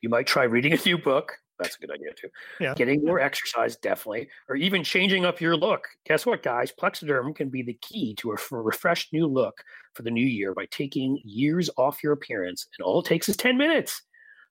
You 0.00 0.08
might 0.08 0.26
try 0.26 0.44
reading 0.44 0.72
a 0.72 0.78
new 0.86 0.96
book. 0.96 1.34
That's 1.58 1.76
a 1.76 1.78
good 1.78 1.90
idea 1.90 2.14
too. 2.14 2.28
Yeah. 2.60 2.72
Getting 2.72 3.04
more 3.04 3.20
exercise, 3.20 3.76
definitely, 3.76 4.30
or 4.48 4.56
even 4.56 4.82
changing 4.84 5.26
up 5.26 5.38
your 5.38 5.54
look. 5.54 5.86
Guess 6.06 6.24
what, 6.24 6.42
guys? 6.42 6.72
Plexaderm 6.72 7.36
can 7.36 7.50
be 7.50 7.62
the 7.62 7.78
key 7.82 8.14
to 8.20 8.32
a 8.32 8.36
refreshed 8.50 9.12
new 9.12 9.26
look 9.26 9.62
for 9.92 10.00
the 10.00 10.10
new 10.10 10.24
year 10.24 10.54
by 10.54 10.64
taking 10.70 11.20
years 11.24 11.68
off 11.76 12.02
your 12.02 12.14
appearance, 12.14 12.68
and 12.78 12.86
all 12.86 13.00
it 13.00 13.06
takes 13.06 13.28
is 13.28 13.36
10 13.36 13.58
minutes. 13.58 14.00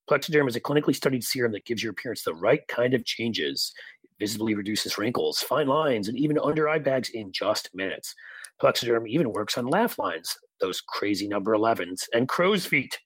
Plexaderm 0.07 0.47
is 0.47 0.55
a 0.55 0.61
clinically 0.61 0.95
studied 0.95 1.23
serum 1.23 1.53
that 1.53 1.65
gives 1.65 1.81
your 1.81 1.91
appearance 1.91 2.21
the 2.21 2.35
right 2.35 2.67
kind 2.67 2.93
of 2.93 3.03
changes 3.03 3.73
visibly 4.19 4.55
reduces 4.55 4.97
wrinkles, 4.97 5.39
fine 5.39 5.67
lines, 5.67 6.07
and 6.07 6.17
even 6.17 6.39
under 6.39 6.69
eye 6.69 6.79
bags 6.79 7.09
in 7.09 7.31
just 7.31 7.69
minutes. 7.73 8.13
Plexaderm 8.61 9.07
even 9.07 9.31
works 9.31 9.57
on 9.57 9.67
laugh 9.67 9.99
lines, 9.99 10.37
those 10.59 10.81
crazy 10.81 11.27
number 11.27 11.51
11s, 11.51 12.03
and 12.13 12.29
crow's 12.29 12.65
feet. 12.65 12.97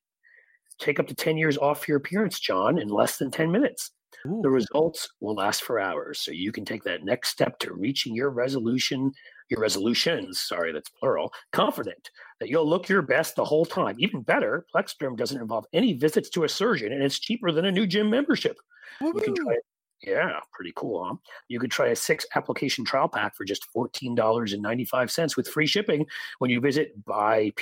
Take 0.79 0.99
up 0.99 1.07
to 1.07 1.15
10 1.15 1.37
years 1.37 1.57
off 1.57 1.87
your 1.87 1.97
appearance, 1.97 2.39
John, 2.39 2.77
in 2.77 2.87
less 2.87 3.17
than 3.17 3.31
10 3.31 3.51
minutes. 3.51 3.91
Ooh. 4.27 4.41
The 4.43 4.49
results 4.49 5.07
will 5.21 5.35
last 5.35 5.63
for 5.63 5.79
hours, 5.79 6.21
so 6.21 6.31
you 6.31 6.51
can 6.51 6.65
take 6.65 6.83
that 6.83 7.03
next 7.03 7.29
step 7.29 7.57
to 7.59 7.73
reaching 7.73 8.15
your 8.15 8.29
resolution, 8.29 9.11
your 9.49 9.61
resolutions, 9.61 10.39
sorry, 10.39 10.71
that's 10.71 10.89
plural, 10.89 11.33
confident 11.51 12.09
that 12.39 12.49
you'll 12.49 12.67
look 12.67 12.89
your 12.89 13.01
best 13.01 13.35
the 13.35 13.45
whole 13.45 13.65
time. 13.65 13.95
Even 13.99 14.21
better, 14.21 14.65
Plexaderm 14.73 15.17
doesn't 15.17 15.41
involve 15.41 15.65
any 15.73 15.93
visits 15.93 16.29
to 16.31 16.43
a 16.43 16.49
surgeon, 16.49 16.91
and 16.91 17.03
it's 17.03 17.19
cheaper 17.19 17.51
than 17.51 17.65
a 17.65 17.71
new 17.71 17.87
gym 17.87 18.09
membership. 18.09 18.57
Woo-hoo. 19.01 19.17
You 19.19 19.23
can 19.23 19.35
try 19.35 19.53
it 19.53 19.63
yeah, 20.01 20.39
pretty 20.53 20.71
cool, 20.75 21.03
huh? 21.05 21.15
You 21.47 21.59
could 21.59 21.71
try 21.71 21.87
a 21.87 21.95
six 21.95 22.25
application 22.35 22.85
trial 22.85 23.07
pack 23.09 23.35
for 23.35 23.43
just 23.43 23.65
$14.95 23.75 25.35
with 25.35 25.47
free 25.47 25.67
shipping 25.67 26.05
when 26.39 26.49
you 26.49 26.61
visit 26.61 27.03
buyplx.com 27.05 27.59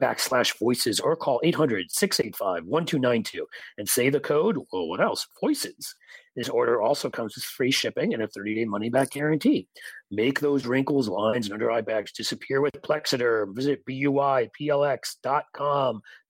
backslash 0.00 0.58
voices 0.58 0.98
or 1.00 1.14
call 1.16 1.40
800 1.44 1.90
685 1.90 2.64
1292 2.64 3.46
and 3.78 3.88
say 3.88 4.10
the 4.10 4.20
code, 4.20 4.58
well, 4.72 4.88
what 4.88 5.00
else? 5.00 5.26
Voices. 5.40 5.94
This 6.34 6.48
order 6.50 6.82
also 6.82 7.08
comes 7.08 7.34
with 7.34 7.44
free 7.44 7.70
shipping 7.70 8.12
and 8.12 8.22
a 8.22 8.28
30 8.28 8.56
day 8.56 8.64
money 8.66 8.90
back 8.90 9.10
guarantee. 9.10 9.68
Make 10.10 10.40
those 10.40 10.66
wrinkles, 10.66 11.08
lines, 11.08 11.46
and 11.46 11.54
under 11.54 11.70
eye 11.70 11.80
bags 11.80 12.12
disappear 12.12 12.60
with 12.60 12.74
Plexaderm. 12.82 13.54
Visit 13.54 13.86
buyplx.com 13.86 14.50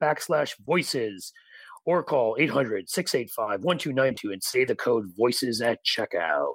backslash 0.01 0.55
voices 0.65 1.33
or 1.87 2.03
call 2.03 2.37
800 2.39 2.91
685 2.91 3.65
1292 3.65 4.33
and 4.33 4.43
say 4.43 4.65
the 4.65 4.75
code 4.75 5.07
voices 5.17 5.63
at 5.63 5.79
checkout. 5.85 6.55